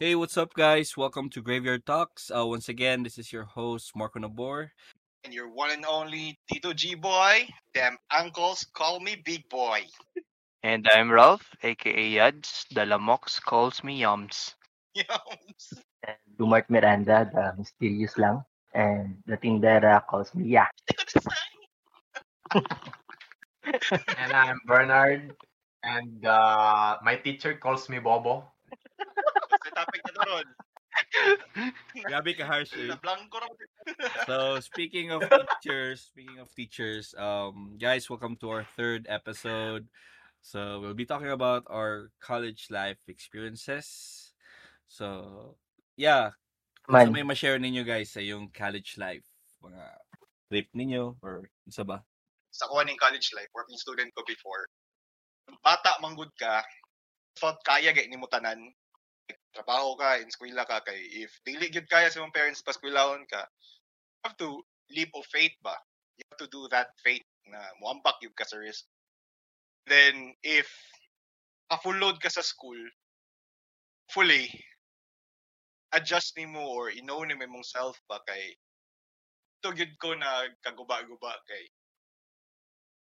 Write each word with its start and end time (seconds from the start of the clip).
Hey, 0.00 0.14
what's 0.14 0.40
up, 0.40 0.54
guys? 0.54 0.96
Welcome 0.96 1.28
to 1.28 1.42
Graveyard 1.42 1.84
Talks. 1.84 2.32
Uh, 2.34 2.46
once 2.46 2.70
again, 2.70 3.02
this 3.02 3.18
is 3.18 3.30
your 3.30 3.44
host, 3.44 3.92
Marco 3.94 4.18
Nabor. 4.18 4.72
And 5.24 5.34
your 5.34 5.52
one 5.52 5.72
and 5.72 5.84
only 5.84 6.40
Tito 6.48 6.72
G 6.72 6.94
Boy. 6.94 7.46
Damn 7.74 7.98
uncles 8.08 8.64
call 8.72 9.00
me 9.00 9.20
Big 9.22 9.46
Boy. 9.50 9.84
And 10.62 10.88
I'm 10.90 11.12
Ralph, 11.12 11.44
aka 11.62 11.92
Yads. 12.16 12.64
The 12.72 12.88
Lamox 12.88 13.42
calls 13.44 13.84
me 13.84 14.00
Yums. 14.00 14.54
Yums. 14.96 15.84
And 16.08 16.16
Dumart 16.40 16.70
Miranda, 16.70 17.28
the 17.28 17.52
mysterious 17.60 18.16
lang. 18.16 18.42
And 18.72 19.20
the 19.26 19.36
Tindera 19.36 20.00
calls 20.08 20.34
me 20.34 20.48
Ya. 20.48 20.64
and 24.16 24.32
I'm 24.32 24.60
Bernard. 24.64 25.36
And 25.82 26.24
uh, 26.24 26.96
my 27.04 27.16
teacher 27.16 27.52
calls 27.60 27.90
me 27.90 27.98
Bobo. 27.98 28.48
Doon. 30.30 30.46
Grabe 32.06 32.38
ka 32.38 32.46
harsh. 32.46 32.70
eh. 32.78 32.94
So, 34.30 34.62
speaking 34.62 35.10
of 35.10 35.26
teachers, 35.26 36.06
speaking 36.06 36.38
of 36.38 36.46
teachers, 36.54 37.18
um, 37.18 37.74
guys, 37.74 38.06
welcome 38.06 38.38
to 38.38 38.46
our 38.54 38.62
third 38.78 39.10
episode. 39.10 39.90
So, 40.38 40.78
we'll 40.78 40.94
be 40.94 41.02
talking 41.02 41.34
about 41.34 41.66
our 41.66 42.14
college 42.22 42.70
life 42.70 43.02
experiences. 43.10 44.30
So, 44.86 45.58
yeah, 45.98 46.38
Man, 46.86 47.10
may 47.10 47.26
ma-share 47.26 47.58
ninyo 47.58 47.82
guys 47.82 48.14
sa 48.14 48.22
yung 48.22 48.54
college 48.54 48.94
life, 48.94 49.26
mga 49.66 49.82
trip 50.46 50.70
ninyo 50.78 51.18
or 51.26 51.50
isa 51.66 51.82
ba? 51.82 52.06
Sa 52.54 52.70
kuha 52.70 52.86
ng 52.86 52.98
college 53.02 53.34
life, 53.34 53.50
working 53.50 53.78
student 53.82 54.14
ko 54.14 54.22
before. 54.22 54.62
Bata 55.66 55.98
manggod 55.98 56.30
ka, 56.38 56.62
thought 57.34 57.58
kaya 57.66 57.90
gay 57.90 58.06
ni 58.06 58.14
mo 58.14 58.30
tanan. 58.30 58.58
Trabaho 59.54 59.96
ka, 59.98 60.18
in 60.18 60.28
eskwela 60.28 60.66
ka, 60.66 60.80
kay 60.84 60.98
if 61.24 61.32
dili 61.46 61.70
gyud 61.70 61.88
kaya 61.90 62.10
sa 62.10 62.20
mong 62.20 62.34
parents 62.34 62.62
pa 62.62 62.70
eskwelahon 62.74 63.26
ka, 63.26 63.44
you 63.44 64.22
have 64.24 64.36
to 64.36 64.62
leap 64.90 65.10
of 65.14 65.26
faith 65.30 65.54
ba? 65.62 65.76
You 66.18 66.24
have 66.30 66.40
to 66.44 66.50
do 66.52 66.68
that 66.70 66.92
faith 67.00 67.24
na 67.48 67.60
muambak 67.82 68.20
yung 68.22 68.36
ka 68.36 68.44
sa 68.44 68.60
risk. 68.60 68.84
Then, 69.88 70.36
if 70.44 70.68
ka-full 71.70 71.96
load 71.96 72.20
ka 72.20 72.28
sa 72.28 72.44
school, 72.44 72.78
fully, 74.10 74.50
adjust 75.92 76.38
ni 76.38 76.46
mo 76.46 76.62
or 76.62 76.90
i-know 76.90 77.22
ni 77.26 77.34
mo 77.34 77.46
mong 77.50 77.66
self 77.66 77.98
ba 78.06 78.22
kay 78.22 78.54
ito 79.60 79.68
gyud 79.74 79.92
ko 79.98 80.14
na 80.14 80.46
kaguba-guba 80.62 81.34
kay 81.44 81.64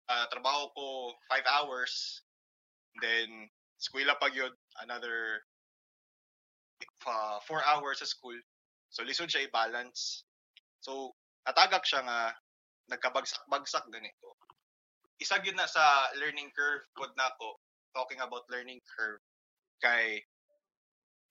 ah, 0.09 0.25
trabaho 0.33 0.73
ko 0.73 0.85
5 1.29 1.45
hours 1.45 2.25
then 2.99 3.47
eskwela 3.77 4.17
pa 4.17 4.33
gyud 4.33 4.51
another 4.81 5.45
4 7.03 7.43
hours 7.75 7.99
sa 7.99 8.07
school. 8.07 8.37
So 8.89 9.05
lisod 9.05 9.29
siya 9.29 9.47
i-balance. 9.47 10.25
So 10.81 11.13
natagak 11.45 11.85
siya 11.85 12.03
nga 12.03 12.33
nagkabagsak-bagsak 12.89 13.85
ganito. 13.93 14.35
Isa 15.19 15.37
gyud 15.43 15.59
na 15.59 15.67
sa 15.67 16.09
learning 16.17 16.49
curve 16.55 16.87
pod 16.95 17.11
na 17.19 17.29
ako 17.35 17.59
talking 17.93 18.23
about 18.23 18.47
learning 18.47 18.79
curve. 18.87 19.21
Kay 19.83 20.23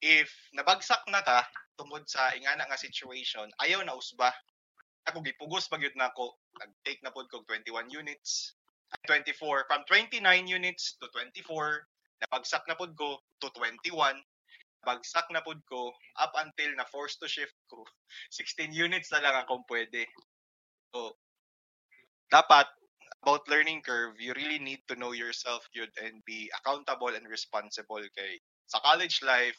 if 0.04 0.30
nabagsak 0.54 1.02
na 1.10 1.24
ta 1.24 1.42
tungod 1.74 2.06
sa 2.06 2.30
ingana 2.36 2.68
nga 2.68 2.78
situation 2.78 3.50
ayaw 3.64 3.82
na 3.82 3.96
usba. 3.96 4.30
Ako 5.08 5.24
gipugos 5.24 5.66
pa 5.72 5.80
gyud 5.80 5.96
na 5.96 6.12
ako 6.12 6.36
nag-take 6.60 7.00
na 7.00 7.10
pod 7.10 7.26
kog 7.32 7.48
21 7.48 7.88
units. 7.88 8.54
Ay, 8.88 9.20
24 9.20 9.68
from 9.68 9.84
29 9.84 10.20
units 10.48 10.96
to 11.00 11.08
24 11.12 11.44
nabagsak 12.24 12.64
na 12.66 12.76
pod 12.76 12.92
ko 12.98 13.20
to 13.38 13.48
21 13.56 14.20
bagsak 14.86 15.26
na 15.34 15.42
pod 15.42 15.58
ko 15.66 15.90
up 16.18 16.32
until 16.38 16.70
na 16.76 16.86
forced 16.88 17.18
to 17.18 17.28
shift 17.30 17.54
ko 17.70 17.82
16 18.36 18.70
units 18.74 19.10
na 19.10 19.22
lang 19.22 19.36
akong 19.42 19.64
pwede. 19.66 20.06
So 20.94 21.18
dapat 22.28 22.68
about 23.24 23.48
learning 23.50 23.82
curve 23.82 24.14
you 24.20 24.30
really 24.36 24.60
need 24.60 24.84
to 24.86 24.94
know 24.94 25.10
yourself 25.10 25.66
yun 25.74 25.90
and 25.98 26.22
be 26.22 26.46
accountable 26.54 27.10
and 27.10 27.26
responsible 27.26 28.04
kay 28.14 28.38
sa 28.68 28.78
college 28.84 29.24
life. 29.24 29.56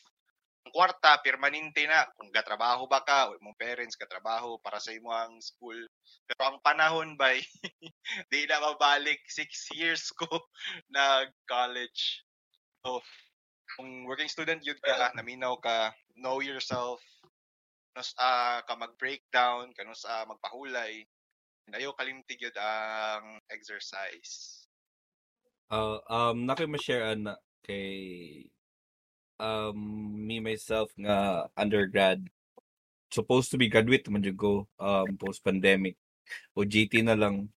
Ang 0.68 0.76
kwarta 0.76 1.18
permanente 1.24 1.88
na. 1.88 2.06
Kung 2.14 2.30
gatrabaho 2.30 2.86
ba 2.86 3.02
ka 3.02 3.32
o 3.32 3.40
mong 3.42 3.58
parents 3.58 3.98
katrabaho 3.98 4.60
para 4.62 4.78
sa 4.78 4.94
imo 4.94 5.10
ang 5.10 5.40
school. 5.42 5.80
Pero 6.30 6.42
ang 6.46 6.60
panahon 6.62 7.18
bay 7.18 7.42
di 8.32 8.46
na 8.46 8.62
mabalik. 8.62 9.24
Six 9.26 9.74
years 9.74 10.14
ko 10.14 10.28
nag 10.94 11.34
college 11.50 12.22
so 12.86 13.04
kung 13.78 14.06
working 14.10 14.32
student 14.32 14.64
yun 14.66 14.78
ka 14.82 15.14
naminaw 15.14 15.58
ka 15.62 15.94
know 16.18 16.42
yourself 16.42 17.04
kano 17.94 18.02
sa 18.06 18.62
ka 18.66 18.74
mag 18.80 18.94
breakdown 18.98 19.70
kano 19.76 19.94
sa 19.94 20.26
magpahulay 20.26 21.06
and 21.70 21.78
ayaw 21.78 21.94
kalimtig 21.94 22.42
yun 22.42 22.56
ang 22.58 23.38
exercise. 23.54 24.66
Uh, 25.70 26.02
um, 26.10 26.50
na 26.50 26.58
kayo 26.58 26.66
ma-share 26.66 27.14
na 27.14 27.38
kay 27.62 28.50
um, 29.38 29.78
me 30.18 30.42
myself 30.42 30.90
nga 30.98 31.46
undergrad 31.54 32.26
supposed 33.14 33.54
to 33.54 33.58
be 33.62 33.70
graduate 33.70 34.06
man 34.10 34.26
jud 34.26 34.34
ko 34.34 34.66
um, 34.82 35.14
post 35.22 35.46
pandemic 35.46 35.94
o 36.58 36.66
GT 36.66 37.06
na 37.06 37.14
lang. 37.14 37.54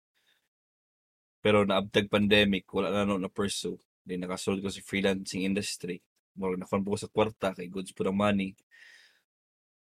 Pero 1.40 1.64
naabtag 1.64 2.12
pandemic 2.12 2.68
wala 2.68 2.92
na 2.92 3.08
no 3.08 3.16
na 3.16 3.32
pursue 3.32 3.80
di 4.02 4.18
nakasulod 4.18 4.60
ko 4.62 4.68
sa 4.70 4.82
freelancing 4.82 5.46
industry. 5.46 6.02
Mo 6.34 6.50
na 6.58 6.66
ko 6.66 6.98
sa 6.98 7.10
kwarta 7.10 7.54
kay 7.54 7.70
goods 7.70 7.94
po 7.94 8.02
ng 8.02 8.16
money. 8.16 8.58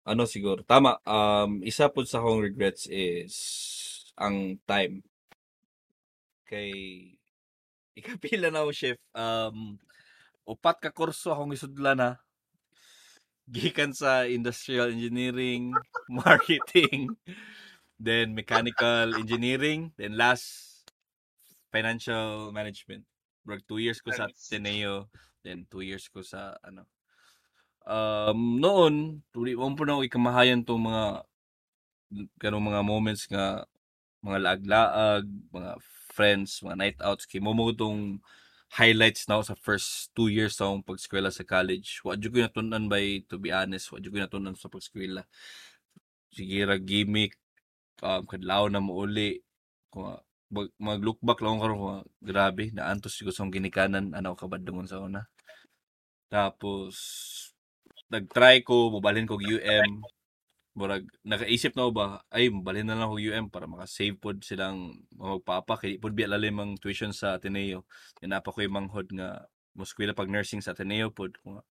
Ano 0.08 0.24
siguro? 0.24 0.64
Tama 0.64 0.96
um 1.04 1.60
isa 1.60 1.92
po 1.92 2.00
sa 2.08 2.24
akong 2.24 2.40
regrets 2.40 2.88
is 2.88 3.34
ang 4.16 4.56
time. 4.64 5.04
Kay 6.48 6.72
ikapila 7.98 8.48
na 8.48 8.64
ako 8.64 8.70
chef. 8.72 8.98
Um 9.12 9.76
upat 10.48 10.80
ka 10.80 10.90
kurso 10.94 11.28
akong 11.28 11.52
isudlan 11.52 12.00
na. 12.00 12.10
Gikan 13.48 13.92
sa 13.96 14.24
industrial 14.28 14.92
engineering 14.92 15.72
marketing 16.08 17.12
then 18.00 18.36
mechanical 18.36 19.16
engineering 19.16 19.90
then 19.96 20.14
last 20.14 20.84
financial 21.72 22.52
management 22.52 23.08
Bro, 23.48 23.64
two 23.64 23.80
years 23.80 24.04
ko 24.04 24.12
sa. 24.12 24.28
Ateneo 24.28 25.08
then 25.40 25.64
two 25.72 25.80
years 25.80 26.04
ko 26.12 26.20
sa 26.20 26.52
ano 26.60 26.84
um 27.88 28.60
noon 28.60 29.24
tuli 29.32 29.56
mo 29.56 29.72
po 29.72 29.88
na 29.88 29.96
ako 29.96 30.04
ikamahayan 30.04 30.60
tong 30.60 30.84
mga 30.84 31.24
kanong 32.36 32.68
mga 32.68 32.82
moments 32.84 33.24
nga 33.32 33.64
mga 34.20 34.38
laag-laag 34.44 35.24
mga 35.48 35.72
friends 36.12 36.60
mga 36.60 36.76
night 36.76 36.98
outs 37.00 37.24
kay 37.24 37.40
mo 37.40 37.56
mo 37.56 37.72
tong 37.72 38.20
highlights 38.68 39.24
na 39.24 39.40
ako 39.40 39.44
sa 39.48 39.56
first 39.56 40.12
two 40.12 40.28
years 40.28 40.60
sa 40.60 40.68
akong 40.68 40.84
pag-eskwela 40.84 41.32
sa 41.32 41.40
college. 41.40 42.04
Wa 42.04 42.20
jud 42.20 42.36
ko 42.36 42.44
natunan 42.44 42.84
by 42.84 43.24
to 43.24 43.40
be 43.40 43.48
honest, 43.48 43.88
wa 43.88 43.96
jud 43.96 44.12
ko 44.12 44.20
natunan 44.20 44.52
sa 44.60 44.68
pag-eskwela. 44.68 45.24
Sige 46.28 46.68
ra 46.68 46.76
gimmick 46.76 47.40
um 48.04 48.28
kadlaw 48.28 48.68
na 48.68 48.84
mo 48.84 49.00
uli. 49.00 49.40
Kung 49.88 50.20
mag, 50.52 50.68
mag 50.80 51.00
look 51.04 51.20
back 51.20 51.40
lang 51.44 51.60
karon 51.60 51.78
ko 51.80 51.88
grabe 52.24 52.72
naantos 52.72 53.20
ko 53.20 53.32
sa 53.32 53.48
ginikanan 53.48 54.12
ano 54.16 54.34
kabadungon 54.36 54.88
sa 54.88 55.00
una. 55.02 55.28
Tapos 56.32 56.94
nag-try 58.08 58.64
ko 58.64 58.88
mobalhin 58.92 59.28
ko 59.28 59.36
UM 59.36 60.04
murag 60.78 61.04
nakaisip 61.26 61.74
na 61.74 61.90
ba 61.90 62.22
ay 62.30 62.54
mobalhin 62.54 62.86
na 62.86 62.94
lang 62.94 63.10
ko 63.10 63.18
UM 63.18 63.50
para 63.50 63.66
maka-save 63.66 64.14
pod 64.14 64.38
silang 64.46 64.94
magpapa. 65.18 65.74
Kay 65.82 65.98
pod 65.98 66.14
biya 66.14 66.30
lalim 66.30 66.56
ang 66.62 66.72
tuition 66.78 67.10
sa 67.10 67.34
Ateneo. 67.34 67.82
Yanapa 68.22 68.54
ko 68.54 68.62
yung 68.62 68.78
manghod 68.78 69.10
nga 69.10 69.50
muskwila 69.74 70.14
pag 70.14 70.30
nursing 70.30 70.62
sa 70.62 70.72
Ateneo 70.78 71.10
pod 71.10 71.34
ko 71.42 71.58
nga. 71.58 71.64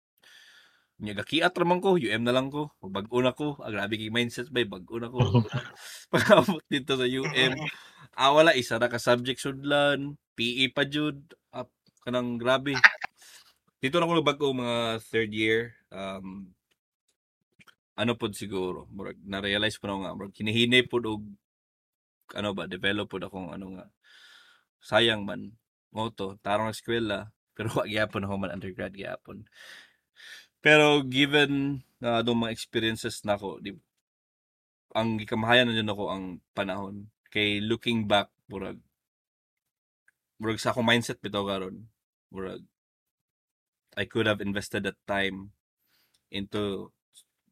Nya 0.96 1.12
gakiat 1.12 1.52
raman 1.55 1.79
ko 1.79 1.94
UM 1.94 2.26
na 2.26 2.34
lang 2.34 2.50
ko. 2.50 2.72
Bag-o 2.82 3.22
na 3.22 3.31
ko 3.31 3.55
ah, 3.62 3.70
grabe 3.70 3.94
kay 3.94 4.11
mindset 4.11 4.50
bay 4.50 4.67
bag-o 4.67 4.99
na 4.99 5.06
ko. 5.06 5.22
Pagabot 6.12 6.64
dito 6.67 6.99
sa 6.99 7.06
UM 7.06 7.52
ah 8.16 8.32
wala 8.32 8.56
isa 8.56 8.80
ra 8.80 8.88
ka 8.88 8.96
subject 8.96 9.38
sudlan 9.38 10.16
PE 10.36 10.72
pa 10.72 10.84
jud 10.88 11.20
ah, 11.52 11.68
kanang 12.04 12.40
grabe. 12.40 12.76
Dito 13.80 14.00
na 14.00 14.08
ko 14.08 14.24
bag-o 14.24 14.56
mga 14.56 15.00
third 15.04 15.32
year. 15.32 15.76
Um 15.92 16.56
ano 17.96 18.12
pod 18.12 18.36
siguro 18.36 18.84
murag 18.92 19.16
na-realize 19.24 19.80
po 19.80 19.88
na 19.88 19.96
nga 20.04 20.12
murag 20.12 20.36
kinihinay 20.36 20.84
pod 20.84 21.08
og 21.08 21.24
ano 22.36 22.52
ba 22.52 22.68
develop 22.68 23.08
pod 23.08 23.24
akong 23.24 23.56
ano 23.56 23.80
nga 23.80 23.84
sayang 24.84 25.24
man 25.24 25.56
mo 25.88 26.12
to 26.12 26.36
tarong 26.44 26.69
eskwela 26.69 27.32
pero 27.56 27.72
wa 27.72 27.88
gyapon 27.88 28.28
ako 28.28 28.34
man 28.36 28.52
undergrad 28.52 28.92
gyapon 28.92 29.48
pero 30.60 31.00
given 31.08 31.80
na 31.96 32.20
uh, 32.20 32.36
mga 32.36 32.52
experiences 32.52 33.24
nako 33.24 33.56
di 33.64 33.72
ang 34.92 35.16
gikamahayan 35.16 35.72
na 35.72 35.92
ako 35.96 36.04
ang 36.12 36.24
panahon 36.52 37.08
kay 37.36 37.60
looking 37.60 38.08
back 38.08 38.32
murag 38.48 38.80
murag 40.40 40.56
sa 40.56 40.72
akong 40.72 40.88
mindset 40.88 41.20
bitaw 41.20 41.44
karon 41.44 41.84
murag 42.32 42.64
I 43.92 44.08
could 44.08 44.24
have 44.24 44.40
invested 44.40 44.88
that 44.88 44.96
time 45.04 45.52
into 46.32 46.88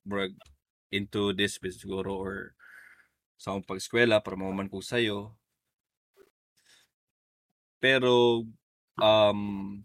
murag 0.08 0.32
into 0.88 1.36
this 1.36 1.60
business 1.60 1.84
siguro 1.84 2.16
or 2.16 2.56
sa 3.36 3.52
akong 3.52 3.68
pag-eskwela 3.68 4.24
para 4.24 4.40
mahuman 4.40 4.72
ko 4.72 4.80
sayo. 4.80 5.36
Pero 7.76 8.44
um 8.96 9.40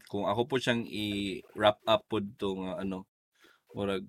kung 0.08 0.24
ako 0.32 0.42
po 0.48 0.56
siyang 0.64 0.88
i-wrap 0.88 1.84
up 1.84 2.08
pod 2.08 2.24
to 2.40 2.56
nga 2.64 2.80
ano 2.88 3.04
murag 3.76 4.08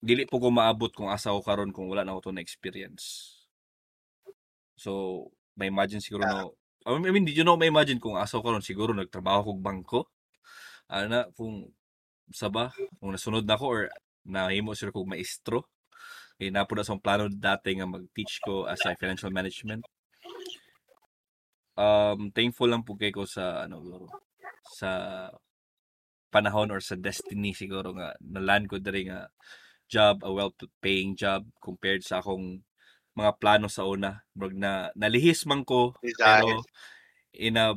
dili 0.00 0.24
po 0.24 0.40
ko 0.40 0.48
maabot 0.48 0.92
kung 0.96 1.12
asa 1.12 1.34
ko 1.36 1.44
karon 1.44 1.76
kung 1.76 1.92
wala 1.92 2.08
na 2.08 2.16
ako 2.16 2.30
to 2.30 2.32
na 2.32 2.44
experience. 2.44 3.35
So, 4.86 5.34
may 5.58 5.66
imagine 5.66 5.98
siguro 5.98 6.22
no 6.22 6.54
I 6.86 6.94
mean, 7.10 7.26
did 7.26 7.34
you 7.34 7.42
know 7.42 7.58
may 7.58 7.66
imagine 7.66 7.98
kung 7.98 8.14
asa 8.14 8.38
ko 8.38 8.46
karon 8.46 8.62
siguro 8.62 8.94
nagtrabaho 8.94 9.50
kog 9.50 9.58
bangko. 9.58 10.00
Ana 10.86 11.26
kung 11.34 11.74
sa 12.30 12.46
ba 12.46 12.70
kung 13.02 13.10
nasunod 13.10 13.42
na 13.42 13.58
ko 13.58 13.66
or 13.66 13.82
nahimo 14.22 14.70
sila 14.78 14.94
kog 14.94 15.10
maestro. 15.10 15.66
Eh, 16.38 16.54
na 16.54 16.62
po 16.62 16.78
na 16.78 16.86
sa 16.86 16.94
plano 16.94 17.26
dati 17.26 17.74
nga 17.74 17.90
mag-teach 17.90 18.38
ko 18.46 18.70
as 18.70 18.78
a 18.86 18.94
financial 18.94 19.34
management. 19.34 19.82
Um, 21.74 22.30
thankful 22.30 22.70
lang 22.70 22.86
po 22.86 22.94
kay 22.94 23.10
ko 23.10 23.26
sa 23.26 23.66
ano 23.66 24.06
sa 24.78 24.90
panahon 26.30 26.70
or 26.70 26.78
sa 26.78 26.94
destiny 26.94 27.50
siguro 27.50 27.96
nga 27.98 28.14
naland 28.22 28.70
ko 28.70 28.78
diri 28.78 29.10
nga 29.10 29.26
job, 29.90 30.22
a 30.22 30.30
well-paying 30.30 31.18
job 31.18 31.46
compared 31.58 32.06
sa 32.06 32.22
akong 32.22 32.62
mga 33.16 33.32
plano 33.40 33.66
sa 33.72 33.88
una. 33.88 34.22
Murag 34.36 34.54
na 34.54 34.92
nalihis 34.92 35.48
man 35.48 35.64
ko 35.64 35.96
pero 36.20 36.62
in 37.32 37.56
a 37.56 37.74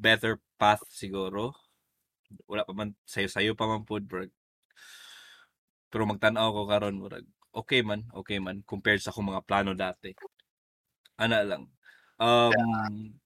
better 0.00 0.40
path 0.56 0.82
siguro. 0.88 1.52
Wala 2.48 2.64
pa 2.64 2.72
man 2.72 2.96
sayo-sayo 3.04 3.52
pa 3.52 3.68
man 3.68 3.84
pod 3.84 4.08
bro. 4.08 4.24
Pero 5.92 6.08
magtan-aw 6.08 6.48
ko 6.48 6.64
karon 6.64 6.96
murag 6.96 7.28
okay 7.52 7.84
man, 7.84 8.08
okay 8.16 8.40
man 8.40 8.64
compared 8.64 9.04
sa 9.04 9.12
akong 9.12 9.28
mga 9.28 9.44
plano 9.44 9.76
dati. 9.76 10.16
Ana 11.20 11.44
lang. 11.44 11.68
Um 12.16 13.20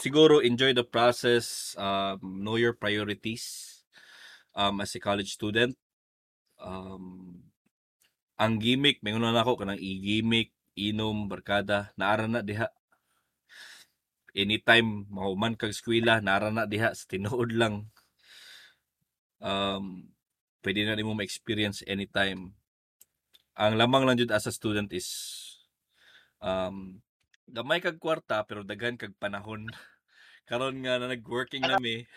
siguro 0.00 0.40
enjoy 0.42 0.72
the 0.72 0.82
process, 0.82 1.76
um, 1.76 2.18
know 2.42 2.56
your 2.56 2.72
priorities 2.72 3.84
um, 4.56 4.80
as 4.80 4.96
a 4.96 5.00
college 5.00 5.36
student. 5.36 5.76
Um, 6.56 7.29
ang 8.40 8.56
gimmick, 8.56 9.04
may 9.04 9.12
na 9.12 9.36
ako 9.36 9.60
kanang 9.60 9.76
i-gimmick, 9.76 10.56
inom, 10.72 11.28
barkada, 11.28 11.92
naara 12.00 12.24
na 12.24 12.40
diha. 12.40 12.72
Anytime 14.32 15.04
mahuman 15.12 15.60
kag 15.60 15.76
eskwela, 15.76 16.24
naara 16.24 16.48
na 16.48 16.64
diha 16.64 16.96
sa 16.96 17.04
tinuod 17.04 17.52
lang. 17.52 17.92
Um, 19.44 20.08
pwede 20.64 20.88
na 20.88 20.96
nimo 20.96 21.12
ma-experience 21.12 21.84
anytime. 21.84 22.56
Ang 23.60 23.76
lamang 23.76 24.08
lang 24.08 24.16
jud 24.16 24.32
as 24.32 24.48
a 24.48 24.52
student 24.56 24.88
is 24.96 25.08
um, 26.40 27.04
gamay 27.44 27.84
kag 27.84 28.00
kwarta 28.00 28.40
pero 28.48 28.64
daghan 28.64 28.96
kag 28.96 29.12
panahon. 29.20 29.68
Karon 30.48 30.80
nga 30.80 30.96
na 30.96 31.12
nag-working 31.12 31.62
nami, 31.62 32.08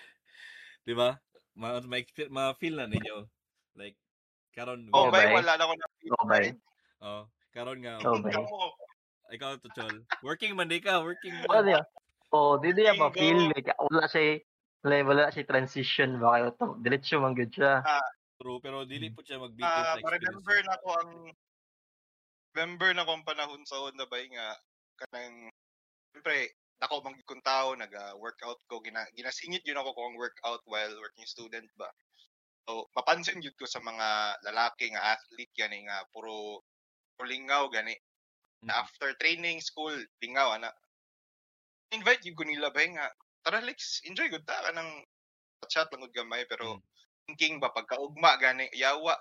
di 0.88 0.94
ba? 0.96 1.20
Ma, 1.60 1.84
ma, 1.84 2.00
ma 2.32 2.44
feel 2.56 2.80
na 2.80 2.88
ninyo. 2.88 3.28
Like 3.76 4.00
karon 4.54 4.86
Oh, 4.94 5.10
bay, 5.10 5.26
bay. 5.28 5.34
wala 5.42 5.54
na 5.58 5.66
ko 5.66 5.74
na 5.74 5.86
Oo, 6.14 6.26
bay. 6.30 6.46
Oh, 7.02 7.24
karon 7.52 7.80
nga 7.82 7.98
Oo, 8.06 8.22
bay. 8.22 8.38
Ikaw 9.34 9.58
to 9.66 9.70
chol. 9.74 9.96
Working 10.22 10.54
man 10.54 10.70
di 10.70 10.78
ka, 10.78 11.02
working 11.02 11.34
man. 11.34 11.66
niya. 11.66 11.82
Oh, 12.30 12.58
di 12.62 12.70
Bingo. 12.74 12.98
pa 12.98 13.08
feel 13.14 13.50
like 13.54 13.70
wala 13.78 14.06
siya 14.10 14.42
wala, 14.86 14.96
wala 15.06 15.24
siya 15.34 15.46
transition 15.50 16.22
ba 16.22 16.38
kayo 16.38 16.48
to. 16.58 16.68
Diretso 16.86 17.18
man 17.18 17.34
gud 17.34 17.50
siya. 17.50 17.82
True, 18.38 18.60
pero 18.62 18.86
dili 18.86 19.10
po 19.10 19.22
siya 19.26 19.42
mag 19.42 19.54
Ah, 19.62 19.98
sa 19.98 20.02
experience. 20.02 20.42
ma-remember 20.44 20.58
na 20.66 20.76
ko 20.82 20.90
ang 20.98 21.12
remember 22.54 22.90
na 22.94 23.06
ko 23.06 23.12
ang 23.18 23.26
panahon 23.26 23.62
sa 23.66 23.82
una 23.82 24.06
bay 24.06 24.30
nga 24.30 24.54
kanang 25.02 25.50
siyempre 26.14 26.54
ako 26.84 27.00
mang 27.00 27.16
kung 27.24 27.40
tao 27.42 27.74
naga-workout 27.80 28.60
ko 28.68 28.84
gina, 28.84 29.08
ginasingit 29.16 29.64
yun 29.64 29.80
ako 29.80 29.96
kung 29.96 30.20
workout 30.20 30.60
while 30.68 30.92
working 31.00 31.24
student 31.26 31.66
ba. 31.80 31.88
So 32.68 32.88
mapansin 32.96 33.44
yun 33.44 33.56
ko 33.60 33.68
sa 33.68 33.84
mga 33.84 34.40
lalaki 34.48 34.92
nga 34.96 35.20
athlete 35.20 35.52
gani 35.56 35.84
nga 35.88 36.08
puro 36.16 36.64
puro 37.16 37.26
lingaw 37.28 37.68
gani 37.72 37.96
na 38.68 38.74
Mm. 38.74 38.84
after 38.84 39.10
training 39.20 39.60
school 39.60 39.92
lingaw 40.24 40.56
ana. 40.56 40.72
Invite 41.92 42.24
yun 42.26 42.36
ko 42.40 42.44
nila 42.48 42.72
bay 42.74 42.88
nga 42.96 43.12
tara 43.44 43.60
Lex 43.60 44.02
enjoy 44.08 44.32
gud 44.32 44.48
ta 44.48 44.64
kanang 44.72 45.04
chat 45.68 45.88
lang 45.92 46.02
gud 46.08 46.16
gamay 46.16 46.44
pero 46.48 46.80
Mm. 46.80 46.82
thinking 47.28 47.60
ba 47.60 47.72
pagkaugma 47.76 48.40
gani 48.40 48.68
yawa 48.76 49.16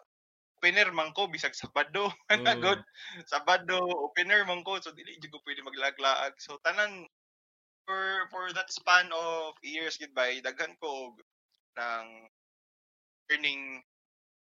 opener 0.58 0.90
man 0.94 1.10
ko 1.14 1.26
bisag 1.26 1.54
Sabado 1.58 2.10
ana 2.32 2.54
good 2.58 2.78
Sabado 3.26 3.78
opener 4.06 4.46
man 4.46 4.62
ko 4.62 4.78
so 4.78 4.94
dili 4.94 5.18
jud 5.18 5.30
ko 5.34 5.42
pwede 5.42 5.62
maglaglaag 5.66 6.34
so 6.38 6.58
tanan 6.62 7.06
for 7.86 8.26
for 8.30 8.50
that 8.54 8.70
span 8.70 9.10
of 9.14 9.54
years 9.62 9.98
goodbye 9.98 10.38
daghan 10.42 10.74
ko 10.78 11.14
ng 11.78 12.06
earning 13.32 13.80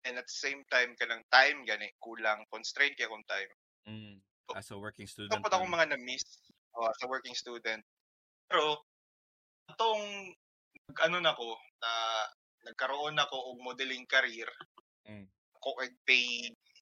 and 0.08 0.16
at 0.16 0.24
the 0.24 0.38
same 0.40 0.64
time 0.72 0.96
kanang 0.96 1.24
time 1.28 1.68
gani 1.68 1.92
kulang 2.00 2.48
constraint 2.48 2.96
kay 2.96 3.06
akong 3.06 3.28
time 3.28 3.52
Mm. 3.90 4.22
As 4.54 4.70
a 4.70 4.78
working 4.78 5.10
student. 5.10 5.42
pa 5.42 5.50
akong 5.50 5.72
mga 5.72 5.96
na-miss 5.96 6.22
oh, 6.78 6.92
sa 7.00 7.10
working 7.10 7.34
student 7.34 7.82
pero 8.48 8.86
atong 9.70 10.34
ano 11.06 11.18
na 11.22 11.34
ko 11.34 11.58
na 11.82 11.92
nagkaroon 12.70 13.18
ako 13.18 13.38
og 13.54 13.58
modeling 13.66 14.06
career 14.06 14.50
Mm. 15.10 15.26
ako 15.58 15.70
kay 15.82 15.90
pay 16.06 16.28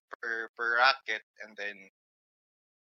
per 0.08 0.52
per 0.52 0.80
racket 0.80 1.24
and 1.44 1.56
then 1.56 1.76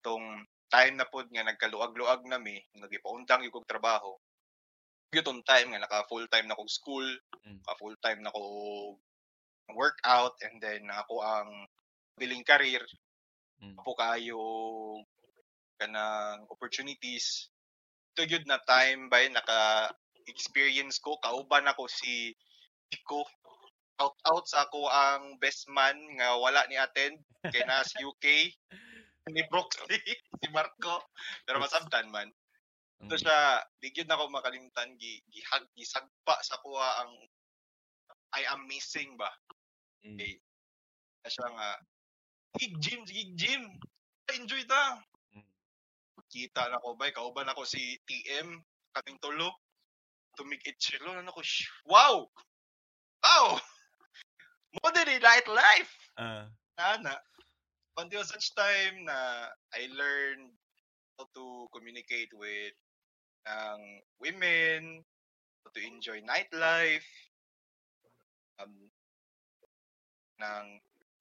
tong 0.02 0.42
time 0.68 0.94
na 0.98 1.06
pod 1.06 1.26
nga 1.30 1.46
nagkaluag-luag 1.46 2.22
na 2.26 2.38
mi 2.38 2.58
nagipaundang 2.74 3.42
yung 3.46 3.66
trabaho 3.66 4.14
gyutong 5.08 5.40
time 5.44 5.72
nga 5.72 5.80
naka 5.84 6.04
full 6.08 6.28
time 6.28 6.46
na 6.48 6.56
kog 6.58 6.68
school 6.68 7.06
Mm. 7.48 7.64
naka 7.64 7.74
full 7.80 7.96
time 8.04 8.20
na 8.20 8.32
ko 8.34 8.42
workout 9.72 10.36
and 10.44 10.60
then 10.60 10.84
ako 10.92 11.20
ang 11.24 11.48
modeling 12.16 12.44
career. 12.44 12.84
Mm. 13.58 13.74
po 13.82 13.96
kayo 13.98 14.42
kanang 15.80 16.46
opportunities. 16.46 17.50
Ito 18.14 18.26
gyud 18.26 18.46
na 18.46 18.62
time 18.62 19.10
by 19.10 19.26
naka 19.32 19.90
experience 20.28 21.00
ko 21.02 21.16
kauban 21.18 21.66
ako 21.66 21.88
si 21.88 22.36
Pico 22.86 23.24
out 23.98 24.14
out 24.30 24.46
sa 24.46 24.68
ako 24.68 24.86
ang 24.86 25.42
best 25.42 25.66
man 25.72 25.96
nga 26.20 26.38
wala 26.38 26.62
ni 26.70 26.78
attend 26.78 27.18
kay 27.50 27.62
nas 27.68 27.90
UK 27.98 28.24
ni 29.34 29.42
Broxley 29.50 29.98
si 30.40 30.46
Marco. 30.54 31.02
Pero 31.42 31.58
masabtan 31.58 32.12
man 32.14 32.30
ito 32.98 33.14
Mm. 33.14 33.22
siya 33.22 33.38
di 33.78 33.88
gyud 33.94 34.08
nako 34.10 34.26
makalimutan 34.28 34.98
gi 34.98 35.22
gihag 35.30 35.64
gisagpa 35.78 36.34
sa 36.42 36.58
kuha 36.62 37.06
ang 37.06 37.12
I 38.34 38.44
am 38.50 38.66
missing 38.68 39.14
ba 39.16 39.30
Mm. 40.04 40.14
Okay. 40.18 40.38
na 41.22 41.28
siya 41.30 41.48
nga 41.50 41.68
gig 42.58 42.74
gym 42.82 43.00
gig 43.06 43.30
gym 43.38 43.62
enjoy 44.34 44.62
ta 44.66 44.98
Mm. 45.34 45.46
kita 46.30 46.68
na 46.70 46.82
ko 46.82 46.94
bay 46.98 47.10
kauban 47.14 47.48
ako 47.50 47.62
si 47.64 47.98
TM 48.06 48.58
kaming 48.94 49.18
tulo 49.22 49.50
tumig 50.38 50.62
itchilo 50.66 51.14
na 51.18 51.26
ako 51.30 51.42
"Shh, 51.42 51.66
wow 51.86 52.26
wow 53.26 53.46
modern 54.82 55.18
night 55.22 55.46
life 55.50 55.92
Ah. 56.18 56.46
ana 56.78 57.14
until 57.98 58.22
such 58.22 58.54
time 58.54 59.02
na 59.06 59.50
I 59.74 59.90
learned 59.90 60.54
how 61.18 61.26
to 61.34 61.66
communicate 61.74 62.30
with 62.34 62.74
ng 63.46 63.80
women 64.18 65.04
how 65.64 65.70
to 65.70 65.80
enjoy 65.84 66.18
nightlife 66.24 67.06
um 68.58 68.90
ng 70.42 70.66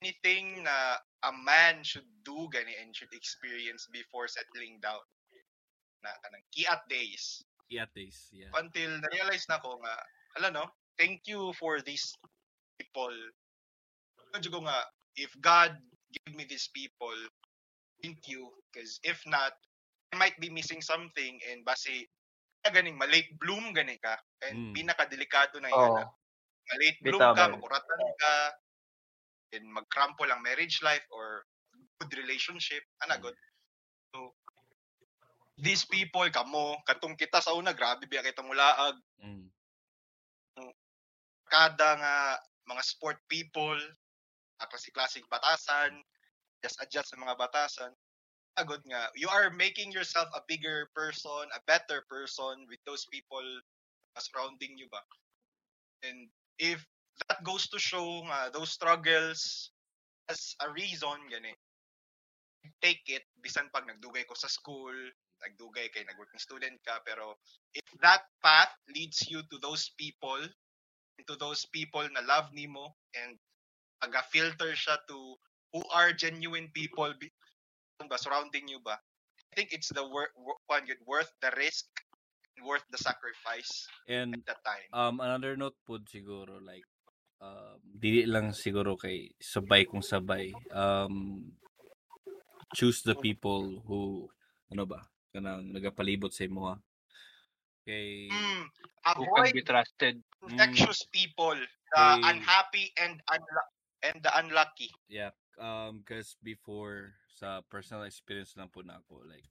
anything 0.02 0.62
na 0.62 0.98
a 1.26 1.34
man 1.34 1.82
should 1.82 2.06
do 2.22 2.50
gani 2.54 2.74
and 2.82 2.94
should 2.94 3.12
experience 3.14 3.90
before 3.90 4.30
settling 4.30 4.78
down 4.78 5.02
na 6.06 6.14
kanang 6.22 6.46
kiat 6.54 6.86
days. 6.86 7.42
Yates, 7.68 8.30
yeah. 8.32 8.54
until 8.56 8.88
na-realize 9.02 9.44
na 9.50 9.60
ko 9.60 9.82
nga 9.82 9.96
hala 10.38 10.54
no? 10.54 10.66
Thank 10.96 11.26
you 11.26 11.52
for 11.58 11.82
these 11.82 12.14
people. 12.78 13.14
Medyo 14.32 14.50
ko 14.54 14.60
nga 14.64 14.86
if 15.18 15.34
God 15.42 15.76
give 16.14 16.38
me 16.38 16.46
these 16.46 16.70
people 16.70 17.18
thank 18.04 18.28
you. 18.28 18.50
Because 18.72 19.00
if 19.04 19.22
not 19.26 19.54
might 20.18 20.36
be 20.42 20.50
missing 20.50 20.82
something 20.82 21.40
and 21.48 21.62
base 21.64 22.10
na 22.66 22.74
ganing 22.74 22.98
ma-late 22.98 23.32
bloom 23.40 23.72
gani 23.72 23.96
ka 24.02 24.18
and 24.44 24.58
Mm. 24.58 24.74
pinakadelikado 24.76 25.62
na 25.62 25.70
Oh, 25.72 25.94
yan 25.96 26.10
ma-late 26.74 27.00
bloom 27.06 27.22
Bitaw, 27.24 27.38
ka 27.38 27.44
makuratan 27.54 28.02
ka 28.20 28.34
and 29.56 29.66
magcrample 29.72 30.28
ang 30.28 30.44
marriage 30.44 30.82
life 30.84 31.06
or 31.14 31.46
good 32.02 32.12
relationship 32.20 32.84
ana 33.06 33.16
good 33.22 33.38
so 34.12 34.36
these 35.58 35.88
people 35.88 36.28
kamo 36.30 36.78
katong 36.84 37.16
kita 37.16 37.40
sa 37.40 37.56
una 37.56 37.72
grabe 37.72 38.04
biya 38.10 38.26
kita 38.26 38.44
mulaag 38.44 38.98
Mm. 39.24 39.48
kada 41.48 41.90
nga 41.96 42.16
mga 42.68 42.84
sport 42.84 43.18
people, 43.32 43.80
tapos 44.60 44.84
si 44.84 44.92
classic 44.92 45.24
batasan, 45.32 46.04
just 46.60 46.76
adjust 46.84 47.16
sa 47.16 47.20
mga 47.20 47.40
batasan. 47.40 47.96
Agod 48.58 48.82
nga, 48.90 49.14
you 49.14 49.30
are 49.30 49.54
making 49.54 49.94
yourself 49.94 50.28
a 50.34 50.42
bigger 50.50 50.90
person, 50.98 51.46
a 51.54 51.62
better 51.70 52.02
person 52.10 52.66
with 52.66 52.82
those 52.90 53.06
people 53.14 53.46
surrounding 54.18 54.74
you 54.78 54.90
ba. 54.90 54.98
And 56.02 56.30
if 56.58 56.82
that 57.30 57.44
goes 57.46 57.70
to 57.70 57.78
show 57.78 58.26
nga 58.26 58.50
those 58.54 58.74
struggles 58.74 59.70
as 60.30 60.56
a 60.62 60.70
reason 60.74 61.18
gani 61.30 61.54
take 62.84 63.02
it 63.08 63.24
bisan 63.40 63.72
pag 63.72 63.88
nagdugay 63.88 64.28
ko 64.28 64.36
sa 64.36 64.52
school 64.52 64.94
nagdugay 65.40 65.88
kay 65.94 66.04
nagworking 66.04 66.42
student 66.42 66.76
ka 66.84 67.00
pero 67.08 67.38
if 67.74 67.88
that 68.04 68.28
path 68.44 68.74
leads 68.92 69.24
you 69.30 69.42
to 69.48 69.58
those 69.64 69.94
people 69.96 70.42
to 71.26 71.36
those 71.42 71.66
people 71.74 72.04
na 72.14 72.22
love 72.28 72.50
nimo 72.54 72.94
and 73.18 73.40
aga-filter 74.06 74.78
siya 74.78 75.00
to 75.10 75.36
who 75.74 75.82
are 75.90 76.14
genuine 76.14 76.70
people 76.76 77.10
ba 78.06 78.22
surrounding 78.22 78.70
you 78.70 78.78
ba 78.78 79.02
I 79.50 79.54
think 79.58 79.74
it's 79.74 79.90
the 79.90 80.06
worth 80.06 80.30
worth 81.10 81.34
the 81.42 81.50
risk 81.58 81.90
worth 82.62 82.86
the 82.94 83.02
sacrifice 83.02 83.90
And 84.06 84.46
at 84.46 84.46
that 84.54 84.62
time 84.62 84.86
um 84.94 85.18
another 85.18 85.58
note 85.58 85.74
po 85.82 85.98
siguro 86.06 86.62
like 86.62 86.86
um 87.42 87.82
dili 87.82 88.30
lang 88.30 88.54
siguro 88.54 88.94
kay 88.94 89.34
sabay 89.42 89.90
kung 89.90 90.06
sabay 90.06 90.54
um 90.70 91.42
choose 92.78 93.02
the 93.02 93.18
people 93.18 93.82
who 93.90 94.30
ano 94.70 94.86
ba 94.86 95.02
kanang 95.34 95.74
nagapalibot 95.74 96.30
sa 96.30 96.46
imo 96.46 96.70
ha 96.70 96.78
kay 97.82 98.30
mm, 98.30 98.64
Who 99.18 99.26
can 99.26 99.50
avoid 99.50 99.54
be 99.58 99.64
trusted. 99.66 100.22
infectious 100.46 101.02
people 101.10 101.58
the 101.58 102.06
Okay. 102.06 102.30
unhappy 102.30 102.86
and 103.02 103.18
unlu- 103.32 103.72
and 104.06 104.18
the 104.22 104.32
unlucky 104.38 104.92
yeah 105.10 105.34
um 105.58 106.06
cause 106.06 106.38
before 106.46 107.18
sa 107.38 107.62
personal 107.70 108.10
experience 108.10 108.58
lang 108.58 108.74
po 108.74 108.82
na 108.82 108.98
ako 108.98 109.22
like 109.30 109.46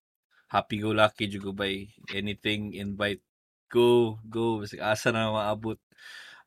happy 0.50 0.82
go 0.82 0.90
lucky 0.90 1.30
jud 1.30 1.46
ko 1.46 1.54
by 1.54 1.86
anything 2.10 2.74
invite 2.74 3.22
go 3.70 4.18
go 4.26 4.58
basta 4.62 4.82
asa 4.82 5.14
na 5.14 5.30
maabot. 5.30 5.78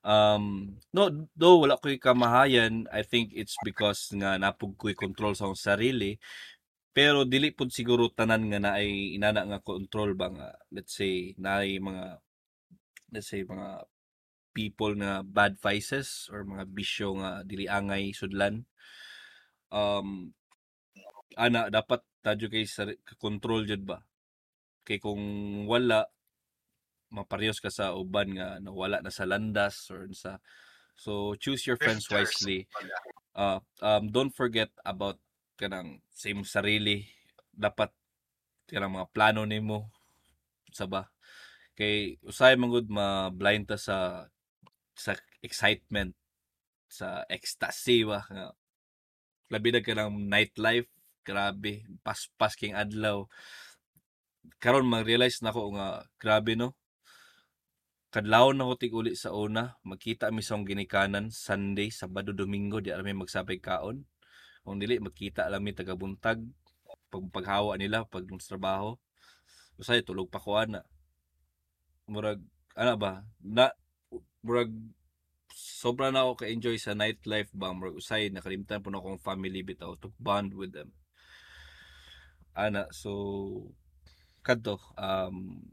Um 0.03 0.75
no 0.95 1.27
though 1.35 1.63
wala 1.63 1.79
ko'y 1.79 1.99
kamahayan 1.99 2.87
I 2.91 3.03
think 3.07 3.31
it's 3.35 3.55
because 3.63 4.11
nga 4.15 4.35
napug 4.39 4.75
ko'y 4.79 4.95
control 4.95 5.35
sa 5.35 5.47
sarili 5.55 6.19
pero 6.95 7.23
dili 7.23 7.51
pud 7.55 7.71
siguro 7.71 8.11
tanan 8.11 8.47
nga 8.51 8.59
naay 8.59 9.15
inana 9.15 9.43
nga 9.47 9.59
control 9.63 10.15
ba 10.15 10.27
nga 10.31 10.47
let's 10.71 10.95
say 10.95 11.35
naay 11.39 11.79
mga 11.79 12.19
let's 13.15 13.31
say 13.31 13.43
mga 13.43 13.87
people 14.55 14.91
nga 14.99 15.23
bad 15.23 15.55
vices 15.59 16.27
or 16.31 16.43
mga 16.43 16.67
bisyo 16.71 17.15
nga 17.19 17.43
dili 17.47 17.67
angay 17.67 18.11
sudlan. 18.15 18.63
Um 19.71 20.35
ana 21.37 21.69
dapat 21.69 22.01
tadyo 22.25 22.49
kay 22.49 22.65
sa 22.65 22.89
control 23.21 23.65
jud 23.67 23.85
ba? 23.85 24.01
Kay 24.85 24.97
kung 24.97 25.21
wala 25.69 26.09
maparehas 27.09 27.57
ka 27.57 27.73
sa 27.73 27.97
uban 27.97 28.37
nga 28.37 28.61
nawala 28.61 29.01
na 29.01 29.09
sa 29.09 29.25
landas 29.25 29.89
or 29.89 30.05
sa 30.13 30.37
so 30.93 31.33
choose 31.41 31.65
your 31.65 31.77
friends 31.77 32.05
wisely. 32.09 32.69
uh, 33.33 33.57
um 33.81 34.09
don't 34.09 34.33
forget 34.33 34.69
about 34.85 35.17
kanang 35.57 36.01
same 36.13 36.45
sarili. 36.45 37.09
Dapat 37.53 37.91
kanang 38.69 38.95
mga 38.95 39.09
plano 39.11 39.43
nimo 39.45 39.89
sa 40.69 40.85
ba? 40.85 41.09
Kay 41.73 42.19
usay 42.25 42.59
man 42.59 42.69
gud 42.69 42.91
ma-blind 42.91 43.69
ta 43.69 43.77
sa 43.79 44.27
sa 44.93 45.15
excitement 45.41 46.13
sa 46.91 47.23
ecstasy 47.31 48.03
ba? 48.05 48.25
Nga 48.27 48.45
labi 49.49 49.69
na 49.73 49.81
ka 49.81 49.97
ng 49.97 50.29
nightlife 50.29 50.89
grabe 51.29 51.85
paspas 52.01 52.57
king 52.57 52.73
adlaw. 52.73 53.29
Karon 54.57 54.89
mag-realize 54.89 55.45
na 55.45 55.53
ko 55.53 55.69
nga 55.77 56.09
grabe 56.17 56.57
no? 56.57 56.73
Kadlawon 58.09 58.57
na 58.57 58.65
ko 58.65 58.73
tig 58.73 58.97
uli 58.97 59.13
sa 59.13 59.29
una 59.37 59.77
magkita 59.85 60.33
mi 60.33 60.41
sa 60.41 60.57
ginikanan 60.57 61.29
Sunday 61.29 61.93
Sabado 61.93 62.33
Domingo 62.33 62.81
di 62.81 62.89
alam 62.89 63.05
magsabay 63.05 63.61
kaon. 63.61 64.01
Kung 64.65 64.81
dili 64.81 64.97
magkita 64.97 65.45
lang 65.45 65.61
mi 65.61 65.77
taga 65.77 65.93
buntag 65.93 66.41
pag 67.13 67.25
paghawa 67.29 67.77
nila 67.77 68.09
pag 68.09 68.25
trabaho. 68.25 68.97
Usay 69.77 70.01
tulog 70.01 70.33
pa 70.33 70.41
ko 70.41 70.57
ana. 70.57 70.81
Murag 72.09 72.41
ana 72.73 72.97
ba? 72.97 73.21
Na 73.45 73.69
murag 74.41 74.73
sobra 75.53 76.09
na 76.09 76.25
ako 76.25 76.41
ka-enjoy 76.41 76.81
sa 76.81 76.97
nightlife 76.97 77.53
ba? 77.53 77.69
Murag 77.77 78.01
usay 78.01 78.33
nakalimtan 78.33 78.81
po 78.81 78.89
na 78.89 78.97
akong 78.97 79.21
family 79.21 79.61
bitaw 79.61 79.93
to 80.01 80.09
bond 80.17 80.57
with 80.57 80.73
them 80.73 80.89
ana. 82.67 82.91
So 82.91 83.71
kadto 84.43 84.79
um 84.99 85.63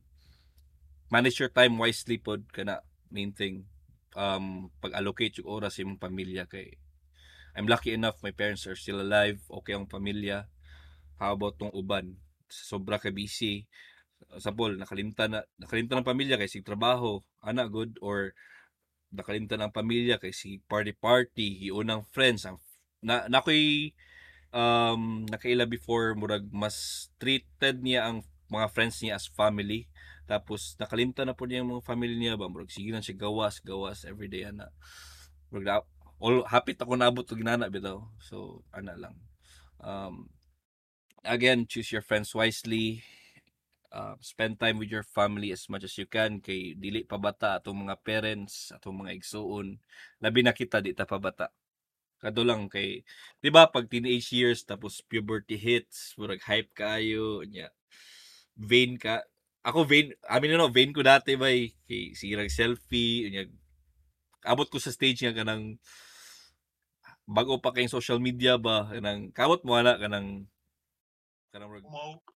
manage 1.11 1.39
your 1.39 1.51
time 1.51 1.79
wisely 1.79 2.19
pod 2.19 2.47
kana 2.53 2.83
main 3.11 3.35
thing. 3.35 3.67
Um 4.17 4.73
pag-allocate 4.81 5.43
yung 5.43 5.51
oras 5.61 5.77
sa 5.77 5.85
imong 5.85 6.01
pamilya 6.01 6.49
kay 6.49 6.79
I'm 7.57 7.69
lucky 7.69 7.97
enough 7.97 8.21
my 8.21 8.33
parents 8.37 8.69
are 8.69 8.77
still 8.77 9.01
alive 9.01 9.41
okay 9.49 9.73
ang 9.73 9.89
pamilya. 9.89 10.49
How 11.17 11.33
about 11.37 11.57
tong 11.57 11.73
uban? 11.73 12.21
Sobra 12.49 13.01
ka 13.01 13.09
busy. 13.09 13.65
Sa 14.37 14.53
Paul 14.53 14.77
nakalimtan 14.77 15.37
na 15.37 15.41
nakalimtan 15.57 16.05
ng 16.05 16.09
pamilya 16.09 16.37
kay 16.37 16.49
sig 16.49 16.65
trabaho. 16.65 17.25
Ana 17.41 17.69
good? 17.69 17.97
Or 18.05 18.37
nakalimtan 19.13 19.65
ang 19.65 19.73
pamilya 19.73 20.21
kay 20.21 20.37
si 20.37 20.61
party 20.69 20.93
party 20.93 21.69
iunang 21.69 22.05
friends. 22.13 22.45
Ang 22.45 22.61
na 23.01 23.25
nakoy 23.31 23.93
um 24.57 25.29
nakaila 25.29 25.69
before 25.69 26.17
murag 26.17 26.49
mas 26.49 27.09
treated 27.21 27.85
niya 27.85 28.09
ang 28.09 28.25
mga 28.49 28.73
friends 28.73 29.05
niya 29.05 29.21
as 29.21 29.29
family. 29.29 29.85
Tapos 30.25 30.75
nakalimtan 30.81 31.29
na 31.29 31.37
po 31.37 31.45
niya 31.45 31.61
ang 31.61 31.77
mga 31.77 31.85
family 31.85 32.17
niya 32.17 32.41
ba? 32.41 32.49
Murag 32.49 32.73
sige 32.73 32.89
lang 32.89 33.05
siya 33.05 33.21
gawas 33.21 33.61
gawas 33.61 34.09
everyday 34.09 34.49
ana. 34.49 34.73
Murag 35.53 35.67
na, 35.69 35.77
all 36.17 36.49
hapit 36.49 36.81
ako 36.81 36.97
naabot 36.97 37.29
og 37.29 37.37
ginana 37.37 37.69
bitaw. 37.69 38.01
So 38.25 38.65
ana 38.73 38.97
lang. 38.97 39.21
Um 39.85 40.33
again 41.21 41.69
choose 41.69 41.93
your 41.93 42.03
friends 42.03 42.33
wisely. 42.33 43.05
Uh, 43.97 44.13
spend 44.21 44.61
time 44.61 44.77
with 44.77 44.93
your 44.93 45.07
family 45.07 45.53
as 45.53 45.69
much 45.69 45.85
as 45.85 45.95
you 46.01 46.09
can. 46.09 46.41
Kay 46.41 46.81
dili 46.81 47.05
pa 47.05 47.21
bata 47.21 47.61
atong 47.61 47.85
mga 47.87 47.97
parents 48.01 48.73
atong 48.73 49.05
mga 49.05 49.21
igsuon 49.21 49.77
labi 50.25 50.41
na 50.41 50.57
kita 50.57 50.81
di 50.81 50.97
ta 50.97 51.05
pa 51.05 51.21
bata 51.21 51.53
kado 52.17 52.43
lang 52.43 52.69
kay 52.73 53.05
di 53.45 53.49
ba 53.53 53.69
pag 53.69 53.87
teenage 53.87 54.33
years 54.33 54.65
tapos 54.65 55.05
puberty 55.05 55.55
hits 55.57 56.17
murag 56.17 56.41
hype 56.45 56.73
kayo 56.73 57.45
nya 57.45 57.69
vain 58.57 58.97
ka. 58.97 59.21
Ako 59.67 59.83
vain 59.85 60.15
amin 60.31 60.57
no 60.57 60.71
vain 60.71 60.95
ko 60.95 61.03
dati 61.03 61.35
ba 61.37 61.51
kay 61.89 62.15
sirag 62.17 62.49
selfie 62.49 63.29
nya 63.29 63.43
abot 64.47 64.67
ko 64.71 64.79
sa 64.79 64.95
stage 64.95 65.27
nga 65.27 65.35
kanang 65.35 65.77
bago 67.27 67.59
pa 67.59 67.75
kayong 67.75 67.91
social 67.91 68.23
media 68.23 68.55
ba 68.57 68.87
kanang 68.95 69.35
kamot 69.35 69.67
mo 69.67 69.75
ana 69.75 69.99
kanang 69.99 70.47
kanang 71.55 71.83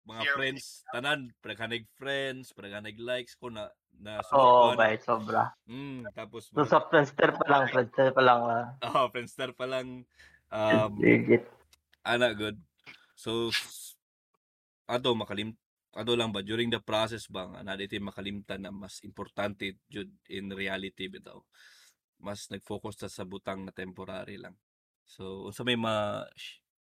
mga 0.06 0.22
Fear 0.24 0.34
friends 0.36 0.64
tanan 0.88 1.20
pagkanag 1.42 1.84
friends 1.98 2.54
pagkanag 2.56 2.96
likes 2.98 3.34
ko 3.36 3.50
na 3.52 3.68
na 4.00 4.22
Oo, 4.32 4.72
sunukan. 4.72 4.76
bay, 4.80 4.96
sobra. 5.02 5.42
mm, 5.68 6.14
tapos 6.16 6.48
So, 6.54 6.64
sa 6.64 6.80
Friendster 6.88 7.36
pa 7.36 7.44
lang, 7.50 7.62
Friendster 7.68 8.08
pa 8.16 8.22
lang. 8.24 8.40
ah. 8.48 8.64
oh, 9.04 9.06
friendster 9.12 9.50
pa 9.52 9.66
lang 9.68 10.06
um 10.50 10.90
Legit. 10.98 11.46
ana 12.02 12.34
good 12.34 12.58
so 13.14 13.52
ato 14.90 15.14
makalim 15.14 15.54
ato 15.94 16.14
lang 16.18 16.34
ba 16.34 16.42
during 16.42 16.66
the 16.70 16.82
process 16.82 17.30
ba 17.30 17.46
nga 17.46 17.62
na 17.62 17.78
dito 17.78 17.94
makalimtan 18.02 18.62
na 18.66 18.74
mas 18.74 18.98
importante 19.06 19.78
jud 19.86 20.10
in 20.26 20.50
reality 20.50 21.06
bitaw 21.06 21.38
mas 22.18 22.50
nag-focus 22.50 22.94
ta 22.98 23.08
sa 23.08 23.22
butang 23.22 23.62
na 23.62 23.70
temporary 23.70 24.42
lang 24.42 24.56
so 25.06 25.46
unsa 25.46 25.62
may 25.62 25.78
ma 25.78 26.26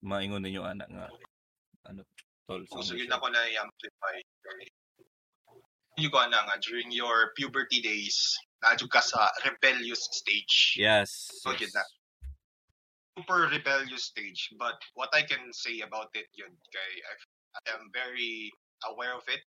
maingon 0.05 0.41
ninyo 0.45 0.61
ana 0.61 0.85
nga 0.85 1.07
ano 1.89 2.01
tol 2.45 2.61
mga 2.61 2.93
yun 2.93 3.09
siya? 3.09 3.17
ako 3.17 3.25
na 3.33 3.41
i-amplify. 3.49 4.15
Yung 5.95 6.11
ko 6.11 6.19
na 6.27 6.43
nga, 6.43 6.59
during 6.59 6.91
your 6.91 7.31
puberty 7.39 7.79
days, 7.79 8.35
nadyo 8.59 8.85
ka 8.91 8.99
sa 8.99 9.31
rebellious 9.47 10.03
stage. 10.11 10.75
yes, 10.75 11.31
So, 11.39 11.55
yun 11.55 11.71
yes. 11.71 11.73
na. 11.73 11.83
Super 13.15 13.47
rebellious 13.47 14.11
stage. 14.11 14.51
But 14.59 14.75
what 14.99 15.07
I 15.15 15.23
can 15.23 15.47
say 15.55 15.79
about 15.87 16.11
it 16.19 16.27
yun, 16.35 16.51
kay 16.51 16.91
I, 16.99 17.13
I 17.63 17.79
am 17.79 17.87
very 17.95 18.51
aware 18.91 19.15
of 19.15 19.23
it. 19.31 19.39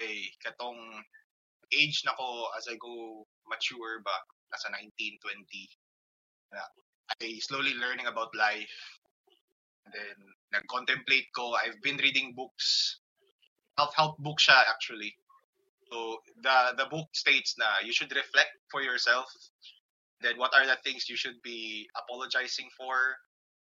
Kay 0.00 0.24
katong 0.40 0.80
age 1.68 2.00
na 2.08 2.16
ko 2.16 2.48
as 2.56 2.64
I 2.64 2.80
go 2.80 3.28
mature 3.44 4.00
ba, 4.00 4.16
nasa 4.56 4.72
19, 4.72 4.88
20, 5.20 5.36
na, 6.56 6.64
I 7.20 7.36
slowly 7.44 7.76
learning 7.76 8.08
about 8.08 8.32
life. 8.32 8.72
Then, 9.92 10.16
nag-contemplate 10.52 11.28
ko. 11.36 11.54
I've 11.54 11.80
been 11.82 11.98
reading 11.98 12.32
books. 12.34 13.00
Self-help 13.78 14.18
book 14.18 14.38
siya, 14.38 14.64
actually. 14.70 15.12
So, 15.92 16.18
the 16.40 16.74
the 16.78 16.86
book 16.88 17.12
states 17.12 17.54
na 17.58 17.84
you 17.84 17.92
should 17.92 18.10
reflect 18.14 18.56
for 18.70 18.80
yourself. 18.80 19.28
Then 20.24 20.40
what 20.40 20.54
are 20.56 20.64
the 20.64 20.80
things 20.80 21.08
you 21.12 21.20
should 21.20 21.36
be 21.44 21.84
apologizing 21.92 22.72
for, 22.72 22.96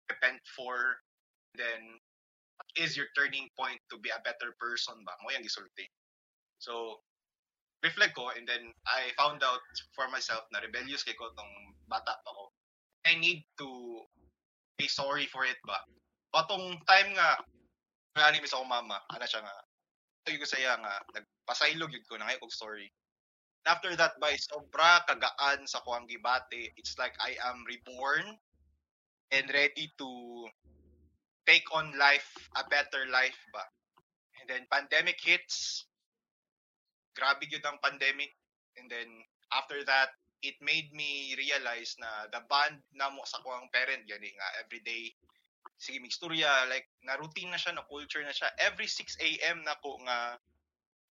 repent 0.07 0.39
for, 0.55 1.03
then 1.59 1.99
what 2.55 2.71
is 2.79 2.95
your 2.95 3.11
turning 3.19 3.51
point 3.59 3.83
to 3.91 3.99
be 3.99 4.15
a 4.15 4.23
better 4.23 4.55
person 4.61 4.95
ba? 5.03 5.19
Mo 5.25 5.35
yung 5.35 5.43
gisulti. 5.43 5.91
So, 6.63 7.03
reflect 7.83 8.15
ko 8.15 8.31
and 8.31 8.47
then 8.47 8.73
I 8.87 9.11
found 9.19 9.43
out 9.43 9.65
for 9.93 10.07
myself 10.09 10.47
na 10.55 10.63
rebellious 10.63 11.03
kay 11.03 11.19
ko 11.19 11.35
tong 11.35 11.53
bata 11.91 12.15
pa 12.15 12.31
ko. 12.31 12.55
I 13.05 13.19
need 13.19 13.43
to 13.59 13.69
be 14.77 14.89
sorry 14.89 15.27
for 15.27 15.45
it 15.45 15.59
ba? 15.65 15.81
Patong 16.33 16.77
time 16.85 17.17
nga, 17.17 17.41
nga 18.17 18.33
ni 18.33 18.45
sa 18.45 18.61
mama, 18.65 19.01
ana 19.13 19.25
siya 19.29 19.45
nga, 19.45 19.57
ito 20.27 20.43
ko 20.43 20.49
saya 20.49 20.77
nga, 20.81 20.95
nagpasaylog 21.17 21.93
yun 21.93 22.07
ko 22.09 22.17
na 22.17 22.29
ngayon 22.29 22.51
story. 22.53 22.89
After 23.67 23.99
that, 23.99 24.15
by 24.23 24.39
sobra 24.39 25.03
kagaan 25.11 25.67
sa 25.67 25.83
kuang 25.83 26.07
gibate, 26.07 26.71
it's 26.79 26.95
like 27.03 27.19
I 27.19 27.35
am 27.51 27.67
reborn 27.67 28.39
and 29.35 29.47
ready 29.51 29.91
to 29.99 30.11
take 31.47 31.67
on 31.75 31.91
life, 31.99 32.31
a 32.55 32.63
better 32.71 33.11
life 33.11 33.39
ba. 33.51 33.67
And 34.39 34.47
then 34.47 34.71
pandemic 34.71 35.19
hits, 35.19 35.87
grabe 37.19 37.47
yun 37.51 37.63
ang 37.67 37.83
pandemic. 37.83 38.35
And 38.79 38.87
then 38.87 39.09
after 39.51 39.83
that, 39.87 40.15
it 40.43 40.57
made 40.61 40.93
me 40.93 41.35
realize 41.37 41.97
na 41.97 42.29
the 42.29 42.43
bond 42.49 42.81
na 42.93 43.09
mo 43.09 43.25
sa 43.25 43.41
kuang 43.41 43.69
parent, 43.73 44.05
gani 44.05 44.33
nga, 44.37 44.49
everyday, 44.61 45.13
sige, 45.81 46.01
migstorya, 46.01 46.69
like, 46.69 46.89
na 47.05 47.17
routine 47.17 47.53
na 47.53 47.61
siya, 47.61 47.77
na 47.77 47.85
culture 47.89 48.25
na 48.25 48.33
siya. 48.33 48.49
Every 48.61 48.89
6 48.89 49.17
a.m. 49.21 49.65
na 49.65 49.77
ko 49.81 49.97
nga 50.05 50.37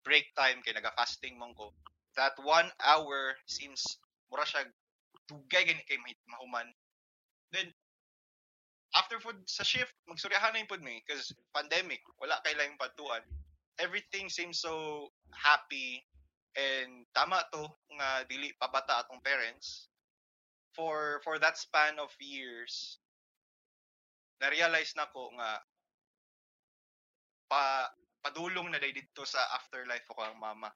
break 0.04 0.32
time, 0.36 0.64
kay 0.64 0.72
naga-fasting 0.72 1.36
mong 1.36 1.56
ko. 1.56 1.72
That 2.16 2.36
one 2.40 2.68
hour 2.80 3.36
seems, 3.44 3.84
mura 4.32 4.44
siya, 4.48 4.68
dugay 5.28 5.68
gani 5.68 5.84
kay 5.84 6.00
mahuman. 6.28 6.68
Then, 7.52 7.70
after 8.96 9.20
food 9.22 9.38
sa 9.46 9.62
shift, 9.62 9.94
magsuryahan 10.08 10.56
na 10.56 10.66
food 10.66 10.82
me, 10.82 11.04
because 11.04 11.30
pandemic, 11.54 12.02
wala 12.18 12.40
kay 12.42 12.56
lang 12.58 12.74
patuan. 12.80 13.22
Everything 13.78 14.28
seems 14.28 14.60
so 14.60 15.08
happy, 15.32 16.04
and 16.56 17.06
tama 17.14 17.42
to, 17.52 17.64
nga 17.98 18.24
dili 18.26 18.54
pabata 18.58 19.02
atong 19.02 19.22
parents. 19.22 19.90
For, 20.74 21.20
for 21.26 21.38
that 21.42 21.58
span 21.58 21.98
of 21.98 22.14
years, 22.22 23.02
na-realize 24.40 24.94
na 24.96 25.10
ko 25.10 25.34
nga 25.36 25.60
pa 27.50 27.90
padulong 28.22 28.70
na 28.70 28.78
day 28.78 28.94
dito 28.94 29.26
sa 29.26 29.42
afterlife 29.58 30.06
ko 30.06 30.22
ang 30.22 30.38
mama. 30.38 30.70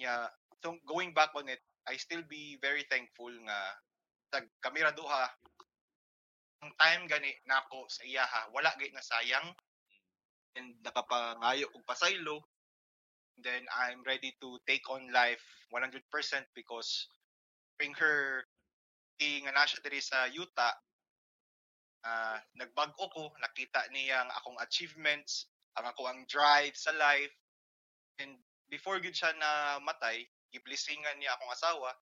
Yeah, 0.00 0.32
so 0.64 0.80
going 0.88 1.12
back 1.12 1.36
on 1.36 1.52
it, 1.52 1.60
I 1.84 2.00
still 2.00 2.24
be 2.24 2.56
very 2.64 2.88
thankful 2.88 3.30
nga 3.44 3.58
tag 4.30 4.46
kamera 4.62 4.94
duha 4.94 5.26
ang 6.60 6.72
time 6.76 7.04
gani 7.08 7.32
nako 7.48 7.88
sa 7.90 8.04
iya 8.04 8.24
ha, 8.24 8.46
wala 8.52 8.70
gay 8.76 8.92
na 8.92 9.02
sayang 9.02 9.48
and 10.54 10.76
nakapangayo 10.84 11.66
og 11.72 11.82
pasaylo 11.88 12.44
then 13.42 13.64
I'm 13.72 14.04
ready 14.04 14.32
to 14.40 14.58
take 14.68 14.84
on 14.88 15.12
life 15.12 15.42
100% 15.72 16.04
because 16.54 17.08
bring 17.78 17.94
her 17.96 18.44
nga 19.20 19.52
na 19.52 19.68
siya 19.68 19.84
diri 19.84 20.00
sa 20.00 20.24
Utah 20.32 20.72
ah 22.00 22.40
nagbag-o 22.56 23.12
ko 23.12 23.28
nakita 23.36 23.84
niya 23.92 24.24
ang 24.24 24.32
akong 24.32 24.56
achievements 24.64 25.52
ang 25.76 25.84
ako 25.84 26.08
ang 26.08 26.24
drive 26.24 26.72
sa 26.72 26.96
life. 26.96 27.36
And 28.16 28.40
before 28.72 28.96
gud 29.04 29.12
siya 29.12 29.36
na 29.36 29.76
matay 29.84 30.24
giblisingan 30.48 31.20
niya 31.20 31.36
akong 31.36 31.52
asawa 31.52 31.92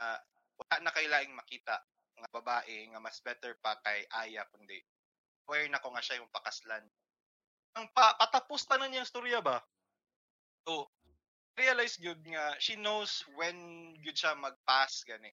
ah 0.00 0.20
wala 0.56 0.76
na 0.80 0.94
kay 0.96 1.04
laing 1.04 1.36
makita 1.36 1.76
nga 2.16 2.28
babae 2.32 2.88
nga 2.88 3.00
mas 3.04 3.20
better 3.20 3.60
pa 3.60 3.76
kay 3.84 4.08
Aya 4.08 4.48
kundi 4.48 4.80
aware 5.44 5.68
na 5.68 5.78
ko 5.84 5.92
nga 5.92 6.02
siya 6.02 6.18
yung 6.18 6.32
pakaslan. 6.32 6.82
Ang 7.76 7.86
pa, 7.92 8.16
patapos 8.16 8.64
pa 8.64 8.80
na 8.80 8.88
niyang 8.88 9.06
storya 9.06 9.44
ba 9.44 9.60
so 10.66 10.90
realize 11.56 11.96
gyud 11.96 12.20
nga 12.26 12.58
she 12.58 12.76
knows 12.76 13.24
when 13.38 13.56
gyud 14.02 14.18
siya 14.18 14.34
mag-pass 14.36 15.06
gani 15.06 15.32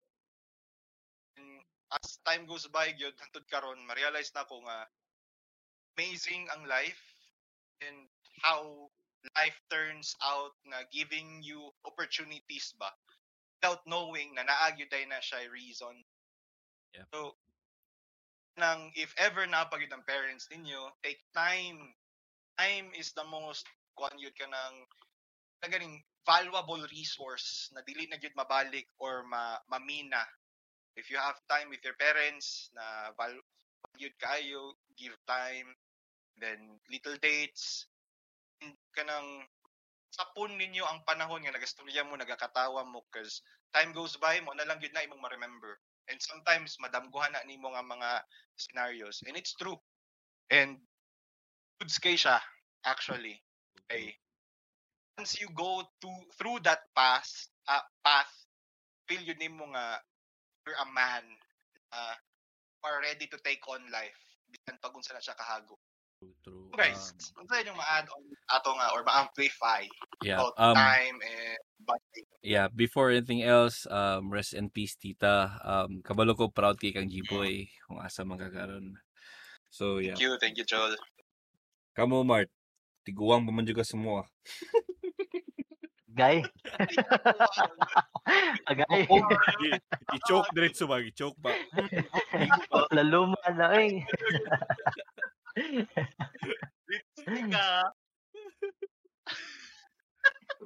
And 1.37 1.65
as 1.91 2.21
time 2.21 2.45
goes 2.45 2.69
by 2.69 2.93
gyud 2.93 3.17
hangtod 3.17 3.49
karon 3.49 3.81
ma-realize 3.89 4.29
na 4.37 4.45
ko 4.45 4.61
nga 4.61 4.85
amazing 5.97 6.49
ang 6.49 6.65
life 6.65 7.01
and 7.81 8.09
how 8.41 8.89
life 9.37 9.57
turns 9.69 10.15
out 10.21 10.53
na 10.65 10.83
giving 10.89 11.41
you 11.41 11.71
opportunities 11.85 12.73
ba 12.77 12.91
without 13.57 13.81
knowing 13.87 14.35
na 14.35 14.43
naagyo 14.43 14.89
day 14.89 15.07
na 15.07 15.23
siya 15.23 15.47
reason. 15.47 16.03
Yeah. 16.91 17.07
So, 17.15 17.39
nang 18.59 18.91
if 18.93 19.15
ever 19.17 19.47
napagid 19.47 19.89
ang 19.95 20.03
parents 20.03 20.51
ninyo, 20.51 20.91
take 21.01 21.23
time. 21.33 21.95
Time 22.59 22.91
is 22.93 23.15
the 23.17 23.23
most 23.25 23.65
kuan 23.97 24.13
yun 24.19 24.33
ka 24.35 24.45
ng 24.45 24.75
ganing 25.69 26.03
valuable 26.23 26.81
resource 26.91 27.71
na 27.75 27.83
dili 27.83 28.07
na 28.07 28.17
gyud 28.17 28.35
mabalik 28.35 28.87
or 28.99 29.23
ma 29.27 29.59
mamina. 29.67 30.23
If 30.95 31.09
you 31.09 31.17
have 31.17 31.39
time 31.49 31.73
with 31.73 31.81
your 31.83 31.97
parents 31.97 32.69
na 32.75 33.11
val 33.17 33.33
yun 33.97 34.13
kayo, 34.17 34.73
give 34.97 35.13
time, 35.29 35.69
then 36.41 36.79
little 36.89 37.17
dates, 37.21 37.85
kanang 38.95 39.45
sapon 40.13 40.57
ninyo 40.57 40.85
ang 40.85 41.01
panahon 41.05 41.41
nga 41.45 41.53
nagastorya 41.53 42.05
mo, 42.05 42.17
nagakatawa 42.17 42.85
mo, 42.85 43.05
cause 43.09 43.41
time 43.73 43.93
goes 43.93 44.17
by, 44.17 44.37
mo 44.41 44.53
na 44.53 44.65
lang 44.65 44.77
yun 44.81 44.93
na 44.93 45.05
imong 45.05 45.21
ma-remember. 45.21 45.77
And 46.09 46.19
sometimes, 46.21 46.77
madamguhan 46.83 47.33
na 47.33 47.47
nimo 47.47 47.71
nga 47.73 47.85
mga 47.85 48.09
scenarios. 48.59 49.23
And 49.25 49.39
it's 49.39 49.55
true. 49.55 49.79
And 50.51 50.77
goods 51.79 51.97
kay 51.97 52.19
siya, 52.19 52.43
actually. 52.83 53.39
Okay. 53.87 54.13
Once 55.17 55.37
you 55.37 55.47
go 55.53 55.85
to 56.01 56.09
through 56.37 56.57
that 56.65 56.89
path, 56.97 57.29
uh, 57.69 57.85
path, 58.01 58.31
feel 59.05 59.21
yun 59.21 59.37
nimo 59.37 59.69
nga 59.69 60.01
you're 60.65 60.79
a 60.79 60.89
man 60.89 61.21
uh, 61.93 62.15
are 62.83 62.99
ready 62.99 63.29
to 63.29 63.37
take 63.45 63.61
on 63.69 63.79
life. 63.93 64.17
Bisan 64.49 64.81
pag 64.81 64.93
unsa 64.93 65.13
na 65.13 65.21
siya 65.21 65.37
kahago. 65.37 65.77
True, 66.19 66.35
true. 66.43 66.65
Guys, 66.73 67.13
Um, 67.37 67.43
ano 67.43 67.47
sa 67.51 67.61
inyong 67.61 67.79
ma-add 67.79 68.07
on 68.09 68.23
ato 68.49 68.69
nga 68.73 68.87
or 68.95 69.01
ma-amplify 69.03 69.83
yeah. 70.23 70.39
about 70.39 70.55
Um, 70.57 70.75
time 70.77 71.17
and 71.21 71.59
bonding? 71.83 72.27
yeah, 72.41 72.67
before 72.71 73.11
anything 73.11 73.43
else, 73.43 73.85
um, 73.91 74.31
rest 74.31 74.57
in 74.57 74.71
peace, 74.73 74.95
tita. 74.95 75.57
Um, 75.61 76.01
kabalo 76.01 76.33
ko 76.33 76.49
proud 76.49 76.79
kay 76.79 76.95
kang 76.95 77.11
G-boy 77.11 77.69
kung 77.85 77.99
asa 78.01 78.25
man 78.25 78.39
kakaron. 78.39 78.97
So, 79.69 79.97
yeah. 79.99 80.13
Thank 80.15 80.25
you, 80.25 80.31
thank 80.39 80.55
you, 80.57 80.65
Joel. 80.65 80.95
Kamo, 81.93 82.23
Mart. 82.23 82.49
Tiguang 83.03 83.43
pa 83.43 83.51
man 83.51 83.67
ka 83.67 83.83
sa 83.83 83.99
ah. 86.19 86.19
Gay. 86.19 86.37
Agay. 88.69 89.05
I- 89.09 89.81
I-choke 90.13 90.49
diretso 90.55 90.85
ba? 90.87 91.01
I-choke 91.01 91.37
ba? 91.41 91.51
Laluma 92.93 93.39
na 93.57 93.73
eh. 93.77 94.05
Ka, 97.51 97.91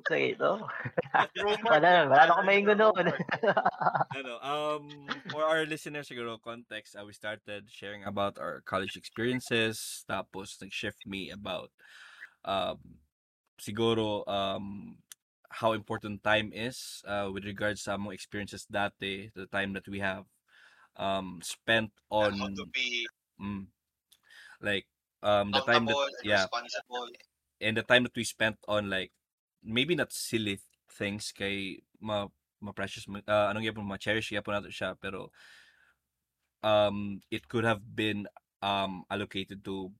Sige 0.07 0.37
ito. 0.37 0.51
Wala 1.67 1.87
na, 1.89 1.99
wala 2.07 2.23
na 2.27 2.31
akong 2.31 2.47
maingon 2.47 2.77
noon. 2.79 3.05
ano, 4.13 4.31
um, 4.45 4.83
for 5.33 5.41
our 5.43 5.65
listeners, 5.65 6.07
siguro, 6.07 6.37
context, 6.39 6.95
uh, 6.95 7.03
we 7.03 7.11
started 7.11 7.65
sharing 7.67 8.05
about 8.05 8.37
our 8.37 8.61
college 8.63 8.95
experiences, 8.95 10.05
tapos 10.07 10.55
nag-shift 10.61 11.03
me 11.09 11.33
about, 11.33 11.73
um, 12.45 12.77
siguro, 13.57 14.21
um, 14.29 14.95
how 15.49 15.73
important 15.73 16.23
time 16.23 16.51
is 16.53 17.01
uh, 17.07 17.29
with 17.31 17.45
regards 17.45 17.83
sa 17.83 17.97
mga 17.97 18.13
experiences 18.13 18.67
dati, 18.67 19.31
the 19.33 19.47
time 19.47 19.73
that 19.73 19.87
we 19.87 19.99
have 19.99 20.25
um, 20.97 21.39
spent 21.43 21.91
on, 22.09 22.33
How 22.37 22.47
to 22.47 22.65
be 22.73 23.07
mm, 23.39 23.65
like, 24.61 24.87
um, 25.23 25.51
the 25.51 25.61
time 25.61 25.85
that, 25.85 25.95
and 25.95 26.27
yeah, 26.27 26.43
responsible. 26.45 27.07
and 27.61 27.77
the 27.77 27.83
time 27.83 28.03
that 28.03 28.15
we 28.15 28.23
spent 28.23 28.57
on 28.67 28.89
like 28.89 29.11
maybe 29.63 29.95
not 29.95 30.13
silly 30.13 30.59
things 30.91 31.31
kay 31.33 31.81
ma 31.99 32.27
ma 32.61 32.71
precious 32.71 33.05
uh, 33.09 33.49
anong 33.49 33.65
yapon 33.65 33.85
ma 33.85 33.97
cherish 33.97 34.31
yapon 34.31 34.53
nato 34.57 34.69
siya 34.69 34.93
pero 34.97 35.29
um 36.63 37.21
it 37.29 37.47
could 37.47 37.63
have 37.63 37.81
been 37.95 38.25
um 38.61 39.05
allocated 39.09 39.61
to 39.63 39.91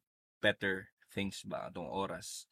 better 0.41 0.89
things 1.13 1.41
ba 1.45 1.69
atong 1.69 1.89
oras 1.89 2.45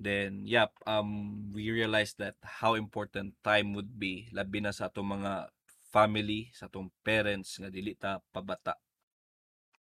then 0.00 0.48
yep 0.48 0.72
um 0.88 1.44
we 1.52 1.68
realized 1.68 2.16
that 2.16 2.34
how 2.40 2.72
important 2.74 3.36
time 3.44 3.76
would 3.76 4.00
be 4.00 4.32
labi 4.32 4.64
na 4.64 4.72
sa 4.72 4.88
atong 4.88 5.20
mga 5.20 5.52
family 5.92 6.48
sa 6.56 6.66
atong 6.66 6.88
parents 7.04 7.60
nga 7.60 7.68
dili 7.68 7.92
ta 7.92 8.18
pabata 8.32 8.80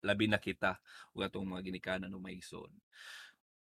labi 0.01 0.25
na 0.27 0.41
kita 0.41 0.81
ug 1.13 1.21
atong 1.21 1.45
mga 1.45 1.69
ginikanan 1.69 2.15
o 2.17 2.19
maigsoon 2.19 2.73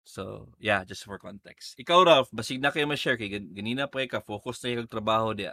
So, 0.07 0.55
yeah, 0.63 0.87
just 0.87 1.03
for 1.03 1.19
context. 1.19 1.75
Ikaw, 1.83 2.07
Ralph, 2.07 2.31
basig 2.31 2.63
na 2.63 2.71
kayo 2.71 2.87
ma-share 2.87 3.19
kay 3.19 3.27
gan- 3.27 3.51
ganina 3.51 3.91
pa 3.91 4.07
ka 4.07 4.23
focus 4.23 4.63
na 4.63 4.79
yung 4.79 4.87
trabaho 4.87 5.35
dia. 5.35 5.51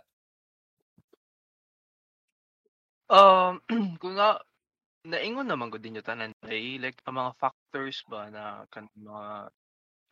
Um, 3.09 3.57
kung 4.01 4.13
nga 4.13 4.37
naingon 5.03 5.49
naman 5.49 5.67
gud 5.67 5.83
ninyo 5.83 6.05
tanan 6.05 6.31
kay 6.39 6.79
like 6.79 7.01
ang 7.03 7.19
mga 7.19 7.31
factors 7.35 7.99
ba 8.07 8.31
na 8.31 8.63
kan 8.71 8.87
mga 8.95 9.51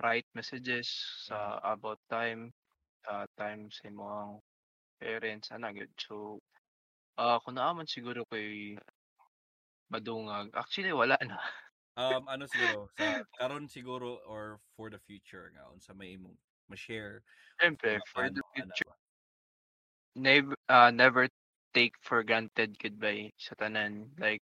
right 0.01 0.25
messages 0.35 0.89
sa 1.29 1.61
about 1.63 1.99
time, 2.09 2.51
uh, 3.09 3.25
time 3.37 3.69
sa 3.71 3.87
imong 3.89 4.41
parents 5.01 5.51
ana 5.53 5.71
gyud. 5.73 5.91
So, 5.97 6.39
ah, 7.17 7.39
kung 7.43 7.55
naa 7.57 7.73
man 7.75 7.87
siguro 7.89 8.25
kay 8.31 8.77
madungag, 9.91 10.49
actually 10.55 10.93
wala 10.93 11.17
na. 11.25 11.37
Um, 11.99 12.23
ano 12.31 12.47
siguro, 12.47 12.87
sa 12.97 13.23
karon 13.35 13.67
siguro 13.67 14.23
or 14.25 14.59
for 14.75 14.89
the 14.89 14.99
future 15.03 15.51
nga 15.53 15.67
unsa 15.69 15.91
may 15.91 16.15
imong 16.15 16.37
ma-share 16.71 17.21
Siyempre 17.59 17.99
for 18.13 18.29
the 18.31 18.41
plano, 18.41 18.43
ana 18.59 18.75
future 18.75 18.85
ba? 18.85 18.95
never 20.15 20.55
uh, 20.69 20.91
never 20.91 21.27
take 21.73 21.93
for 22.01 22.23
granted 22.23 22.75
goodbye 22.79 23.31
sa 23.39 23.55
tanan 23.55 24.11
like 24.19 24.41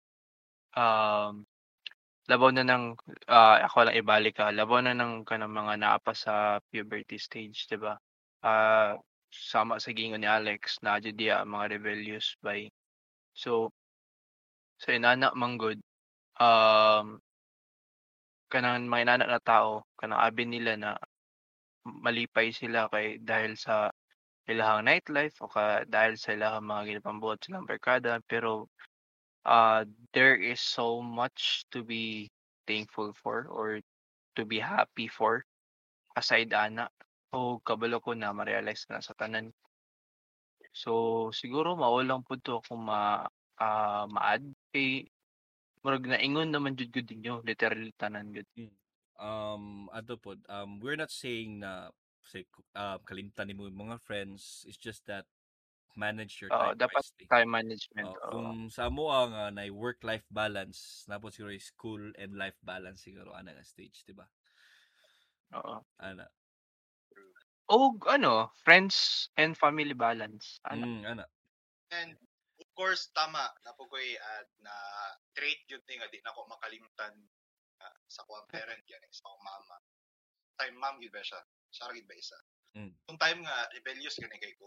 um 0.76 1.44
labaw 2.30 2.50
na 2.52 2.64
ng 2.64 2.84
ah, 3.28 3.60
ako 3.66 3.88
lang 3.88 3.98
ibalik 4.00 4.40
ha 4.40 4.48
labaw 4.52 4.80
na 4.80 4.96
ng 4.96 5.24
kanang 5.28 5.52
mga 5.52 5.74
naa 5.80 5.98
pa 6.00 6.12
sa 6.16 6.58
puberty 6.72 7.20
stage 7.20 7.68
di 7.68 7.76
ba? 7.76 7.96
Ah 8.44 8.96
sama 9.34 9.82
sa 9.82 9.90
gingon 9.90 10.22
ni 10.22 10.28
Alex 10.30 10.78
na 10.82 11.02
jud 11.02 11.18
mga 11.18 11.66
rebellious 11.74 12.38
by 12.38 12.70
so 13.34 13.74
sa 14.78 14.94
inana 14.94 15.34
man 15.34 15.58
good 15.58 15.82
um 16.38 17.18
kanang 18.52 18.87
mga 18.87 19.02
inana 19.02 19.24
na 19.26 19.42
tao 19.42 19.82
kanang 19.98 20.22
abi 20.22 20.46
nila 20.46 20.78
na 20.78 20.90
malipay 21.84 22.54
sila 22.54 22.87
kay 22.88 23.18
dahil 23.18 23.58
sa 23.58 23.90
ilahang 24.46 24.87
nightlife 24.87 25.37
o 25.42 25.50
ka 25.50 25.82
dahil 25.88 26.14
sa 26.14 26.32
ilahang 26.37 26.64
mga 26.64 26.82
ginapambuhat 26.88 27.42
silang 27.42 27.66
barkada 27.66 28.22
pero 28.30 28.70
uh, 29.44 29.85
there 30.12 30.35
is 30.35 30.61
so 30.61 31.00
much 31.00 31.64
to 31.70 31.85
be 31.85 32.30
thankful 32.66 33.12
for 33.12 33.46
or 33.48 33.80
to 34.37 34.42
be 34.44 34.59
happy 34.59 35.07
for 35.09 35.44
aside 36.16 36.50
ana 36.52 36.88
o 37.35 37.61
kabalo 37.61 38.00
ko 38.00 38.14
na 38.14 38.33
ma-realize 38.33 38.87
na 38.88 39.02
sa 39.04 39.14
tanan 39.14 39.50
so 40.74 41.28
siguro 41.30 41.76
maulang 41.78 42.24
pud 42.26 42.42
to 42.42 42.59
kung 42.66 42.88
ma 42.88 43.26
ah, 43.61 44.04
ma-add 44.11 44.42
kay 44.74 45.07
murag 45.85 46.09
naingon 46.09 46.50
naman 46.50 46.74
jud 46.74 46.90
gud 46.90 47.07
ninyo 47.07 47.44
literally 47.44 47.92
tanan 48.00 48.33
gud 48.33 48.48
Mm. 48.59 48.72
Um, 49.14 49.87
ato 49.94 50.18
pod, 50.18 50.42
um, 50.50 50.83
we're 50.83 50.98
not 50.98 51.14
saying 51.14 51.62
na 51.62 51.94
say, 52.26 52.42
uh, 52.74 52.98
kalimtan 53.07 53.46
nimo 53.46 53.70
mga 53.70 54.02
friends. 54.02 54.66
It's 54.66 54.74
just 54.80 55.07
that 55.07 55.22
manage 55.94 56.42
your 56.42 56.50
time 56.50 56.74
dapat 56.74 57.02
wisely. 57.02 57.26
time 57.30 57.50
management 57.50 58.11
Oh, 58.11 58.18
oo. 58.18 58.30
kung 58.30 58.50
sa 58.70 58.90
mo 58.90 59.11
ang 59.11 59.33
uh, 59.33 59.50
na 59.54 59.66
work-life 59.70 60.26
balance, 60.30 61.07
napos 61.07 61.35
siguro 61.35 61.54
yung 61.54 61.62
school 61.62 62.02
and 62.18 62.35
life 62.35 62.59
balance 62.62 63.07
siguro 63.07 63.33
ana 63.33 63.54
nga 63.54 63.64
stage, 63.64 64.02
di 64.07 64.14
ba? 64.14 64.26
Oo. 65.54 65.87
Ana. 66.02 66.26
O 67.70 67.96
ano, 68.11 68.52
friends 68.61 69.28
and 69.40 69.57
family 69.57 69.96
balance. 69.96 70.61
Ano? 70.68 70.85
Mm, 70.85 71.02
ana. 71.16 71.24
And 71.94 72.12
of 72.61 72.68
course, 72.76 73.09
tama. 73.14 73.48
Napugoy 73.64 74.18
at 74.18 74.48
na 74.61 74.74
trait 75.33 75.64
yun 75.70 75.80
ni 75.88 75.96
nga 75.96 76.11
di 76.11 76.20
na 76.20 76.35
ako 76.35 76.50
makalimutan 76.50 77.14
ah, 77.80 77.96
sa 78.11 78.26
kuwang 78.28 78.44
parent 78.50 78.85
yan, 78.92 79.00
eh, 79.00 79.12
sa 79.14 79.30
akong 79.30 79.44
mama. 79.46 79.76
Time 80.61 80.76
mom 80.76 80.98
yun 81.00 81.14
ba 81.14 81.22
siya? 81.24 81.40
Siya 81.72 81.90
ba 81.90 82.14
isa? 82.14 82.38
Mm. 82.74 82.92
Yung 83.09 83.20
time 83.22 83.40
nga, 83.46 83.57
rebellious 83.70 84.18
gani 84.18 84.37
kay 84.42 84.54
ko. 84.59 84.66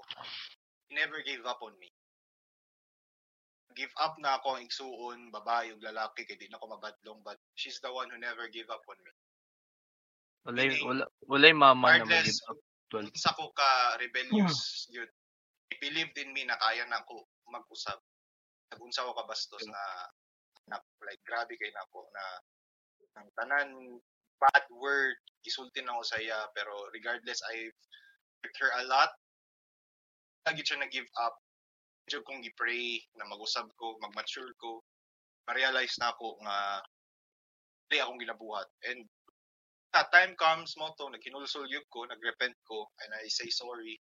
He 0.88 0.96
never 0.96 1.20
gave 1.24 1.44
up 1.44 1.60
on 1.64 1.76
me. 1.80 1.92
Give 3.76 3.92
up 4.02 4.18
na 4.18 4.42
ako 4.42 4.58
ang 4.58 4.66
igsuon, 4.66 5.20
babae, 5.30 5.70
yung 5.70 5.84
lalaki, 5.84 6.26
kay 6.26 6.40
di 6.40 6.50
na 6.50 6.58
ako 6.58 6.80
mabadlong, 6.80 7.22
but 7.22 7.38
she's 7.54 7.78
the 7.84 7.92
one 7.92 8.10
who 8.10 8.18
never 8.18 8.50
gave 8.50 8.66
up 8.74 8.82
on 8.90 8.98
me. 9.04 9.12
Walay 10.48 10.72
Meaning, 10.72 10.88
wala 10.88 11.04
walay 11.28 11.54
mama 11.54 12.02
na 12.02 12.08
Regardless, 12.08 12.40
mag-give 12.40 12.56
up. 12.56 12.60
Unsa 13.04 13.36
ko 13.36 13.52
ka 13.52 14.00
rebellious 14.00 14.88
yun. 14.96 15.12
He 15.68 15.76
believed 15.84 16.16
in 16.16 16.32
me 16.32 16.48
na 16.48 16.56
kaya 16.56 16.88
na 16.88 17.04
ako 17.04 17.28
mag-usap. 17.52 18.00
Nag-unsa 18.72 19.04
ko 19.04 19.12
ka 19.12 19.28
bastos 19.28 19.68
na, 19.68 19.84
na 20.72 20.80
like 21.04 21.20
grabe 21.28 21.52
kay 21.60 21.72
nako 21.76 22.08
na 22.16 22.24
ang 23.18 23.30
tanan 23.36 23.70
bad 24.38 24.66
word 24.72 25.18
gisulti 25.42 25.82
na 25.82 25.96
ako 25.98 26.04
sa 26.06 26.18
iya 26.22 26.40
pero 26.54 26.72
regardless 26.94 27.42
I 27.50 27.72
hurt 28.44 28.56
her 28.62 28.72
a 28.78 28.84
lot 28.86 29.10
lagi 30.48 30.64
siya 30.64 30.80
na-give 30.80 31.12
up. 31.20 31.36
Medyo 32.08 32.24
kong 32.24 32.40
gi-pray 32.40 33.04
na 33.20 33.28
mag-usap 33.28 33.68
ko 33.76 34.00
mag-mature 34.00 34.56
ko 34.56 34.80
ma-realize 35.44 36.00
na 36.00 36.16
ako 36.16 36.40
nga 36.40 36.80
dili 37.92 38.00
akong 38.00 38.24
ginabuhat. 38.24 38.68
And 38.88 39.04
at 39.92 40.08
time 40.16 40.40
comes 40.40 40.72
mo 40.80 40.96
to 40.96 41.12
naghinulsulyog 41.12 41.84
ko 41.92 42.08
nagrepent 42.08 42.56
ko 42.64 42.88
and 43.04 43.12
I 43.12 43.28
say 43.28 43.52
sorry. 43.52 44.00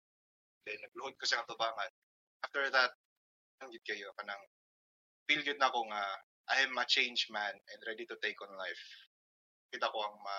Then 0.64 0.80
nagluhod 0.80 1.20
ko 1.20 1.28
sa 1.28 1.44
katubangan. 1.44 1.92
After 2.48 2.64
that 2.72 2.96
ang 3.60 3.76
gid 3.76 3.84
kayo 3.84 4.16
kanang 4.16 4.40
feel 5.28 5.44
good 5.44 5.60
na 5.60 5.68
ako 5.68 5.92
nga 5.92 6.04
I 6.56 6.64
am 6.64 6.80
a 6.80 6.88
changed 6.88 7.28
man 7.36 7.52
and 7.52 7.80
ready 7.84 8.08
to 8.08 8.16
take 8.24 8.40
on 8.40 8.56
life. 8.56 8.84
Kita 9.76 9.92
ko 9.92 10.08
ang 10.08 10.16
ma 10.24 10.38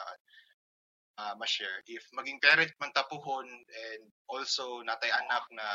ah, 1.20 1.34
ma-share 1.36 1.84
if 1.84 2.00
maging 2.16 2.40
parent 2.40 2.72
man 2.80 2.88
tapuhon 2.96 3.44
and 3.44 4.02
also 4.32 4.80
natay 4.88 5.12
anak 5.12 5.44
na 5.52 5.66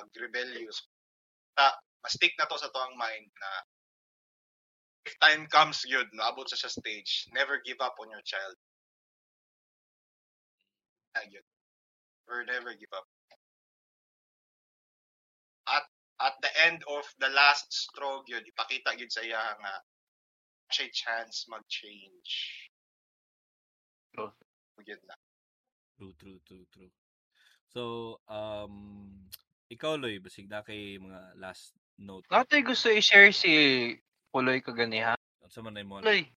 mag-rebellious 0.00 0.88
ta 1.52 1.68
ma-stick 2.00 2.32
na 2.40 2.48
to 2.48 2.56
sa 2.56 2.72
toang 2.72 2.96
mind 2.96 3.28
na 3.28 3.50
if 5.04 5.12
time 5.20 5.44
comes 5.52 5.84
yun 5.84 6.08
naabot 6.16 6.48
sa 6.48 6.56
siya 6.56 6.72
stage 6.72 7.28
never 7.36 7.60
give 7.60 7.78
up 7.84 7.94
on 8.00 8.08
your 8.08 8.24
child 8.24 8.56
Ah, 11.16 11.24
yun. 11.32 11.44
or 12.28 12.44
never 12.44 12.72
give 12.76 12.92
up 12.92 13.08
at 15.68 15.84
at 16.20 16.36
the 16.44 16.52
end 16.64 16.80
of 16.88 17.04
the 17.20 17.28
last 17.36 17.68
straw 17.72 18.20
yun 18.28 18.44
ipakita 18.48 18.96
yun 18.96 19.12
sa 19.12 19.20
iya 19.20 19.44
nga 19.60 19.74
siya 20.72 20.88
chance 20.92 21.44
mag-change 21.52 22.64
Oh. 24.16 24.32
Yun 24.84 25.00
na 25.06 25.16
True, 25.96 26.12
true, 26.20 26.40
true, 26.44 26.66
true. 26.68 26.92
So, 27.72 28.20
um, 28.28 29.24
ikaw, 29.72 29.96
Loy, 29.96 30.20
basig 30.20 30.44
na 30.44 30.60
kay 30.60 31.00
mga 31.00 31.40
last 31.40 31.72
note. 31.96 32.28
Natay 32.28 32.60
gusto 32.60 32.92
i-share 32.92 33.32
si 33.32 33.52
Puloy 34.28 34.60
kagani 34.60 35.00
ha. 35.00 35.16
Sa 35.48 35.64
man 35.64 35.72
na 35.72 35.80
mo. 35.80 36.04
Puloy. 36.04 36.28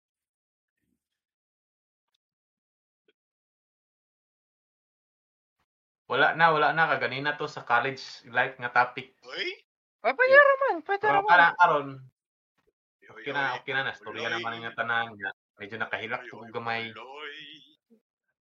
Wala 6.09 6.33
na, 6.33 6.49
wala 6.49 6.73
na. 6.73 6.89
Kaganina 6.89 7.37
to 7.37 7.45
sa 7.45 7.61
college 7.67 8.01
life 8.31 8.55
nga 8.57 8.71
topic. 8.73 9.13
Uy! 9.27 9.59
Ay, 10.01 10.15
pwede 10.15 10.35
raman, 10.39 10.75
pwede 10.87 11.03
Pero 11.03 11.19
raman. 11.21 11.29
kana 11.29 11.47
karon, 11.59 11.87
Uy, 11.99 13.07
okay 13.11 13.31
na, 13.35 13.59
okay 13.59 13.73
na. 13.75 13.83
Nastorya 13.85 14.25
uloy. 14.25 14.33
naman 14.39 14.55
nga 14.63 14.71
tanan. 14.73 15.11
nga. 15.19 15.31
Medyo 15.59 15.75
nakahilak 15.77 16.23
uy, 16.31 16.49
gamay. 16.49 16.95
uloy. 16.95 17.58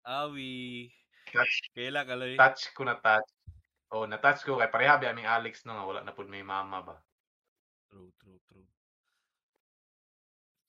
Awi. 0.08 0.88
Touch, 1.28 1.68
Kaila 1.76 2.08
ka, 2.08 2.16
Loy. 2.16 2.32
touch 2.40 2.72
ko 2.72 2.88
na 2.88 2.96
touch. 2.96 3.28
Oh, 3.92 4.08
na-touch 4.08 4.44
ko 4.44 4.56
kay 4.56 4.68
pareha 4.72 4.96
bi 4.96 5.08
aming 5.08 5.28
Alex 5.28 5.64
no 5.68 5.76
nga 5.76 5.84
wala 5.84 6.00
na 6.04 6.16
pud 6.16 6.28
may 6.32 6.40
mama 6.44 6.80
ba. 6.80 6.96
True, 7.92 8.08
true, 8.20 8.40
true. 8.48 8.64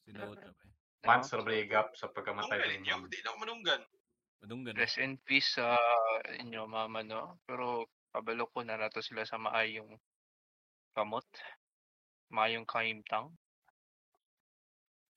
Sinuot 0.08 0.40
na 0.40 0.52
ba? 0.52 0.64
eh. 0.68 1.08
Once 1.08 1.32
ra 1.32 1.44
break 1.44 1.72
up 1.72 1.96
sa 1.96 2.12
pagkamatay 2.12 2.60
Tunggal, 2.60 2.84
sa 2.84 3.00
hindi 3.00 3.20
na 3.24 3.30
ako 3.32 3.38
manunggan. 3.40 3.82
Madunggan. 4.44 4.76
Rest 4.76 5.00
in 5.00 5.16
peace 5.24 5.56
sa 5.56 5.80
inyo 6.44 6.68
mama 6.68 7.00
no. 7.04 7.40
Pero 7.48 7.88
kabalo 8.12 8.48
ko 8.52 8.64
na 8.68 8.76
nato 8.76 9.00
sila 9.00 9.24
sa 9.24 9.40
maayong 9.40 9.96
kamot. 10.96 11.28
Maayong 12.32 12.68
kahimtang. 12.68 13.32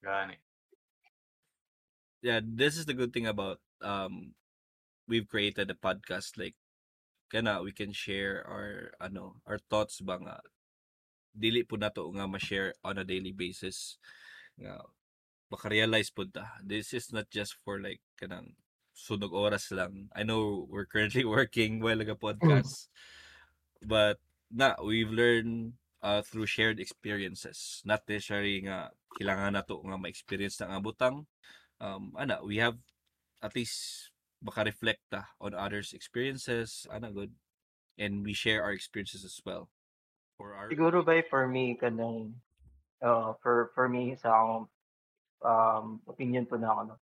gani. 0.03 0.35
yeah, 2.19 2.43
this 2.43 2.75
is 2.75 2.83
the 2.83 2.95
good 2.95 3.11
thing 3.15 3.27
about 3.27 3.59
um 3.83 4.33
we've 5.07 5.27
created 5.27 5.69
a 5.69 5.77
podcast 5.77 6.39
like 6.39 6.55
kana 7.27 7.61
we 7.61 7.71
can 7.75 7.91
share 7.91 8.45
our 8.47 8.95
ano 9.03 9.37
our 9.45 9.59
thoughts 9.59 9.99
ba 9.99 10.17
nga. 10.17 10.37
Dili 11.33 11.65
po 11.65 11.75
nato 11.81 12.05
nga 12.13 12.29
ma-share 12.29 12.77
on 12.85 13.01
a 13.01 13.05
daily 13.05 13.33
basis 13.33 13.97
nga 14.55 14.85
maka-realize 15.49 16.09
po 16.13 16.25
ta. 16.29 16.61
This 16.61 16.93
is 16.93 17.09
not 17.11 17.29
just 17.29 17.57
for 17.65 17.81
like 17.81 18.01
kanang 18.17 18.53
sunog 18.93 19.33
oras 19.33 19.73
lang. 19.73 20.13
I 20.13 20.21
know 20.21 20.69
we're 20.69 20.89
currently 20.89 21.25
working 21.37 21.81
while 21.81 21.97
naga 21.97 22.15
podcast 22.15 22.87
but 23.81 24.21
na 24.53 24.77
we've 24.79 25.11
learned 25.11 25.73
uh, 26.05 26.21
through 26.21 26.45
shared 26.45 26.77
experiences. 26.77 27.81
Not 27.81 28.05
necessarily 28.05 28.61
nga 28.69 28.93
kailangan 29.17 29.57
nato 29.57 29.81
nga 29.81 29.97
ma-experience 29.97 30.61
na 30.61 30.73
nga 30.73 30.79
butang 30.81 31.25
um 31.81 32.13
ana 32.15 32.39
we 32.45 32.61
have 32.61 32.77
at 33.43 33.51
least 33.53 34.09
maka-reflect 34.39 35.03
ta 35.11 35.27
on 35.43 35.51
others 35.51 35.91
experiences 35.91 36.87
ana 36.87 37.11
good 37.11 37.31
and 37.99 38.23
we 38.23 38.33
share 38.33 38.63
our 38.63 38.71
experiences 38.71 39.23
as 39.27 39.37
well. 39.45 39.69
For 40.39 40.55
our 40.55 40.71
Siguro 40.71 41.03
ba 41.05 41.21
for 41.27 41.45
me 41.45 41.77
kanang 41.77 42.33
uh, 43.03 43.35
for 43.43 43.69
for 43.75 43.85
me 43.91 44.15
sa 44.15 44.63
um, 45.43 46.01
opinion 46.07 46.47
po 46.47 46.55
na 46.55 46.71
ako 46.71 46.81
no. 46.87 46.97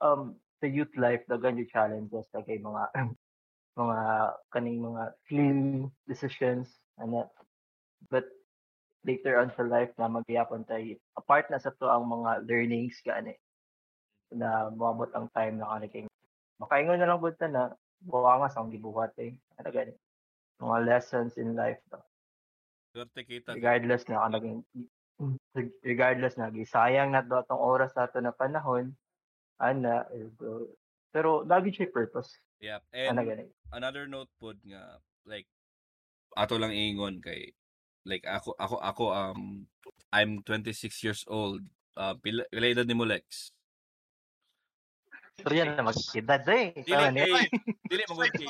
Um, 0.00 0.22
sa 0.60 0.66
youth 0.66 0.92
life 0.96 1.22
dagan 1.28 1.60
yung 1.60 1.70
challenges 1.70 2.26
kay 2.32 2.58
mga 2.58 2.90
mga 3.80 3.98
kaning 4.50 4.80
mga 4.80 5.04
clean 5.28 5.60
decisions 6.08 6.72
ano. 6.98 7.28
But 8.08 8.28
later 9.06 9.38
on 9.38 9.54
sa 9.54 9.62
life 9.62 9.94
na 9.96 10.10
magyapon 10.10 10.66
tayo 10.66 10.98
apart 11.14 11.46
na 11.48 11.62
sa 11.62 11.70
to 11.78 11.86
ang 11.86 12.10
mga 12.10 12.44
learnings 12.44 12.98
gani 13.06 13.38
na 14.34 14.72
moabot 14.72 15.10
ang 15.14 15.30
time 15.30 15.60
na 15.60 15.70
kaniking 15.76 16.08
makaingon 16.58 16.98
na 16.98 17.08
lang 17.08 17.20
ta 17.36 17.46
na 17.46 17.62
buwangas 18.02 18.56
ang 18.56 18.72
gibuhat 18.72 19.14
eh 19.20 19.36
ano 19.60 19.68
gani 19.70 19.94
mga 20.60 20.78
lessons 20.88 21.36
in 21.36 21.52
life 21.52 21.80
no? 21.92 22.00
Swerte 22.96 23.22
kita. 23.28 23.52
regardless 23.52 24.08
na 24.08 24.24
kanaging 24.26 24.64
regardless 25.84 26.36
na 26.40 26.48
gisayang 26.52 27.12
na 27.12 27.24
do 27.24 27.36
atong 27.36 27.60
oras 27.60 27.92
nato 27.92 28.20
na 28.20 28.32
panahon 28.32 28.92
ana 29.60 30.04
pero 31.12 31.44
lagi 31.44 31.72
siya 31.72 31.92
purpose 31.92 32.40
Yeah. 32.56 32.80
ana 32.96 33.20
And 33.20 33.28
gani 33.28 33.44
another 33.76 34.08
note 34.08 34.32
pod 34.40 34.56
nga 34.64 34.96
like 35.28 35.44
ato 36.40 36.56
lang 36.56 36.72
ingon 36.72 37.20
kay 37.20 37.52
like 38.08 38.24
ako 38.24 38.56
ako 38.56 38.80
ako 38.80 39.04
um 39.12 39.68
I'm 40.12 40.42
26 40.42 41.04
years 41.04 41.22
old. 41.26 41.60
Uh, 41.96 42.14
pila, 42.20 42.44
pila 42.52 42.66
edad 42.72 42.86
ni 42.86 42.96
mo 42.96 43.04
Yan 45.44 45.76
na 45.76 45.84
magkidad 45.84 46.48
eh 46.48 46.72
Dili 46.80 46.96
kay 47.12 47.44
dili 47.92 48.02
kay 48.08 48.48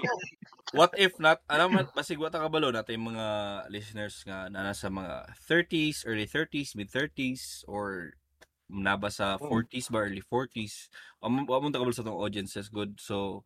What 0.70 0.94
if 0.94 1.18
not 1.18 1.42
alam 1.50 1.74
man 1.74 1.86
basig 1.90 2.18
wa 2.18 2.30
ta 2.30 2.38
kabalo 2.38 2.70
natin 2.70 3.02
mga 3.02 3.26
listeners 3.74 4.22
nga 4.22 4.46
na 4.46 4.70
nasa 4.70 4.86
mga 4.86 5.26
30s, 5.46 6.06
early 6.06 6.26
30s, 6.30 6.74
mid 6.78 6.90
30s 6.90 7.66
or 7.66 8.14
naba 8.70 9.10
sa 9.10 9.38
Mm. 9.38 9.46
40s 9.46 9.86
ba 9.90 10.06
early 10.06 10.22
40s. 10.22 10.90
Wa 11.22 11.26
mo 11.30 11.42
wa 11.46 11.58
mo 11.58 11.70
ta 11.74 11.78
kabalo 11.82 11.94
sa 11.94 12.06
tong 12.06 12.18
audiences 12.18 12.70
good. 12.70 12.98
So 13.02 13.42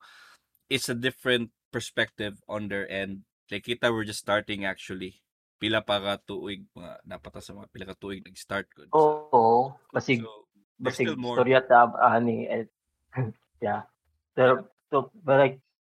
it's 0.69 0.89
a 0.93 0.97
different 0.97 1.49
perspective 1.73 2.41
on 2.45 2.69
their 2.69 2.85
end. 2.89 3.25
Like 3.49 3.65
kita 3.69 3.89
we're 3.89 4.09
just 4.09 4.21
starting 4.21 4.65
actually. 4.69 5.21
Pila 5.61 5.81
pa 5.85 6.01
ka 6.01 6.15
tuig 6.25 6.65
mga 6.77 7.05
napata 7.05 7.41
sa 7.41 7.53
mga 7.57 7.69
pila 7.73 7.89
ka 7.93 7.97
tuig 8.01 8.21
nag-start 8.25 8.69
good. 8.77 8.89
oo 8.93 9.77
basig 9.93 10.25
So 10.25 10.49
basig 10.81 11.05
still 11.09 11.21
more. 11.21 11.37
storya 11.41 11.61
ta 11.65 11.89
ani 12.01 12.49
eh, 12.49 12.65
yeah. 13.65 13.87
Pero 14.35 14.69
so 14.91 15.11
but 15.23 15.39
like 15.39 15.57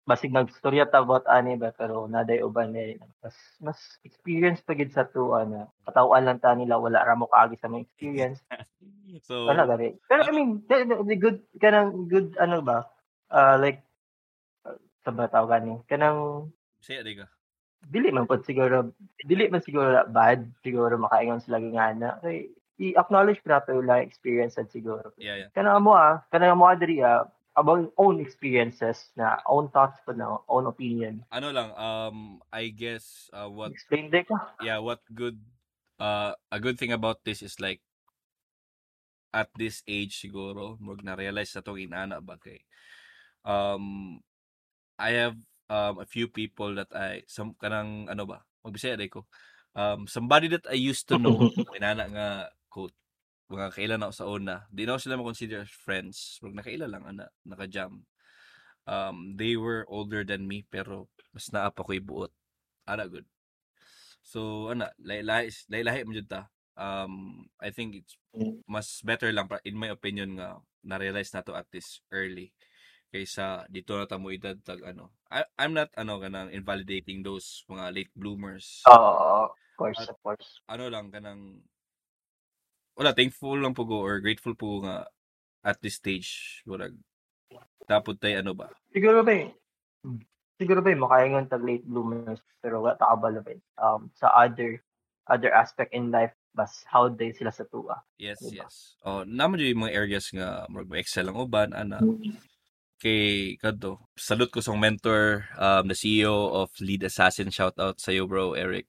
basig 0.10 0.34
nagstorya 0.34 0.90
ta 0.90 1.06
about 1.06 1.24
ani 1.30 1.56
ba 1.56 1.70
pero 1.78 2.10
naday 2.10 2.42
uban 2.42 2.74
eh 2.74 2.98
mas 3.22 3.38
mas 3.62 3.80
experience 4.02 4.60
pa 4.66 4.74
gid 4.74 4.90
sa 4.90 5.06
to 5.06 5.38
ana 5.38 5.70
katawan 5.86 6.26
lang 6.26 6.42
ta 6.42 6.58
nila 6.58 6.82
wala 6.82 7.06
ra 7.06 7.14
mo 7.14 7.30
kaagi 7.30 7.56
sa 7.62 7.70
mga 7.70 7.86
experience. 7.86 8.40
So 9.28 9.44
wala 9.44 9.68
gani 9.68 10.00
pero 10.08 10.24
I 10.24 10.32
mean 10.32 10.64
the, 10.72 10.88
the, 10.88 10.96
the 11.04 11.18
good 11.20 11.44
kanang 11.60 12.08
good 12.08 12.32
ano 12.40 12.64
ba 12.64 12.88
uh, 13.28 13.60
like 13.60 13.84
uh, 14.64 14.80
sa 15.04 15.12
ba 15.12 15.28
tawag 15.28 15.60
gani 15.60 15.84
kanang 15.92 16.48
say 16.80 17.04
di 17.04 17.20
ka. 17.20 17.28
dili 17.92 18.08
man 18.08 18.24
pod 18.24 18.48
siguro 18.48 18.96
dili 19.20 19.52
man 19.52 19.60
siguro 19.60 20.08
bad 20.08 20.48
siguro 20.64 20.96
makaingon 20.96 21.44
sila 21.44 21.60
nga 21.60 21.92
na 21.92 22.10
kay 22.24 22.56
i-acknowledge 22.82 23.40
pa 23.46 23.62
nato 23.62 23.78
yung 23.78 23.86
experience 24.02 24.58
sad 24.58 24.74
siguro. 24.74 25.14
Yeah, 25.22 25.46
yeah. 25.46 25.50
kanang 25.54 25.86
mo 25.86 25.94
ah 25.94 26.26
kanang 26.34 26.58
mo 26.58 26.66
diri 26.74 27.06
ah 27.06 27.30
about 27.54 27.94
own 28.00 28.18
experiences 28.24 29.12
na 29.14 29.38
own 29.46 29.70
thoughts 29.70 30.02
pa 30.02 30.18
na 30.18 30.42
own 30.50 30.66
opinion. 30.66 31.22
Ano 31.30 31.54
lang 31.54 31.70
um 31.78 32.42
I 32.50 32.74
guess 32.74 33.30
uh, 33.36 33.48
what 33.48 33.70
explain 33.70 34.10
din 34.10 34.26
ka. 34.26 34.58
Yeah, 34.64 34.82
what 34.82 35.06
good 35.14 35.38
uh 36.02 36.34
a 36.50 36.58
good 36.58 36.82
thing 36.82 36.96
about 36.96 37.22
this 37.22 37.46
is 37.46 37.62
like 37.62 37.86
at 39.32 39.48
this 39.56 39.86
age 39.86 40.18
siguro 40.20 40.76
mag 40.82 41.06
na 41.06 41.16
realize 41.16 41.54
na 41.56 41.64
tong 41.64 41.80
inana 41.80 42.20
ba 42.20 42.36
kay 42.42 42.66
um 43.46 44.18
I 44.98 45.16
have 45.22 45.38
um 45.72 46.02
a 46.02 46.08
few 46.08 46.28
people 46.28 46.76
that 46.80 46.92
I 46.92 47.28
some 47.30 47.54
kanang 47.62 48.10
ano 48.10 48.26
ba 48.26 48.42
magbisaya 48.66 48.98
ko. 49.12 49.28
Um 49.72 50.08
somebody 50.08 50.52
that 50.52 50.68
I 50.68 50.76
used 50.76 51.08
to 51.12 51.20
know 51.20 51.36
inana 51.78 52.08
nga 52.12 52.28
quote 52.72 52.96
mga 53.52 53.76
kailan 53.76 54.02
ako 54.08 54.14
sa 54.16 54.26
una. 54.32 54.56
Di 54.72 54.88
na 54.88 54.96
ako 54.96 55.00
sila 55.04 55.20
ma-consider 55.20 55.60
as 55.68 55.74
friends. 55.76 56.40
Mag 56.40 56.56
nakaila 56.56 56.88
lang 56.88 57.04
ana 57.04 57.28
naka-jam. 57.44 58.08
Um 58.88 59.36
they 59.36 59.60
were 59.60 59.84
older 59.92 60.24
than 60.24 60.48
me 60.48 60.64
pero 60.72 61.12
mas 61.36 61.52
naa 61.52 61.70
pa 61.70 61.84
ko 61.84 61.92
ibuot 61.92 62.32
ana 62.88 63.06
good. 63.12 63.28
So 64.24 64.72
ana 64.72 64.90
lahi 65.04 65.52
lahi 65.68 66.02
mo 66.08 66.16
ta. 66.24 66.48
Um 66.80 67.46
I 67.60 67.76
think 67.76 68.00
it's 68.00 68.16
mas 68.66 69.04
better 69.04 69.30
lang 69.36 69.52
in 69.68 69.76
my 69.76 69.92
opinion 69.92 70.40
nga 70.40 70.64
na-realize 70.82 71.36
na 71.36 71.44
to 71.46 71.54
at 71.54 71.68
this 71.70 72.00
early 72.10 72.56
kaysa 73.12 73.68
dito 73.68 74.00
na 74.00 74.08
tamo 74.08 74.32
edad 74.32 74.56
tag 74.64 74.80
ano. 74.88 75.12
I, 75.28 75.44
I'm 75.60 75.76
not 75.76 75.92
ano 76.00 76.24
kanang 76.24 76.56
invalidating 76.56 77.28
those 77.28 77.68
mga 77.68 77.92
late 77.92 78.14
bloomers. 78.16 78.88
Oo 78.88 79.52
of 79.52 79.76
course 79.76 80.00
of 80.08 80.18
course. 80.24 80.64
ano 80.72 80.88
lang 80.88 81.12
kanang 81.12 81.60
wala 83.02 83.18
thankful 83.18 83.58
lang 83.58 83.74
po 83.74 83.90
ko 83.90 83.98
or 84.06 84.22
grateful 84.22 84.54
po 84.54 84.86
nga 84.86 85.10
at 85.66 85.82
this 85.82 85.98
stage 85.98 86.62
wala 86.70 86.94
tapos 87.90 88.16
tay 88.22 88.38
ano 88.38 88.56
ba? 88.56 88.70
Siguro 88.94 89.26
ba 89.26 89.34
hmm, 89.36 90.22
siguro 90.56 90.80
ba 90.80 90.90
eh, 90.94 91.00
makaingon 91.00 91.50
tag 91.50 91.66
late 91.66 91.84
bloomers 91.84 92.40
pero 92.62 92.80
wala 92.80 92.96
ta 92.96 93.12
kabalo 93.12 93.42
ba 93.42 93.52
um 93.82 94.08
sa 94.16 94.32
other 94.32 94.80
other 95.28 95.52
aspect 95.52 95.92
in 95.92 96.08
life 96.14 96.32
bas 96.52 96.84
how 96.88 97.08
day 97.08 97.32
sila 97.32 97.52
sa 97.52 97.68
tuwa. 97.68 98.04
Yes 98.20 98.40
Diba? 98.44 98.64
yes. 98.64 99.00
Oh 99.04 99.24
namo 99.28 99.60
yung 99.60 99.88
mga 99.88 99.96
areas 99.96 100.32
nga 100.32 100.68
murag 100.72 100.92
excel 101.00 101.28
ang 101.28 101.40
uban 101.40 101.76
ana. 101.76 102.00
Kay 103.02 103.58
kadto 103.58 104.08
salute 104.16 104.54
ko 104.54 104.62
sa 104.62 104.78
mentor 104.78 105.50
um 105.58 105.90
the 105.90 105.98
CEO 105.98 106.54
of 106.54 106.70
Lead 106.80 107.04
Assassin. 107.04 107.52
Shout 107.52 107.76
out 107.82 108.00
sa 108.00 108.16
iyo 108.16 108.30
bro 108.30 108.54
Eric. 108.56 108.88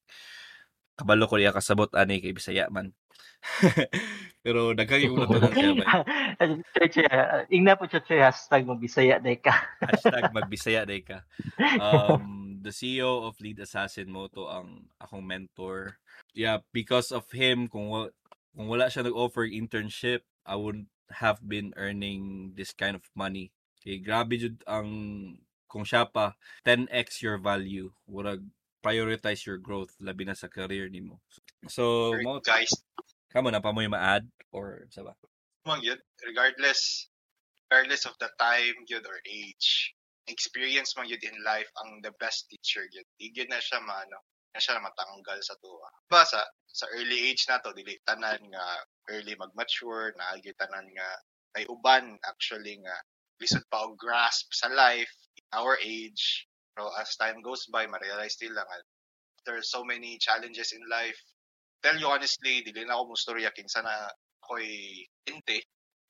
Kabalo 0.94 1.24
ko 1.26 1.40
diya 1.40 1.56
kasabot 1.56 1.88
ani 1.96 2.20
kay 2.20 2.36
Bisaya 2.36 2.68
man 2.68 2.94
pero 4.42 4.74
daghang 4.74 5.06
yung 5.06 5.22
to 5.30 5.38
lang 5.38 5.54
kaya 5.54 5.72
ba 5.78 5.86
ingna 7.46 7.78
po 7.78 7.86
cheche 7.86 8.18
hashtag 8.18 8.66
mo 8.66 8.74
bisaya 8.74 9.22
day 9.22 9.38
ka. 9.38 9.54
hashtag 9.82 10.30
magbisaya 10.36 10.82
day 10.82 11.02
ka. 11.02 11.22
Um 11.78 12.58
the 12.62 12.74
CEO 12.74 13.26
of 13.26 13.38
Lead 13.42 13.58
Assassin 13.62 14.10
Moto 14.10 14.50
ang 14.50 14.90
akong 14.98 15.22
mentor. 15.22 15.98
Yeah 16.34 16.62
because 16.74 17.14
of 17.14 17.26
him 17.30 17.70
kung 17.70 17.90
wa- 17.90 18.14
kung 18.54 18.66
wala 18.66 18.90
siya 18.90 19.06
nag-offer 19.06 19.46
internship 19.46 20.26
I 20.42 20.58
wouldn't 20.58 20.90
have 21.22 21.38
been 21.46 21.70
earning 21.78 22.54
this 22.58 22.74
kind 22.74 22.98
of 22.98 23.06
money. 23.14 23.54
Kay 23.82 24.02
grabe 24.02 24.38
jud 24.38 24.58
ang 24.66 24.88
kung 25.70 25.86
siya 25.86 26.04
pa 26.06 26.34
10x 26.66 27.22
your 27.24 27.38
value 27.38 27.94
murag 28.10 28.42
prioritize 28.82 29.46
your 29.46 29.62
growth 29.62 29.94
labi 30.02 30.26
na 30.26 30.34
sa 30.34 30.50
career 30.50 30.90
nimo. 30.90 31.22
So 31.70 32.12
mo 32.26 32.42
guys, 32.42 32.74
kamo 33.32 33.48
na 33.48 33.64
pa 33.64 33.72
mo 33.72 33.80
yung 33.80 33.96
ma-add 33.96 34.28
or 34.52 34.86
sa 34.92 35.02
ba 35.02 35.16
regardless 36.26 37.08
regardless 37.72 38.04
of 38.04 38.12
the 38.20 38.28
time 38.36 38.76
yun 38.84 39.00
or 39.08 39.16
age, 39.24 39.96
experience 40.28 40.92
mo 40.92 41.02
yun 41.08 41.16
in 41.24 41.40
life 41.40 41.72
ang 41.80 42.04
the 42.04 42.12
best 42.20 42.44
teacher 42.52 42.84
yun. 42.92 43.06
Yun 43.16 43.48
na 43.48 43.64
siya 43.64 43.80
maano, 43.80 44.20
na 44.52 44.60
siya 44.60 44.76
matanggal 44.76 45.40
sa 45.40 45.56
tuwa. 45.56 45.88
Ba 46.12 46.28
sa 46.28 46.44
sa 46.68 46.84
early 46.92 47.32
age 47.32 47.48
na 47.48 47.56
to, 47.64 47.72
dili 47.72 47.96
tanan 48.04 48.44
nga 48.52 48.66
early 49.08 49.32
mag-mature, 49.40 50.12
naagi 50.20 50.52
tanan 50.60 50.84
nga 50.92 51.08
ay 51.56 51.64
uban 51.72 52.20
actually 52.28 52.76
nga 52.84 52.96
lisod 53.40 53.64
pa 53.72 53.88
og 53.88 53.96
grasp 53.96 54.52
sa 54.52 54.68
life 54.68 55.12
in 55.40 55.46
our 55.56 55.80
age. 55.80 56.44
Pero 56.76 56.92
as 57.00 57.16
time 57.16 57.40
goes 57.40 57.64
by, 57.72 57.88
ma-realize 57.88 58.36
nila 58.44 58.64
nga 58.68 58.78
there 59.48 59.56
are 59.56 59.64
so 59.64 59.80
many 59.80 60.20
challenges 60.20 60.76
in 60.76 60.84
life. 60.92 61.18
Tell 61.82 61.98
you 61.98 62.06
honestly, 62.06 62.62
dili 62.62 62.86
na 62.86 62.94
ako 62.94 63.12
mustorya 63.12 63.50
kinsa 63.50 63.82
na 63.82 64.06
ako'y 64.46 65.02
inte. 65.26 65.58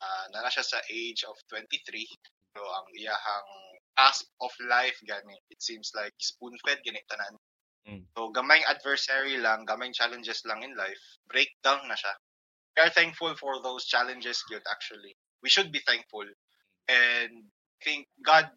Ah, 0.02 0.26
na 0.35 0.50
siya 0.52 0.66
sa 0.66 0.78
age 0.92 1.24
of 1.24 1.37
23. 1.48 2.04
So 2.52 2.61
ang 2.61 2.87
iyahang 2.92 3.50
grasp 3.96 4.28
of 4.40 4.52
life 4.68 4.98
gani, 5.08 5.37
it 5.48 5.62
seems 5.62 5.92
like 5.94 6.12
spoon-fed 6.20 6.85
gani 6.85 7.00
tanan. 7.08 7.35
Mm. 7.88 8.02
So 8.16 8.30
gamayng 8.35 8.66
adversary 8.68 9.38
lang, 9.38 9.64
gamayng 9.64 9.94
challenges 9.94 10.42
lang 10.44 10.62
in 10.62 10.76
life, 10.76 11.00
breakdown 11.30 11.87
na 11.88 11.96
siya. 11.96 12.14
We 12.76 12.82
are 12.82 12.92
thankful 12.92 13.37
for 13.37 13.62
those 13.62 13.87
challenges 13.87 14.42
good 14.48 14.62
actually. 14.68 15.16
We 15.42 15.48
should 15.48 15.72
be 15.72 15.80
thankful. 15.87 16.26
And 16.88 17.32
I 17.46 17.80
think 17.85 18.08
God 18.24 18.50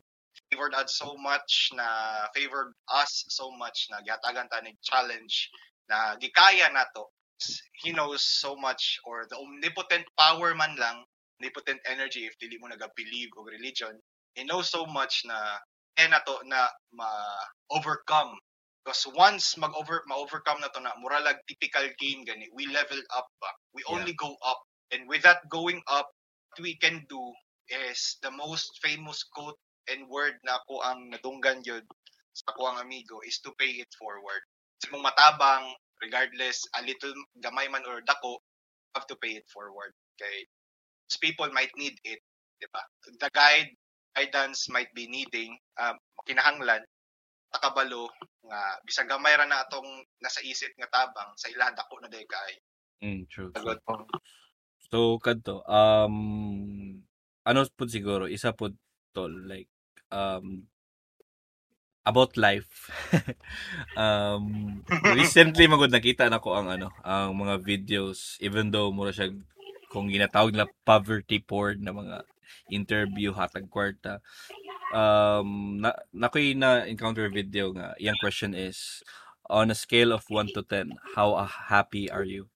favored 0.52 0.74
us 0.76 0.98
so 0.98 1.16
much 1.18 1.72
na 1.74 2.28
favored 2.36 2.74
us 2.92 3.26
so 3.30 3.52
much 3.56 3.88
na 3.92 4.04
gihatagan 4.04 4.50
ta 4.52 4.62
challenge 4.84 5.50
na 5.90 6.16
gikaya 6.22 6.70
nato 6.74 7.12
he 7.84 7.92
knows 7.92 8.24
so 8.26 8.56
much 8.56 9.00
or 9.06 9.28
the 9.30 9.38
omnipotent 9.38 10.06
power 10.18 10.56
man 10.56 10.76
lang 10.80 11.04
omnipotent 11.40 11.82
energy 11.86 12.26
if 12.26 12.34
dili 12.42 12.58
mo 12.62 12.68
nag-believe 12.72 13.32
og 13.38 13.50
religion 13.52 13.94
he 14.36 14.44
knows 14.46 14.70
so 14.72 14.86
much 14.88 15.24
na 15.28 15.60
kaya 15.98 16.10
na 16.12 16.20
to 16.26 16.36
na 16.48 16.68
ma-overcome 16.96 18.34
Because 18.86 19.08
once 19.16 19.56
mag-over 19.58 20.04
ma-overcome 20.12 20.60
na 20.62 20.68
to 20.76 20.82
na 20.84 20.92
mura 21.00 21.22
lag 21.24 21.40
typical 21.48 21.88
game 22.04 22.26
gani, 22.28 22.52
we 22.54 22.68
level 22.68 23.00
up 23.16 23.32
ba. 23.42 23.48
We 23.74 23.84
Yeah. 23.88 23.96
only 23.96 24.14
go 24.20 24.36
up. 24.44 24.60
And 24.92 25.08
with 25.08 25.24
that 25.24 25.48
going 25.50 25.82
up, 25.88 26.12
what 26.52 26.60
we 26.62 26.76
can 26.78 27.06
do 27.10 27.34
is 27.70 28.20
the 28.22 28.32
most 28.32 28.76
famous 28.84 29.24
quote 29.24 29.58
and 29.88 30.10
word 30.12 30.36
na 30.44 30.60
ako 30.60 30.84
ang 30.84 31.16
nadunggan 31.16 31.64
yun 31.64 31.86
sa 32.36 32.52
ako 32.54 32.76
ang 32.76 32.78
amigo 32.84 33.22
is 33.24 33.40
to 33.40 33.56
pay 33.56 33.80
it 33.80 33.90
forward. 33.96 34.44
Sa 34.86 34.94
mong 34.94 35.10
matabang, 35.10 35.74
regardless, 35.98 36.62
a 36.78 36.86
little 36.86 37.14
gamay 37.42 37.66
man 37.74 37.82
or 37.90 38.06
dako, 38.06 38.38
have 38.94 39.10
to 39.10 39.18
pay 39.18 39.42
it 39.42 39.48
forward. 39.50 39.92
Okay? 40.14 40.46
Those 41.10 41.18
people 41.18 41.50
might 41.50 41.74
need 41.74 41.98
it. 42.06 42.22
Diba? 42.62 42.86
The 43.18 43.34
guide, 43.34 43.74
guidance 44.14 44.70
might 44.70 44.94
be 44.94 45.10
needing, 45.10 45.58
um, 45.82 45.98
kinahanglan, 46.30 46.86
takabalo, 47.50 48.14
nga 48.46 48.62
bisag 48.86 49.10
gamay 49.10 49.34
ra 49.34 49.50
na 49.50 49.66
atong 49.66 50.06
nasa 50.22 50.46
isip 50.46 50.70
nga 50.78 50.90
tabang 50.94 51.34
sa 51.34 51.50
ila 51.50 51.74
dako 51.74 51.98
na 51.98 52.10
day 52.14 52.22
kay 52.30 52.54
Mm, 53.04 53.28
true, 53.28 53.52
true. 53.52 53.76
Sagot. 53.76 54.08
So, 54.88 55.20
kadto, 55.20 55.62
um, 55.68 57.04
ano 57.44 57.60
po 57.76 57.84
siguro, 57.92 58.26
isa 58.26 58.56
po 58.56 58.72
to, 59.12 59.28
like, 59.28 59.68
um, 60.16 60.64
about 62.06 62.38
life. 62.38 62.88
um, 63.98 64.80
recently, 65.18 65.66
magod 65.66 65.90
nakita 65.90 66.30
na 66.30 66.38
ko 66.38 66.54
ang 66.54 66.70
ano, 66.70 66.94
ang 67.02 67.34
mga 67.34 67.60
videos, 67.66 68.38
even 68.40 68.70
though 68.70 68.94
mura 68.94 69.10
siya, 69.10 69.34
kung 69.90 70.08
ginatawag 70.08 70.54
na 70.54 70.70
poverty 70.86 71.42
porn 71.42 71.82
na 71.82 71.92
mga 71.92 72.22
interview, 72.70 73.34
hatag 73.34 73.66
kwarta, 73.70 74.22
um, 74.94 75.82
na, 75.82 75.98
na 76.14 76.30
ko'y 76.30 76.54
na-encounter 76.54 77.30
video 77.34 77.74
nga, 77.74 77.98
yung 77.98 78.18
question 78.22 78.54
is, 78.54 79.02
on 79.50 79.70
a 79.70 79.78
scale 79.78 80.14
of 80.14 80.26
1 80.30 80.54
to 80.54 80.62
10, 80.62 80.94
how 81.18 81.38
happy 81.46 82.10
are 82.10 82.26
you? 82.26 82.50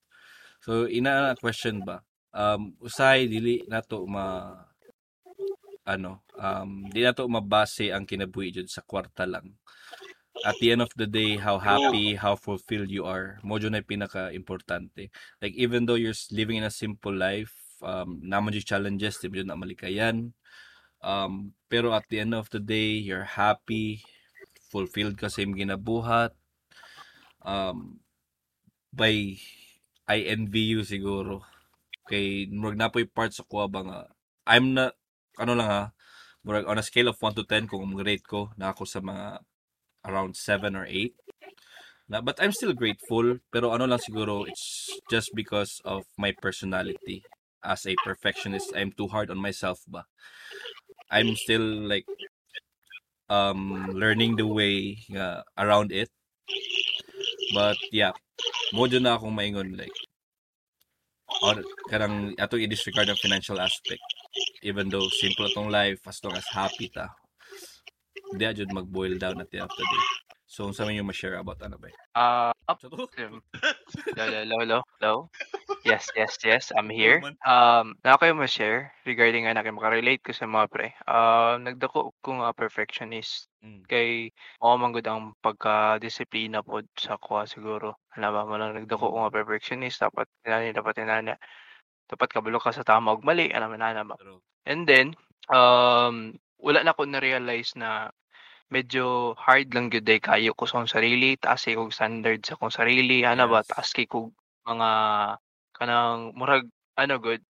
So, 0.61 0.85
ina 0.85 1.33
na 1.33 1.35
question 1.37 1.81
ba? 1.81 2.05
Um, 2.29 2.77
usay, 2.81 3.25
dili 3.25 3.65
nato 3.65 4.05
ma 4.05 4.53
ano, 5.89 6.21
um, 6.37 6.85
di 6.93 7.01
nato 7.01 7.25
mabase 7.25 7.89
ang 7.89 8.05
kinabuhi 8.05 8.53
jud 8.53 8.69
sa 8.69 8.85
kwarta 8.85 9.25
lang. 9.25 9.57
At 10.45 10.55
the 10.61 10.71
end 10.71 10.85
of 10.85 10.93
the 10.95 11.09
day, 11.09 11.35
how 11.35 11.59
happy, 11.59 12.15
how 12.15 12.37
fulfilled 12.37 12.93
you 12.93 13.03
are, 13.03 13.41
mo 13.41 13.57
jud 13.57 13.73
na 13.73 13.81
pinaka-importante. 13.81 15.09
Like, 15.41 15.57
even 15.57 15.89
though 15.89 15.97
you're 15.97 16.15
living 16.31 16.61
in 16.61 16.69
a 16.69 16.71
simple 16.71 17.11
life, 17.11 17.51
um, 17.81 18.21
naman 18.23 18.55
yung 18.55 18.69
challenges, 18.69 19.19
di 19.19 19.27
na 19.43 19.59
malikayan. 19.59 20.31
Um, 21.03 21.55
pero 21.67 21.95
at 21.95 22.07
the 22.11 22.23
end 22.23 22.35
of 22.35 22.47
the 22.51 22.59
day, 22.59 22.99
you're 22.99 23.35
happy, 23.35 24.03
fulfilled 24.69 25.17
ka 25.17 25.27
sa 25.27 25.43
imong 25.43 25.67
ginabuhat. 25.67 26.35
Um, 27.43 28.03
by 28.91 29.39
I 30.09 30.27
envy 30.27 30.75
you 30.75 30.81
siguro. 30.83 31.45
Kay 32.09 32.49
murag 32.51 32.79
na 32.79 32.91
po 32.91 32.99
yung 32.99 33.13
parts 33.13 33.39
sa 33.39 33.47
kuha 33.47 33.69
ba 33.69 33.81
nga. 33.85 34.01
I'm 34.49 34.73
not, 34.73 34.98
ano 35.39 35.55
lang 35.55 35.69
ha, 35.71 35.83
murag 36.43 36.67
on 36.67 36.77
a 36.77 36.85
scale 36.85 37.07
of 37.07 37.17
1 37.19 37.35
to 37.39 37.43
10 37.47 37.71
kung 37.71 37.95
rate 37.95 38.27
ko 38.27 38.51
na 38.59 38.75
ako 38.75 38.83
sa 38.83 38.99
mga 38.99 39.39
around 40.05 40.35
7 40.35 40.75
or 40.75 40.85
8. 40.85 41.15
Na, 42.09 42.21
but 42.21 42.41
I'm 42.41 42.51
still 42.51 42.73
grateful. 42.73 43.37
Pero 43.53 43.71
ano 43.71 43.85
lang 43.85 44.01
siguro, 44.01 44.43
it's 44.49 44.89
just 45.07 45.31
because 45.35 45.79
of 45.85 46.03
my 46.17 46.33
personality. 46.33 47.23
As 47.61 47.85
a 47.85 47.93
perfectionist, 48.01 48.71
I'm 48.73 48.95
too 48.95 49.07
hard 49.11 49.29
on 49.29 49.37
myself 49.37 49.83
ba. 49.87 50.07
I'm 51.11 51.35
still 51.35 51.85
like 51.85 52.07
um 53.29 53.93
learning 53.93 54.39
the 54.39 54.47
way 54.47 55.05
nga 55.11 55.43
around 55.59 55.91
it. 55.91 56.09
But 57.53 57.77
yeah, 57.91 58.15
mo 58.73 58.87
dyan 58.87 59.05
na 59.05 59.19
akong 59.19 59.35
maingon 59.35 59.75
like 59.75 59.93
or 61.45 61.61
karang 61.91 62.33
ato 62.41 62.57
i-disregard 62.57 63.05
ang 63.11 63.21
financial 63.21 63.61
aspect 63.61 64.01
even 64.61 64.89
though 64.89 65.05
simple 65.21 65.45
atong 65.47 65.69
life 65.69 65.99
as 66.07 66.21
long 66.23 66.35
as 66.37 66.45
happy 66.51 66.89
ta 66.89 67.09
di 68.37 68.45
jud 68.53 68.69
mag-boil 68.71 69.17
down 69.17 69.41
at 69.41 69.49
the 69.49 69.59
the 69.59 69.85
day 69.85 70.03
so 70.45 70.65
unsa 70.65 70.85
man 70.85 70.97
yung 70.97 71.09
ma-share 71.09 71.37
about 71.41 71.61
ano 71.61 71.77
ba 71.77 71.89
Ah, 72.19 72.51
up. 72.67 72.79
to 72.83 72.91
Um, 72.91 73.41
Hello, 74.15 74.43
hello, 74.43 74.55
hello, 74.59 74.79
hello. 74.99 75.15
Yes, 75.85 76.11
yes, 76.19 76.35
yes. 76.43 76.71
I'm 76.75 76.91
here. 76.91 77.23
Um, 77.47 77.95
na 78.03 78.19
kayo 78.19 78.35
ma-share 78.35 78.91
regarding 79.07 79.47
nga 79.47 79.55
na 79.55 79.63
kayo 79.63 79.71
makarelate 79.79 80.19
ko 80.19 80.35
sa 80.35 80.43
mga 80.43 80.67
pre. 80.67 80.91
Um, 81.07 81.63
nagdako 81.63 82.11
ko 82.19 82.29
nga 82.43 82.51
perfectionist 82.51 83.47
mm. 83.63 83.87
kay 83.87 84.35
mao 84.59 84.75
man 84.75 84.91
gud 84.91 85.07
ang 85.07 85.31
pagka-disiplina 85.39 86.59
pod 86.59 86.85
sa 86.99 87.15
kuha 87.15 87.47
siguro. 87.47 87.95
Ano 88.19 88.35
ba 88.35 88.43
mo 88.43 88.59
lang 88.59 88.75
nagdako 88.75 89.15
ko 89.15 89.17
nga 89.23 89.31
perfectionist 89.31 90.03
dapat 90.03 90.27
tinani 90.43 90.75
dapat 90.75 90.93
tinani. 90.99 91.33
Dapat 92.09 92.29
kabalo 92.33 92.57
ka 92.57 92.73
sa 92.73 92.81
tama 92.81 93.13
ug 93.13 93.21
mali 93.21 93.53
man 93.53 93.85
ana 93.85 94.01
ba. 94.01 94.17
True. 94.17 94.41
And 94.65 94.89
then 94.89 95.13
um 95.53 96.33
wala 96.57 96.81
na 96.83 96.97
ko 96.97 97.05
na 97.05 97.21
realize 97.21 97.77
na 97.77 98.09
medyo 98.73 99.33
hard 99.37 99.73
lang 99.73 99.89
gyud 99.93 100.05
day 100.05 100.17
kayo 100.21 100.53
ko 100.53 100.65
sa 100.69 100.85
sarili, 100.85 101.37
taas 101.37 101.65
kay 101.65 101.73
kog 101.77 101.93
standard 101.93 102.41
sa 102.45 102.53
akong 102.57 102.73
sarili, 102.73 103.25
ana 103.25 103.45
ba 103.49 103.61
Yes. 103.61 103.69
taas 103.73 103.89
kay 103.93 104.05
kog 104.09 104.29
mga 104.65 104.89
kanang 105.73 106.33
murag 106.37 106.65
ano 106.97 107.17
good 107.17 107.41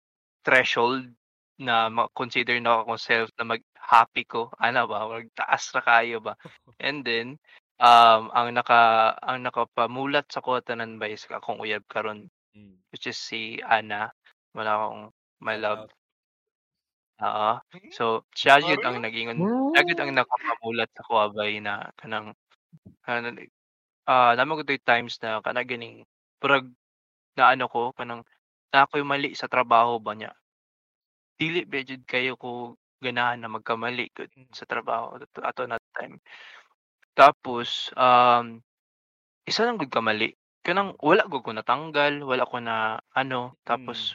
threshold 0.46 1.10
na 1.58 1.90
ma-consider 1.90 2.54
na 2.62 2.82
akong 2.86 3.00
self 3.02 3.30
na 3.34 3.58
mag-happy 3.58 4.22
ko, 4.30 4.50
ana 4.62 4.86
ba, 4.86 5.06
murag 5.10 5.30
taas 5.34 5.70
ra 5.74 5.82
kayo 5.82 6.22
ba. 6.22 6.38
And 6.82 7.02
then 7.02 7.38
um 7.82 8.30
ang 8.34 8.54
naka 8.58 9.14
ang 9.22 9.42
nakapamulat 9.46 10.30
sa 10.30 10.42
ko 10.42 10.58
tanan 10.62 10.98
ba 11.02 11.06
is 11.10 11.26
akong 11.30 11.62
uyab 11.62 11.82
karon 11.90 12.26
Mm. 12.56 12.80
which 12.90 13.06
is 13.06 13.18
si 13.20 13.60
Ana, 13.62 14.10
wala 14.58 14.72
akong 14.74 15.02
my 15.40 15.56
love. 15.62 15.86
Oo. 17.18 17.50
So 17.90 18.22
siya 18.30 18.62
jud 18.62 18.78
ang 18.86 19.02
Mario? 19.02 19.06
nagingon 19.10 19.38
siya 19.74 19.82
ang 20.06 20.14
nakapamulat 20.14 20.90
sa 20.94 21.02
kuwabay 21.02 21.58
na 21.58 21.90
kanang 21.98 22.30
ano 23.10 23.28
ah 24.06 24.32
namo 24.38 24.54
gud 24.58 24.70
times 24.86 25.18
na 25.18 25.42
kana 25.42 25.66
ganing 25.66 26.06
murag 26.38 26.70
na 27.34 27.50
ano 27.54 27.66
ko 27.66 27.90
kanang 27.94 28.22
na 28.70 28.86
ako'y 28.86 29.02
mali 29.02 29.34
sa 29.34 29.50
trabaho 29.50 29.98
ba 29.98 30.14
niya. 30.14 30.30
Dili 31.38 31.66
ba 31.66 31.82
kayo 32.06 32.38
ko 32.38 32.78
ganahan 33.02 33.42
na 33.42 33.50
magkamali 33.50 34.14
gud 34.14 34.30
sa 34.54 34.66
trabaho 34.66 35.18
ato 35.42 35.62
na 35.66 35.82
time. 35.98 36.22
Tapos 37.18 37.90
um 37.98 38.62
isa 39.42 39.66
lang 39.66 39.74
gud 39.74 39.90
kamali 39.90 40.38
kanang 40.62 40.94
wala 41.02 41.26
gud 41.26 41.42
ko 41.42 41.50
natanggal, 41.50 42.22
wala 42.22 42.46
ko 42.46 42.62
na 42.62 43.02
ano 43.10 43.58
tapos 43.66 44.14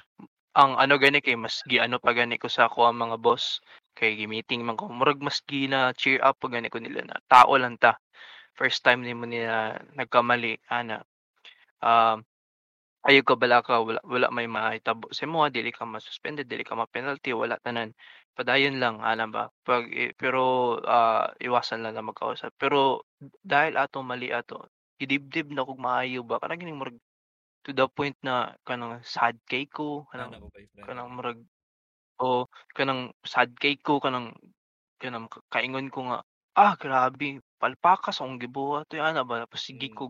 ang 0.54 0.78
ano 0.78 0.96
gani 1.02 1.20
kay 1.26 1.36
mas 1.38 1.62
giano 1.70 1.98
pa 1.98 2.12
gani 2.14 2.38
ko 2.42 2.48
sa 2.50 2.70
ako 2.70 2.80
ang 2.90 2.98
mga 3.04 3.18
boss? 3.26 3.62
Kay 3.98 4.18
gi-meeting 4.18 4.62
man 4.66 4.78
ko 4.80 4.90
murag 4.90 5.22
mas 5.22 5.42
gi 5.50 5.66
na 5.70 5.94
cheer 6.00 6.20
up 6.26 6.38
pa 6.42 6.48
gani 6.54 6.70
ko 6.74 6.78
nila 6.82 7.02
na 7.06 7.18
tao 7.30 7.54
lang 7.58 7.78
ta. 7.78 7.98
First 8.58 8.82
time 8.86 9.02
nimo 9.06 9.26
nila 9.26 9.78
nagkamali 9.98 10.62
ana. 10.70 11.02
Um 11.84 12.26
ayo 13.08 13.22
ka 13.28 13.36
bala 13.36 13.60
ka 13.66 13.82
wala, 13.84 14.00
wala 14.08 14.28
may 14.32 14.48
mahitabo 14.48 15.12
sa 15.12 15.26
mo 15.28 15.44
dili 15.52 15.72
ka 15.76 15.84
ma-suspended 15.88 16.48
dili 16.48 16.64
ka 16.68 16.76
ma-penalty 16.78 17.32
wala 17.36 17.58
tanan. 17.66 17.92
Padayon 18.38 18.78
lang 18.82 19.02
ana 19.04 19.26
ba? 19.30 19.44
Pag 19.68 19.90
i- 19.94 20.14
pero 20.18 20.78
ah, 20.88 21.30
iwasan 21.42 21.84
lang 21.86 21.96
na 21.98 22.06
magkausap. 22.06 22.54
Pero 22.62 23.06
dahil 23.44 23.76
ato 23.78 24.02
mali 24.06 24.30
ato 24.34 24.70
gidibdib 25.00 25.52
na 25.54 25.66
kog 25.68 25.80
maayo 25.82 26.24
ba? 26.26 26.40
Kana 26.42 26.56
gining 26.60 26.78
murag 26.80 26.98
to 27.64 27.72
the 27.74 27.88
point 27.88 28.16
na 28.24 28.56
kanang 28.68 29.00
sad 29.04 29.36
kay 29.48 29.66
ko 29.68 30.04
kanang 30.12 30.36
Ana 30.36 30.44
ko 30.44 30.48
ba, 30.52 30.60
friend? 30.60 30.84
kanang 30.88 31.10
murag 31.16 31.40
o 32.20 32.48
kanang 32.76 33.12
sad 33.24 33.52
kay 33.60 33.76
ko 33.80 34.00
kanang 34.04 34.36
kanang 35.02 35.28
ka- 35.32 35.44
kaingon 35.54 35.88
ko 35.92 36.00
nga 36.12 36.20
ah 36.60 36.74
grabe 36.78 37.42
palpakas 37.60 38.20
akong 38.22 38.38
gibuhat 38.42 38.86
to 38.92 39.00
ana 39.02 39.24
ba 39.26 39.44
tapos 39.48 39.64
sige 39.66 39.90
Mm. 39.92 39.96
ko 39.98 40.04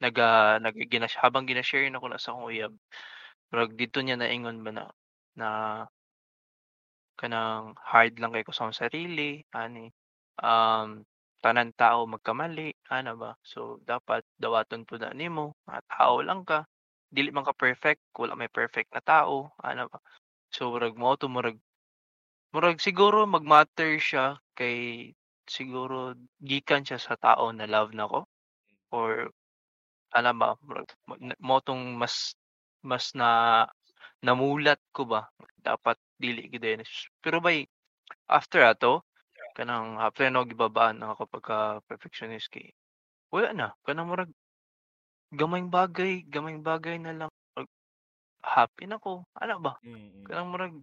naga 0.00 0.56
nag 0.62 0.76
ginas 0.88 1.12
habang 1.18 1.44
gina-share 1.48 1.88
na 1.92 2.00
ko 2.00 2.08
na 2.08 2.20
sa 2.20 2.32
akong 2.32 2.48
uyab 2.52 2.72
murag 3.52 3.72
dito 3.76 3.98
niya 4.00 4.16
naingon 4.20 4.62
ba 4.64 4.70
na 4.72 4.84
na 5.36 5.48
kanang 7.20 7.76
hard 7.90 8.16
lang 8.20 8.32
kay 8.32 8.44
ko 8.46 8.52
sa 8.54 8.64
akong 8.68 8.80
sarili 8.80 9.44
ani 9.52 9.92
um 10.40 11.04
tanan 11.44 11.72
tao 11.76 12.04
magkamali 12.08 12.72
ana 12.92 13.12
ba 13.16 13.30
so 13.44 13.80
dapat 13.84 14.24
dawaton 14.40 14.84
pud 14.88 15.00
na 15.04 15.12
nimo 15.16 15.56
nga 15.68 15.80
tao 15.88 16.20
lang 16.24 16.44
ka 16.44 16.64
dili 17.10 17.30
man 17.34 17.44
ka 17.46 17.54
perfect 17.54 18.02
wala 18.14 18.38
may 18.38 18.50
perfect 18.50 18.90
na 18.94 19.02
tao 19.02 19.50
ana 19.62 19.90
ba? 19.90 19.98
So 20.54 20.70
murag 20.72 20.94
mo 20.94 21.14
to 21.18 21.26
murag 21.26 21.58
murag 22.54 22.78
siguro 22.82 23.26
mag-matter 23.26 23.98
siya 23.98 24.38
kay 24.58 25.10
siguro 25.46 26.14
gikan 26.38 26.86
siya 26.86 26.98
sa 27.02 27.14
tao 27.18 27.50
na 27.50 27.66
love 27.66 27.92
nako. 27.94 28.26
Or 28.94 29.34
ana 30.14 30.30
ba 30.34 30.54
murag 30.62 30.88
mo 31.42 31.58
tong 31.62 31.98
mas 31.98 32.34
mas 32.86 33.14
na 33.18 33.66
namulat 34.22 34.80
ko 34.94 35.06
ba? 35.06 35.30
Dapat 35.60 35.98
dili 36.20 36.46
gid 36.52 36.64
pero 37.22 37.42
bay 37.42 37.66
after 38.30 38.62
ato 38.66 39.02
kanang 39.56 39.98
after 39.98 40.30
no 40.30 40.46
gibabaan 40.46 41.02
na 41.02 41.12
ako 41.12 41.22
pagka 41.26 41.58
perfectionist 41.90 42.48
kay 42.54 42.70
wala 43.34 43.50
na 43.52 43.68
kanang 43.82 44.08
murag 44.10 44.30
gamayng 45.30 45.70
bagay 45.70 46.26
gamayng 46.26 46.62
bagay 46.62 46.98
na 46.98 47.12
lang. 47.14 47.30
Ug 47.56 47.68
happy 48.42 48.86
na 48.90 48.98
ko 48.98 49.22
ana 49.38 49.58
ba? 49.58 49.78
Mm. 49.86 50.24
kanang 50.26 50.50
murag 50.50 50.74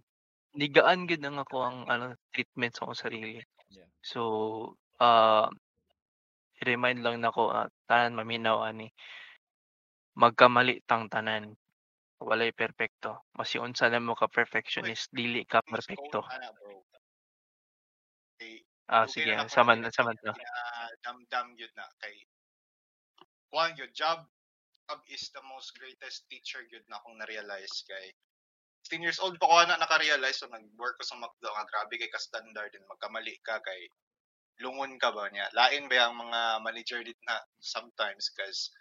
nigaan 0.56 1.06
gid 1.06 1.22
ang 1.22 1.38
ako 1.38 1.62
ang 1.62 1.86
ano 1.86 2.16
treatment 2.32 2.74
sa 2.74 2.88
akong 2.88 2.98
sarili. 2.98 3.44
Yeah. 3.68 3.84
so 4.00 4.72
ah 4.98 5.52
i-remind 6.64 7.04
lang 7.04 7.20
nako 7.20 7.52
ah, 7.52 7.68
tanan 7.86 8.16
maminaw 8.18 8.64
ani. 8.64 8.90
Magkamali 10.18 10.82
tang 10.82 11.06
tanan. 11.06 11.54
Walay 12.18 12.50
perpekto. 12.50 13.30
Masiun 13.38 13.78
sa 13.78 13.86
mo 14.02 14.18
ka 14.18 14.26
perfectionist 14.26 15.14
dili 15.14 15.46
ka. 15.46 15.62
Okay, 15.62 15.94
ah 18.90 19.06
okay 19.06 19.22
sige 19.22 19.30
na 19.36 19.46
saman 19.46 19.84
na 19.84 19.92
saman 19.92 20.16
to 20.18 20.32
damdam 21.04 21.52
yun 21.54 21.70
na 21.76 21.84
kay 22.00 22.24
kuan 23.52 23.76
yun 23.76 23.92
job 23.92 24.24
job 24.88 25.04
is 25.12 25.28
the 25.36 25.44
most 25.44 25.76
greatest 25.76 26.24
teacher 26.32 26.64
yun 26.72 26.80
na 26.88 26.96
akong 26.96 27.20
na-realize 27.20 27.84
kay 27.84 28.08
16 28.88 29.04
years 29.04 29.20
old 29.20 29.36
pa 29.36 29.44
ko 29.44 29.54
na 29.68 29.76
naka-realize 29.76 30.40
so 30.40 30.48
nag-work 30.48 30.96
ko 30.96 31.04
sa 31.04 31.20
McDo 31.20 31.52
nga 31.52 31.68
grabe 31.68 32.00
kay 32.00 32.08
ka 32.08 32.16
standard 32.16 32.72
din 32.72 32.88
magkamali 32.88 33.36
ka 33.44 33.60
kay 33.60 33.92
lungon 34.64 34.98
ka 34.98 35.12
ba 35.12 35.28
niya. 35.30 35.46
Lain 35.54 35.86
ba 35.86 36.08
ang 36.08 36.16
mga 36.18 36.40
manager 36.64 37.00
dit 37.04 37.20
na 37.28 37.36
sometimes 37.60 38.32
cause 38.32 38.72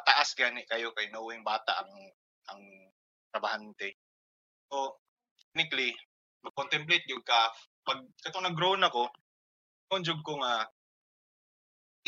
taas 0.00 0.32
gani 0.32 0.64
kayo 0.64 0.90
kay 0.96 1.12
knowing 1.12 1.44
bata 1.44 1.84
ang 1.84 1.92
ang 2.48 2.62
trabahante. 3.28 3.92
So 4.72 4.96
technically 5.52 5.92
mag-contemplate 6.40 7.04
yung 7.12 7.20
ka. 7.20 7.52
Pag 7.84 8.08
katong 8.24 8.48
nag-grow 8.48 8.80
na 8.80 8.88
ko 8.88 9.04
konjug 9.92 10.24
ko 10.24 10.40
nga 10.40 10.64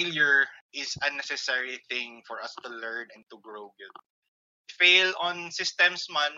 failure 0.00 0.48
is 0.74 0.96
a 1.04 1.14
necessary 1.14 1.80
thing 1.88 2.22
for 2.26 2.40
us 2.40 2.54
to 2.64 2.68
learn 2.68 3.06
and 3.14 3.24
to 3.30 3.38
grow 3.42 3.72
good. 3.78 3.94
Fail 4.78 5.12
on 5.20 5.50
systems 5.50 6.06
man, 6.08 6.32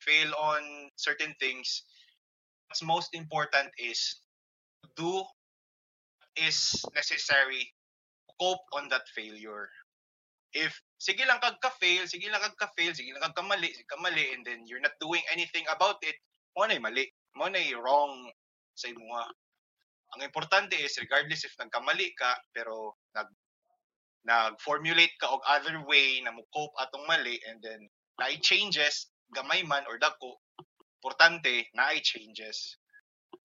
fail 0.00 0.32
on 0.36 0.90
certain 0.96 1.34
things. 1.40 1.82
What's 2.68 2.82
most 2.82 3.14
important 3.14 3.72
is 3.78 4.20
do 4.96 5.24
is 6.36 6.84
necessary 6.94 7.64
to 8.28 8.32
cope 8.40 8.66
on 8.76 8.88
that 8.92 9.08
failure. 9.14 9.68
If 10.52 10.72
sige 11.00 11.24
lang 11.24 11.40
kag 11.40 11.60
ka-fail, 11.60 12.04
sige 12.08 12.28
lang 12.28 12.40
kag 12.40 12.56
ka-fail, 12.60 12.92
sige 12.92 13.12
lang 13.12 13.24
kag 13.24 13.36
kamali, 13.36 13.72
sige 13.72 13.88
kamali, 13.88 14.32
and 14.36 14.44
then 14.44 14.64
you're 14.68 14.84
not 14.84 14.96
doing 15.00 15.24
anything 15.32 15.64
about 15.72 16.00
it, 16.04 16.16
mo 16.56 16.64
na 16.64 16.80
mali, 16.80 17.08
mo 17.36 17.48
na 17.48 17.60
wrong 17.76 18.28
sa 18.76 18.88
imuha 18.88 19.24
ang 20.14 20.22
importante 20.22 20.78
is 20.78 20.96
regardless 21.02 21.44
if 21.44 21.52
nagkamali 21.58 22.14
ka 22.14 22.38
pero 22.54 22.94
nag 23.12 23.26
nag-formulate 24.24 25.14
ka 25.20 25.28
og 25.28 25.42
other 25.44 25.76
way 25.84 26.20
na 26.22 26.32
mo 26.32 26.42
cope 26.54 26.74
atong 26.80 27.04
mali 27.06 27.36
and 27.50 27.60
then 27.62 27.80
naay 28.16 28.40
changes 28.40 29.12
gamay 29.36 29.62
man 29.66 29.84
or 29.90 29.98
dako 30.00 30.40
importante 30.98 31.68
naay 31.76 32.00
changes 32.00 32.80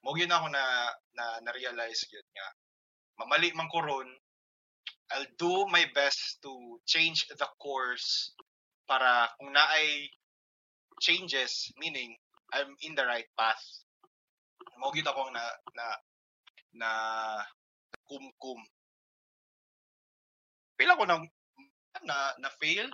mo 0.02 0.16
gyud 0.16 0.32
ako 0.32 0.48
na 0.50 0.64
na, 1.18 1.26
na 1.44 1.52
realize 1.52 2.02
gyud 2.10 2.26
nga 2.34 2.48
mamali 3.20 3.52
man 3.54 3.70
ko 3.70 3.82
ron 3.84 4.10
I'll 5.12 5.28
do 5.36 5.68
my 5.68 5.92
best 5.92 6.40
to 6.48 6.80
change 6.88 7.28
the 7.28 7.48
course 7.60 8.32
para 8.88 9.28
kung 9.36 9.52
naay 9.52 10.08
changes 11.04 11.68
meaning 11.76 12.16
I'm 12.52 12.76
in 12.84 12.96
the 12.96 13.04
right 13.04 13.28
path. 13.36 13.64
Mo 14.80 14.92
gyud 14.96 15.08
ako 15.08 15.32
na 15.36 15.44
na 15.76 15.86
na 16.76 16.90
kumkum. 18.08 18.60
Pila 20.82 20.98
ko 20.98 21.06
nang 21.06 21.30
na 22.02 22.34
na 22.42 22.50
fail 22.58 22.90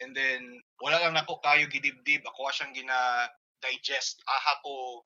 and 0.00 0.16
then 0.16 0.56
wala 0.80 0.96
lang 1.04 1.12
nako 1.12 1.36
kayo 1.44 1.68
gidibdib. 1.68 2.24
Ako 2.24 2.48
siyang 2.48 2.72
gina 2.72 3.28
digest 3.60 4.24
aha 4.24 4.56
ko 4.64 5.04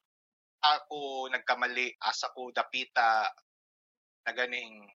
ako 0.62 1.26
nagkamali. 1.34 1.98
Asa 1.98 2.30
ko 2.30 2.54
dapita 2.54 3.26
na 4.22 4.30
ganing 4.30 4.86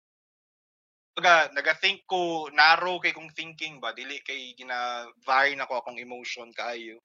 Baga, 1.13 1.45
naga-think 1.53 2.09
ko, 2.09 2.49
narrow 2.49 2.97
kay 2.97 3.13
kong 3.13 3.29
thinking 3.37 3.77
ba, 3.77 3.93
dili 3.93 4.17
kay 4.25 4.57
gina-vary 4.57 5.53
na 5.53 5.69
ko 5.69 5.77
akong 5.77 6.01
emotion 6.01 6.49
kaayo. 6.49 6.97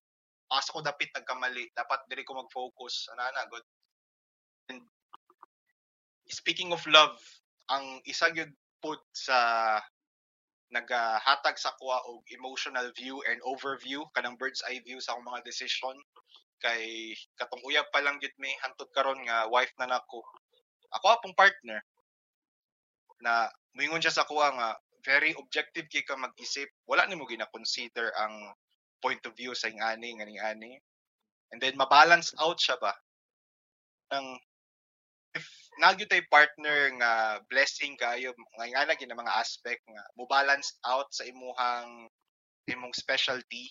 Asa 0.48 0.72
ko 0.72 0.80
dapit 0.80 1.12
nagkamali, 1.12 1.68
dapat 1.76 2.08
dili 2.08 2.24
ko 2.24 2.40
mag-focus. 2.40 3.12
Ana 3.12 3.28
na, 3.36 3.44
good. 3.52 3.66
Speaking 6.40 6.72
of 6.72 6.80
love, 6.88 7.20
ang 7.68 8.00
isa 8.08 8.32
gyud 8.32 8.48
put 8.82 9.00
sa 9.14 9.78
nagahatag 10.68 11.56
sa 11.56 11.72
kuha 11.80 12.04
og 12.12 12.20
emotional 12.28 12.92
view 12.92 13.24
and 13.24 13.40
overview 13.40 14.04
kanang 14.12 14.36
bird's 14.36 14.60
eye 14.68 14.84
view 14.84 15.00
sa 15.00 15.16
akong 15.16 15.24
mga 15.24 15.44
decision 15.48 15.96
kay 16.60 17.14
katong 17.38 17.62
uyab 17.64 17.88
pa 17.88 18.02
lang 18.04 18.20
gyud 18.20 18.34
may 18.36 18.52
hantud 18.60 18.90
karon 18.92 19.22
nga 19.24 19.46
wife 19.48 19.72
na 19.78 19.88
nako. 19.88 20.20
Ako 20.92 21.06
apong 21.08 21.34
partner 21.38 21.80
na 23.22 23.48
moingon 23.74 24.02
siya 24.02 24.14
sa 24.14 24.28
kuha 24.28 24.52
nga 24.54 24.68
very 25.06 25.32
objective 25.38 25.86
kay 25.88 26.02
ka 26.02 26.18
mag-isip. 26.18 26.68
Wala 26.84 27.06
nimo 27.06 27.24
gina-consider 27.24 28.10
ang 28.18 28.52
point 28.98 29.22
of 29.24 29.32
view 29.38 29.54
sa 29.54 29.70
ingani 29.70 30.18
nganing 30.18 30.42
ani. 30.42 30.72
And 31.54 31.62
then 31.62 31.78
mabalance 31.78 32.34
out 32.36 32.58
siya 32.60 32.76
ba 32.76 32.92
ng 34.12 34.26
nagyo 35.78 36.04
tay 36.10 36.22
partner 36.26 36.90
nga 36.98 37.12
blessing 37.46 37.94
kayo 37.94 38.34
nga 38.58 38.66
nga 38.66 38.84
lagi 38.90 39.06
na 39.06 39.18
mga 39.18 39.38
aspect 39.38 39.82
nga 39.86 40.02
mo 40.18 40.26
balance 40.26 40.74
out 40.86 41.06
sa 41.14 41.22
imuhang 41.24 42.10
imong 42.66 42.94
specialty 42.94 43.70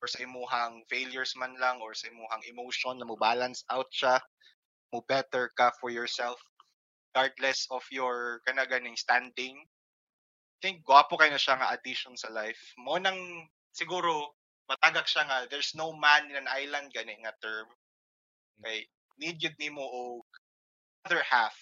or 0.00 0.08
sa 0.08 0.24
imuhang 0.24 0.82
failures 0.88 1.36
man 1.36 1.54
lang 1.60 1.78
or 1.84 1.92
sa 1.92 2.08
imuhang 2.08 2.42
emotion 2.48 2.96
na 2.96 3.06
mo 3.06 3.14
balance 3.14 3.62
out 3.68 3.88
siya 3.92 4.18
mo 4.90 5.04
better 5.04 5.52
ka 5.52 5.68
for 5.76 5.92
yourself 5.92 6.40
regardless 7.18 7.66
of 7.74 7.82
your 7.90 8.38
kana 8.46 8.62
ganing 8.68 8.94
standing. 8.94 9.58
I 9.58 10.58
think 10.62 10.86
gwapo 10.86 11.18
kay 11.18 11.30
na 11.34 11.40
siya 11.40 11.58
nga 11.58 11.74
addition 11.74 12.14
sa 12.14 12.30
life. 12.30 12.60
Mo 12.78 12.94
nang 12.94 13.18
siguro 13.74 14.38
matagak 14.70 15.10
siya 15.10 15.26
nga 15.26 15.38
there's 15.50 15.74
no 15.74 15.90
man 15.94 16.30
in 16.30 16.38
an 16.38 16.50
island 16.50 16.94
gani 16.94 17.18
nga 17.22 17.34
term. 17.42 17.66
Kay 18.62 18.86
need 19.18 19.42
yun 19.42 19.54
nimo 19.58 19.82
og 19.82 20.26
other 21.08 21.24
half 21.24 21.56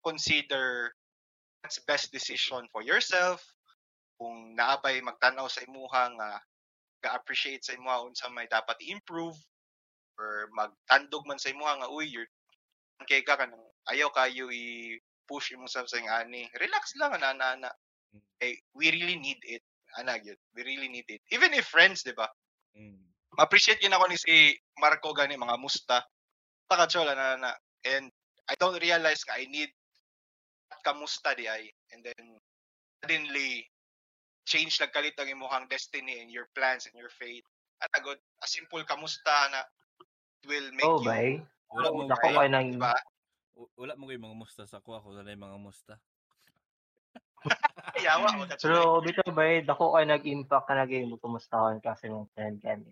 consider 0.00 0.88
what's 1.60 1.76
best 1.84 2.08
decision 2.08 2.64
for 2.72 2.80
yourself. 2.80 3.44
Kung 4.16 4.56
naabay 4.56 5.04
magtanaw 5.04 5.52
sa 5.52 5.60
imuha 5.68 6.16
nga 6.16 6.30
ga-appreciate 7.04 7.60
sa 7.60 7.76
imuha 7.76 8.08
unsa 8.08 8.32
may 8.32 8.48
dapat 8.48 8.80
i-improve 8.80 9.36
or 10.16 10.48
magtandog 10.56 11.28
man 11.28 11.36
sa 11.36 11.52
imuha 11.52 11.84
nga 11.84 11.92
uy 11.92 12.08
you're 12.08 12.28
kay 13.08 13.20
ka 13.24 13.36
kanang 13.36 13.60
ayaw 13.88 14.12
kayo 14.12 14.48
i-push 14.48 15.52
imong 15.52 15.68
sa 15.68 15.84
ani. 16.20 16.48
Relax 16.56 16.96
lang 16.96 17.16
ana 17.16 17.36
ana 17.36 17.46
ana. 17.56 17.70
Hey, 18.40 18.56
we 18.72 18.88
really 18.92 19.20
need 19.20 19.40
it 19.44 19.64
ana 20.00 20.16
gyud 20.16 20.40
we 20.56 20.64
really 20.64 20.88
need 20.88 21.08
it. 21.08 21.20
Even 21.28 21.52
if 21.52 21.68
friends 21.68 22.00
di 22.00 22.16
ba? 22.16 22.28
Mm. 22.76 23.10
ma-appreciate 23.38 23.80
yun 23.80 23.94
ako 23.94 24.04
ni 24.10 24.18
si 24.18 24.52
Marco 24.76 25.12
gani 25.14 25.38
mga 25.38 25.56
musta. 25.56 26.02
Pakachola 26.68 27.14
na 27.14 27.40
na 27.40 27.50
and 27.86 28.12
I 28.50 28.58
don't 28.58 28.78
realize 28.82 29.22
nga 29.22 29.38
I 29.38 29.46
need 29.46 29.70
kamusta 30.82 31.36
di 31.38 31.46
ay 31.46 31.70
and 31.94 32.02
then 32.02 32.38
suddenly 32.98 33.66
change 34.48 34.80
nagkalit 34.82 35.14
ang 35.22 35.30
imong 35.30 35.70
destiny 35.70 36.18
and 36.18 36.32
your 36.32 36.50
plans 36.56 36.90
and 36.90 36.96
your 36.98 37.12
fate 37.14 37.46
at 37.80 37.90
agad 37.94 38.18
a 38.42 38.46
simple 38.50 38.82
kamusta 38.82 39.30
na 39.54 39.62
will 40.48 40.68
make 40.74 40.88
Oh, 40.88 40.98
you 40.98 41.06
bay. 41.06 41.28
Wala 41.70 41.88
mo 41.94 42.00
Dako 42.10 42.26
wala, 42.26 42.40
kay 42.42 42.48
nang 42.50 42.68
diba? 42.74 42.94
wala 43.76 43.92
mo 43.94 44.08
yung 44.10 44.24
mga 44.24 44.36
musta 44.40 44.62
sa 44.66 44.80
ko 44.80 44.96
na 44.98 45.30
yung 45.30 45.44
mga 45.46 45.58
musta. 45.60 45.94
yawa 48.00 48.36
mo 48.36 48.44
that's 48.48 48.64
right. 48.64 48.72
Pero 48.72 49.00
bitaw 49.04 49.30
bay, 49.32 49.60
dako 49.64 49.94
kay 49.96 50.04
nag-impact 50.08 50.66
ka 50.66 50.74
naging 50.76 51.08
mo 51.12 51.16
kumustahan 51.20 51.78
kasi 51.78 52.08
mong 52.08 52.28
friend 52.34 52.58
gani. 52.58 52.88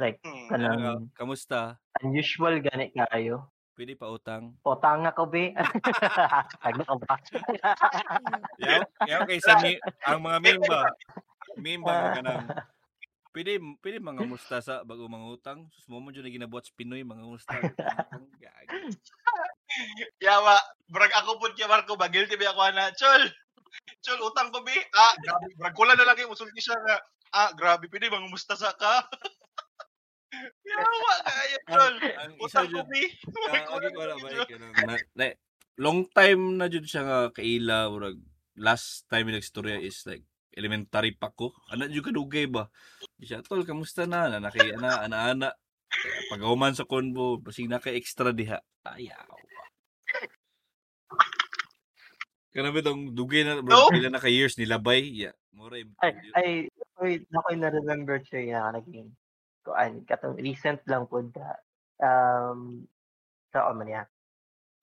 Like 0.00 0.22
Hmm. 0.24 0.48
Kanang 0.48 1.10
kamusta? 1.12 1.76
unusual 2.00 2.62
gani 2.64 2.88
kayo. 2.94 3.50
Pwede 3.80 3.96
pa 3.96 4.12
utang. 4.12 4.52
O 4.60 4.76
tanga 4.76 5.08
ko 5.16 5.24
be. 5.24 5.56
Tagna 6.60 6.84
ka 6.84 7.00
ba? 7.00 7.16
Yaw, 8.60 8.84
yaw 9.08 9.20
kay 9.24 9.40
sa 9.40 9.56
mi, 9.64 9.80
ang 10.04 10.20
mga 10.20 10.36
mimba. 10.36 10.92
Mimba 11.56 11.88
nga 11.88 12.10
kanang 12.20 12.44
Pwede 13.32 13.56
pwede 13.80 13.96
mga 14.04 14.28
musta 14.28 14.60
sa 14.60 14.84
bago 14.84 15.08
mga 15.08 15.32
utang. 15.32 15.64
Sus 15.72 15.88
mo 15.88 15.96
mo 15.96 16.12
jud 16.12 16.20
na 16.20 16.28
ginabuhat 16.28 16.68
sa 16.68 16.76
Pinoy 16.76 17.00
mga 17.08 17.24
musta. 17.24 17.56
Ang 18.12 18.28
gagi. 18.36 18.92
yawa 20.20 20.60
brag 20.92 21.16
ako 21.16 21.40
pud 21.40 21.56
kay 21.56 21.64
Marco 21.64 21.96
ba 21.96 22.12
guilty 22.12 22.36
ba 22.36 22.52
ako 22.52 22.60
na 22.76 22.92
chol 22.92 23.22
chol 24.04 24.20
utang 24.28 24.52
ko 24.52 24.60
bi 24.60 24.76
ah 24.92 25.14
grabe 25.24 25.46
brag 25.56 25.72
ko 25.72 25.88
lang 25.88 25.96
na 25.96 26.04
lang 26.04 26.20
yung 26.20 26.34
musulti 26.34 26.58
siya 26.60 26.74
nga 26.74 26.98
ah 27.32 27.54
grabe 27.56 27.86
pwede 27.86 28.10
bang 28.10 28.28
musta 28.28 28.58
sa 28.58 28.74
ka 28.74 29.06
yawa 30.64 31.14
chol 31.70 31.94
Ang 32.00 32.32
isa 32.38 32.60
utang 32.66 32.86
ko 33.66 33.76
na 33.82 34.16
ba 34.18 34.30
na, 34.86 34.94
na, 35.16 35.24
long 35.80 36.06
time 36.10 36.60
na 36.60 36.66
jud 36.70 36.86
siya 36.86 37.02
nga 37.06 37.18
kaila 37.34 37.90
murag 37.90 38.18
last 38.58 39.06
time 39.08 39.30
yung 39.30 39.38
nagstorya 39.38 39.80
is 39.80 40.02
like 40.04 40.26
elementary 40.54 41.14
pa 41.14 41.30
ko. 41.30 41.54
Ana 41.70 41.86
jud 41.86 42.04
kadugay 42.04 42.50
ba? 42.50 42.68
Di 43.16 43.24
siya 43.26 43.42
tol 43.42 43.62
kamusta 43.62 44.04
na? 44.04 44.26
Na 44.26 44.42
nakay 44.42 44.74
ana 44.74 45.06
ana 45.06 45.18
ana. 45.30 45.48
Pagahuman 46.30 46.74
sa 46.74 46.86
convo, 46.86 47.42
basig 47.42 47.66
na 47.66 47.82
kay 47.82 47.98
extra 47.98 48.30
diha. 48.30 48.62
Ayaw. 48.86 49.26
Kana 52.50 52.74
ba 52.74 52.82
tong 52.82 53.14
dugay 53.14 53.46
na 53.46 53.62
bro, 53.62 53.86
No. 53.86 53.90
pila 53.94 54.10
na 54.10 54.22
ka 54.22 54.26
years 54.26 54.58
nilabay. 54.58 55.06
Yeah. 55.06 55.34
Mura 55.54 55.78
Ay, 56.02 56.14
ay, 56.34 56.50
ay, 57.02 57.12
ako'y 57.26 57.58
na-remember 57.58 58.22
siya 58.26 58.70
nga 58.70 58.78
naging 58.78 59.10
kuan 59.64 60.02
katong 60.08 60.36
recent 60.40 60.80
lang 60.88 61.04
po 61.04 61.20
da 61.24 61.60
um 62.00 62.84
sa 63.52 63.68
man 63.76 63.86
niya 63.86 64.02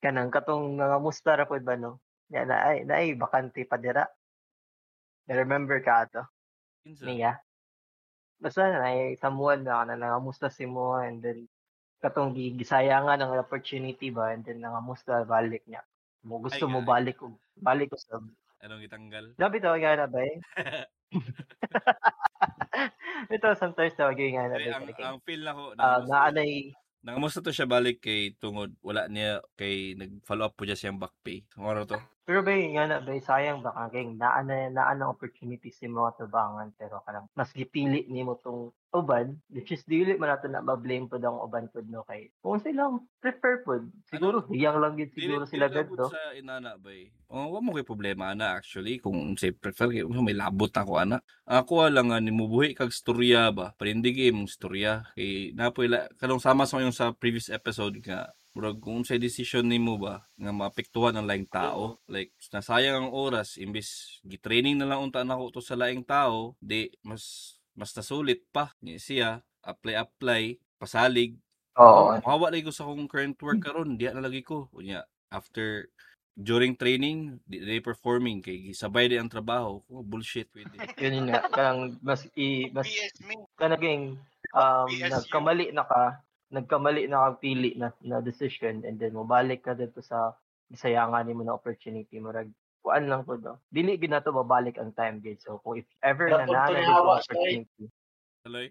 kanang 0.04 0.30
katong 0.30 0.78
mga 0.78 0.98
musta 1.02 1.34
ra 1.34 1.50
pod 1.50 1.66
ba 1.66 1.74
no? 1.74 1.98
Ya 2.30 2.46
na 2.46 2.62
ay 2.70 2.86
na 2.86 3.02
ay 3.02 3.16
bakante 3.18 3.66
pa 3.66 3.80
dira. 3.82 4.06
Remember 5.26 5.82
ka 5.82 6.06
ato? 6.06 6.22
Niya 6.86 7.42
basta 8.38 8.70
na 8.70 8.94
ay 8.94 9.18
someone 9.18 9.66
na 9.66 9.82
na 9.82 9.98
nangamusta 9.98 10.48
si 10.54 10.70
mo 10.70 10.94
and 11.02 11.26
then 11.26 11.50
katong 11.98 12.38
gi- 12.38 12.54
gisayangan 12.54 13.18
ng 13.18 13.34
opportunity 13.42 14.14
ba 14.14 14.30
and 14.30 14.46
then 14.46 14.62
nangamusta 14.62 15.26
balik 15.26 15.66
niya. 15.66 15.82
Mo 16.22 16.38
gusto 16.38 16.70
Ay, 16.70 16.72
mo 16.72 16.80
ay. 16.86 16.88
balik 16.88 17.18
ko 17.18 17.34
balik 17.58 17.90
ko 17.90 17.98
sa 17.98 18.22
Anong 18.58 18.86
itanggal? 18.90 19.38
Grabe 19.38 19.62
to 19.62 19.70
nga 19.70 19.94
na 19.98 20.08
ba 20.10 20.20
eh? 20.26 20.38
Ito 23.34 23.48
sometimes 23.58 23.98
tawag 23.98 24.18
yung 24.22 24.38
nga 24.38 24.46
na 24.52 24.58
Ay, 24.62 24.70
ang, 24.70 24.86
ang 24.88 25.20
feel 25.26 25.42
na 25.42 25.54
ko, 25.58 25.64
Ah, 25.78 25.98
nangamusta, 26.00 26.10
na 26.10 26.18
anay 26.30 26.52
nangamusta 27.08 27.40
to 27.40 27.56
siya 27.56 27.70
balik 27.70 28.04
kay 28.04 28.36
tungod, 28.36 28.76
wala 28.84 29.08
niya, 29.08 29.40
kay 29.56 29.96
nag-follow 29.96 30.52
up 30.52 30.54
po 30.60 30.68
siya 30.68 30.76
siyang 30.76 31.00
back 31.00 31.16
pay. 31.24 31.46
Ano 31.56 31.88
to? 31.88 31.96
Pero 32.28 32.44
ba 32.44 32.52
yung 32.52 32.76
nga 32.76 32.86
na 32.92 33.00
ba 33.00 33.16
sayang 33.16 33.64
baka 33.64 33.88
kay 33.88 34.04
naan 34.04 34.52
na 34.52 34.68
naan 34.68 35.00
ang 35.00 35.16
opportunities 35.16 35.80
ni 35.80 35.88
mga 35.88 36.20
tubangan 36.20 36.76
pero 36.76 37.00
kanang 37.08 37.32
mas 37.32 37.56
gipili 37.56 38.04
nimo 38.12 38.36
tong 38.44 38.76
uban 38.92 39.40
which 39.48 39.72
is 39.72 39.88
dili 39.88 40.20
man 40.20 40.36
nato 40.36 40.52
na 40.52 40.60
ma-blame 40.60 41.08
pod 41.08 41.24
ang 41.24 41.40
uban 41.40 41.72
pod 41.72 41.88
no 41.88 42.04
kay 42.04 42.28
kung 42.44 42.60
silang 42.60 43.08
prefer 43.24 43.64
pod 43.64 43.88
siguro 44.12 44.44
hiyang 44.52 44.76
lang 44.84 45.00
gid 45.00 45.16
siguro 45.16 45.48
Dili- 45.48 45.52
sila 45.56 45.72
dili 45.72 45.76
gad 45.80 45.88
labot 45.88 45.98
do 46.04 46.08
sa 46.12 46.36
inana 46.36 46.76
ba 46.76 46.92
eh. 46.92 47.08
Oh, 47.28 47.52
wa 47.52 47.60
mo 47.60 47.76
kay 47.76 47.84
problema 47.84 48.32
ana 48.32 48.56
actually 48.56 49.00
kung 49.04 49.36
say 49.36 49.52
prefer 49.52 49.92
kay 49.92 50.04
may 50.24 50.32
labot 50.32 50.72
ako 50.72 50.96
ana. 50.96 51.20
Ako 51.44 51.92
lang 51.92 52.08
nga 52.08 52.24
nimubuhi 52.24 52.72
kag 52.72 52.88
storya 52.96 53.52
ba. 53.52 53.76
Parindig 53.76 54.16
imong 54.16 54.48
storya 54.48 55.04
kay 55.12 55.52
napoy 55.52 55.92
kanong 56.16 56.40
sama 56.40 56.64
sa 56.64 56.80
yung 56.80 56.96
sa 56.96 57.12
previous 57.12 57.52
episode 57.52 58.00
nga 58.00 58.32
murag 58.58 58.82
kung 58.82 59.05
sa 59.05 59.22
decision 59.22 59.70
nimo 59.70 60.01
ba 60.01 60.26
nga 60.34 60.49
maapektuhan 60.49 61.14
ang 61.14 61.30
laing 61.30 61.45
tao 61.45 62.01
like 62.10 62.34
nasayang 62.49 63.05
ang 63.05 63.10
oras 63.14 63.62
imbis 63.62 64.18
gi-training 64.26 64.82
na 64.82 64.89
lang 64.89 65.05
unta 65.05 65.22
nako 65.22 65.53
to 65.53 65.62
sa 65.62 65.78
laing 65.78 66.01
tao 66.01 66.58
di 66.58 66.89
mas 67.05 67.53
mas 67.78 67.93
nasulit 67.93 68.41
pa 68.49 68.74
ni 68.82 68.97
siya 68.97 69.45
apply 69.62 69.93
apply 70.01 70.58
pasalig 70.82 71.38
oo 71.78 72.18
Mahawa 72.26 72.49
lagi 72.49 72.66
ko 72.66 72.74
sa 72.74 72.89
akong 72.89 73.05
current 73.05 73.38
work 73.38 73.62
karon, 73.62 74.01
diya 74.01 74.18
na 74.18 74.26
lagi 74.26 74.41
ko. 74.41 74.66
Unya, 74.74 75.05
after 75.30 75.86
during 76.38 76.78
training, 76.78 77.38
di 77.45 77.62
di 77.62 77.78
performing 77.82 78.41
kay 78.41 78.74
sabay 78.74 79.10
di 79.10 79.18
ang 79.18 79.30
trabaho. 79.30 79.82
Oh, 79.89 80.01
bullshit 80.01 80.49
pwede. 80.53 80.74
yun 81.01 81.30
nga 81.30 81.45
kanang 81.49 81.97
mas 82.01 82.26
i 82.34 82.70
mas 82.74 82.89
kanaging 83.58 84.18
um, 84.53 84.89
nagkamali 84.89 85.70
na 85.74 85.86
ka, 85.86 86.22
nagkamali 86.52 87.08
na 87.12 87.32
ka 87.32 87.43
pili 87.43 87.76
na, 87.76 87.91
na 88.04 88.24
decision 88.24 88.84
and 88.88 89.00
then 89.00 89.12
mobalik 89.12 89.64
ka 89.68 89.76
dito 89.76 90.00
sa 90.00 90.36
gisayangan 90.72 91.28
nimo 91.28 91.43
na 91.43 91.56
opportunity 91.56 92.20
mo 92.20 92.32
rag 92.32 92.52
kuan 92.88 93.12
lang 93.12 93.28
po 93.28 93.36
do. 93.36 93.60
Dili 93.68 94.00
gid 94.00 94.16
nato 94.16 94.32
babalik 94.32 94.80
ang 94.80 94.95
time 94.95 95.20
gid. 95.20 95.43
So 95.43 95.60
kung 95.60 95.84
if 95.84 95.88
ever 96.00 96.32
na 96.32 96.48
to 96.48 96.56
dito 96.56 96.80
eh. 96.80 96.88
opportunity, 96.88 97.84
Tuloy. 98.48 98.68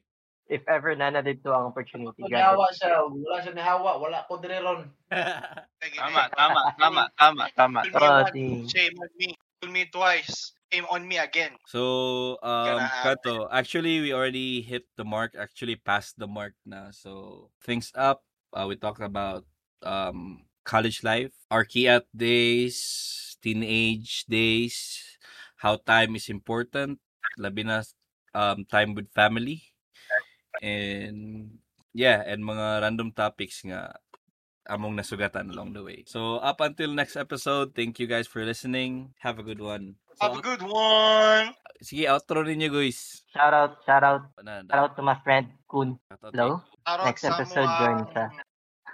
if 0.48 0.64
ever 0.64 0.96
nana 0.96 1.20
dito 1.20 1.52
ang 1.52 1.68
opportunity, 1.68 2.24
nahawa 2.24 2.72
siya, 2.72 3.04
wala 3.04 3.36
siya 3.44 3.52
nahawa, 3.52 3.90
wala 4.00 4.24
ko 4.24 4.40
dire 4.40 4.64
ron. 4.64 4.88
Tama, 6.00 6.32
tama, 6.32 6.60
tama, 6.80 7.02
tama, 7.12 7.44
tama. 7.54 7.80
Si- 8.32 8.64
shame 8.72 8.96
on 8.96 9.12
me. 9.20 9.36
Kill 9.60 9.72
me 9.72 9.84
twice. 9.88 10.55
Shame 10.72 10.86
on 10.90 11.06
me 11.06 11.16
again. 11.18 11.54
so, 11.66 12.36
um, 12.42 12.82
Kato, 13.02 13.48
actually, 13.50 14.00
we 14.00 14.12
already 14.12 14.60
hit 14.62 14.84
the 14.96 15.04
mark, 15.04 15.34
actually 15.38 15.76
passed 15.76 16.18
the 16.18 16.26
mark 16.26 16.54
now. 16.66 16.90
So, 16.90 17.50
things 17.62 17.92
up. 17.94 18.24
Uh, 18.52 18.66
we 18.68 18.76
talked 18.76 19.00
about 19.02 19.44
um, 19.82 20.44
college 20.64 21.04
life, 21.04 21.32
out 21.88 22.06
days, 22.14 23.36
teenage 23.42 24.24
days, 24.28 25.00
how 25.56 25.76
time 25.76 26.16
is 26.16 26.28
important, 26.28 26.98
labi 27.38 27.62
na 27.64 27.82
um, 28.34 28.64
time 28.66 28.94
with 28.94 29.06
family, 29.14 29.62
and 30.60 31.58
yeah, 31.94 32.22
and 32.26 32.44
mga 32.44 32.82
random 32.82 33.10
topics 33.12 33.62
nga 33.64 33.96
among 34.68 34.94
nasugatan 34.94 35.50
along 35.50 35.72
the 35.72 35.82
way. 35.82 36.02
So, 36.06 36.38
up 36.38 36.60
until 36.60 36.90
next 36.92 37.14
episode, 37.16 37.74
thank 37.74 37.98
you 37.98 38.06
guys 38.06 38.26
for 38.26 38.42
listening. 38.44 39.14
Have 39.22 39.38
a 39.38 39.46
good 39.46 39.60
one. 39.60 39.96
So, 40.18 40.28
Have 40.28 40.38
a 40.38 40.44
good 40.44 40.62
one. 40.64 41.52
Sige, 41.78 42.08
outro 42.08 42.40
ninyo 42.40 42.72
guys. 42.72 43.20
shout 43.28 43.52
out, 43.52 43.76
shout 43.84 44.00
out, 44.00 44.24
shout 44.40 44.72
out 44.72 44.96
to 44.96 45.04
my 45.04 45.16
friend 45.20 45.52
Kun. 45.68 46.00
Hello? 46.32 46.64
Shout 46.88 46.98
out 47.00 47.06
Next 47.06 47.24
episode, 47.24 47.68
mga- 47.68 47.78
join 47.78 47.98
sa. 48.14 48.24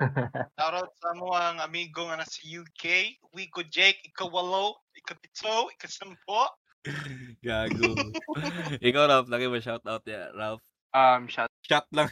Shout 0.58 0.74
out 0.74 0.90
sa 0.98 1.14
mga 1.14 1.62
amigo 1.62 2.10
nga 2.10 2.18
nasa 2.18 2.42
UK. 2.42 3.14
Wiko 3.30 3.62
Jake, 3.70 4.02
ikaw 4.02 4.26
walo, 4.26 4.82
ikaw 4.98 5.14
pito, 5.14 5.70
ikaw 5.70 5.86
sampo. 5.86 6.42
Gago. 7.46 7.94
Ikaw, 8.88 9.02
Ralph, 9.06 9.30
lagi 9.30 9.46
mo 9.46 9.62
shoutout 9.62 10.02
ya, 10.02 10.34
Ralph. 10.34 10.58
Um, 10.90 11.30
shot. 11.30 11.46
Shot 11.62 11.86
lang. 11.94 12.10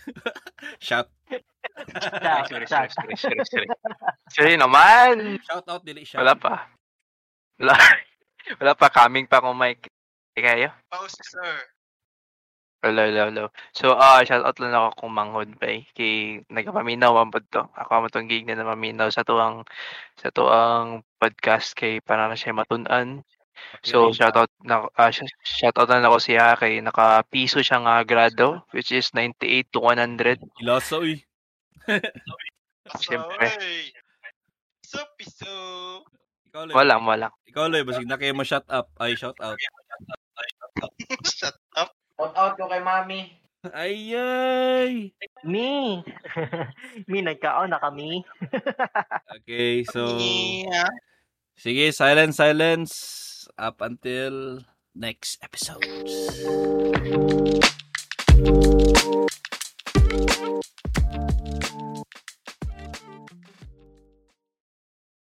Shot. 0.78 1.10
Shout, 1.88 2.48
Sorry, 2.48 2.66
sorry, 2.66 2.66
shout. 2.66 2.90
sorry, 2.92 3.14
sorry, 3.16 3.38
sorry. 3.46 3.68
Sorry 4.28 4.54
naman. 4.56 5.40
Shoutout, 5.42 5.82
dili 5.82 6.04
shot. 6.04 6.20
Wala 6.20 6.34
pa. 6.36 6.68
Wala. 7.56 7.74
Wala 8.60 8.72
pa. 8.76 8.86
Coming 8.88 9.24
pa 9.24 9.40
kung 9.40 9.56
may 9.56 9.76
kayo. 10.36 10.72
Pause, 10.88 11.20
sir. 11.24 11.54
Hello, 12.80 13.04
hello, 13.04 13.28
hello. 13.28 13.44
So, 13.76 13.92
ah, 13.92 14.24
shout 14.24 14.40
out 14.40 14.56
lang 14.56 14.72
ako 14.72 15.04
kung 15.04 15.12
manghod 15.12 15.50
pa 15.60 15.68
eh. 15.68 15.84
Kay 15.92 16.40
nagapaminaw 16.48 17.12
ang 17.12 17.28
pod 17.28 17.44
to. 17.52 17.60
Ako 17.76 18.00
mo 18.00 18.08
tong 18.08 18.24
gig 18.24 18.48
na 18.48 18.56
namaminaw 18.56 19.12
sa 19.12 19.20
tuang 19.20 19.68
sa 20.16 20.32
tuang 20.32 21.04
podcast 21.20 21.76
kay 21.76 22.00
para 22.00 22.24
na 22.24 22.36
siya 22.40 22.56
matunan. 22.56 23.20
So, 23.84 24.08
shout 24.16 24.32
out 24.32 24.48
na 24.64 24.88
ah, 24.96 25.12
sh- 25.12 25.28
shout 25.44 25.76
out 25.76 25.92
na 25.92 26.00
lang 26.00 26.08
ako 26.08 26.24
siya 26.24 26.56
kay 26.56 26.80
naka 26.80 27.20
piso 27.28 27.60
siya 27.60 27.84
nga 27.84 28.00
grado 28.08 28.64
which 28.72 28.88
is 28.96 29.12
98 29.12 29.68
to 29.68 29.84
100. 29.84 30.40
Ilasa, 30.64 30.96
uy. 31.04 31.20
Siyempre. 33.00 33.48
Sopi 34.84 35.24
so. 35.30 35.54
Ikaw, 36.50 36.66
Loy. 36.66 36.74
Walang, 36.74 37.06
walang. 37.06 37.34
Ikaw, 37.46 37.70
Loy, 37.70 37.86
basig 37.86 38.10
na 38.10 38.18
kayo 38.18 38.34
ma-shut 38.34 38.66
up. 38.66 38.90
Ay, 38.98 39.14
shout 39.14 39.38
out. 39.38 39.54
Shut 41.26 41.54
up. 41.78 41.94
Shout 42.18 42.34
out 42.34 42.54
ko 42.58 42.66
kay 42.66 42.82
mami. 42.82 43.40
Ay. 43.70 45.12
Me. 45.44 46.00
Me, 47.10 47.18
nagkaon 47.20 47.70
na 47.70 47.78
kami. 47.78 48.24
okay, 49.36 49.84
so... 49.84 50.16
Sige, 51.60 51.92
silence, 51.92 52.40
silence. 52.40 52.92
Up 53.60 53.84
until 53.84 54.64
next 54.96 55.36
episodes. 55.44 56.08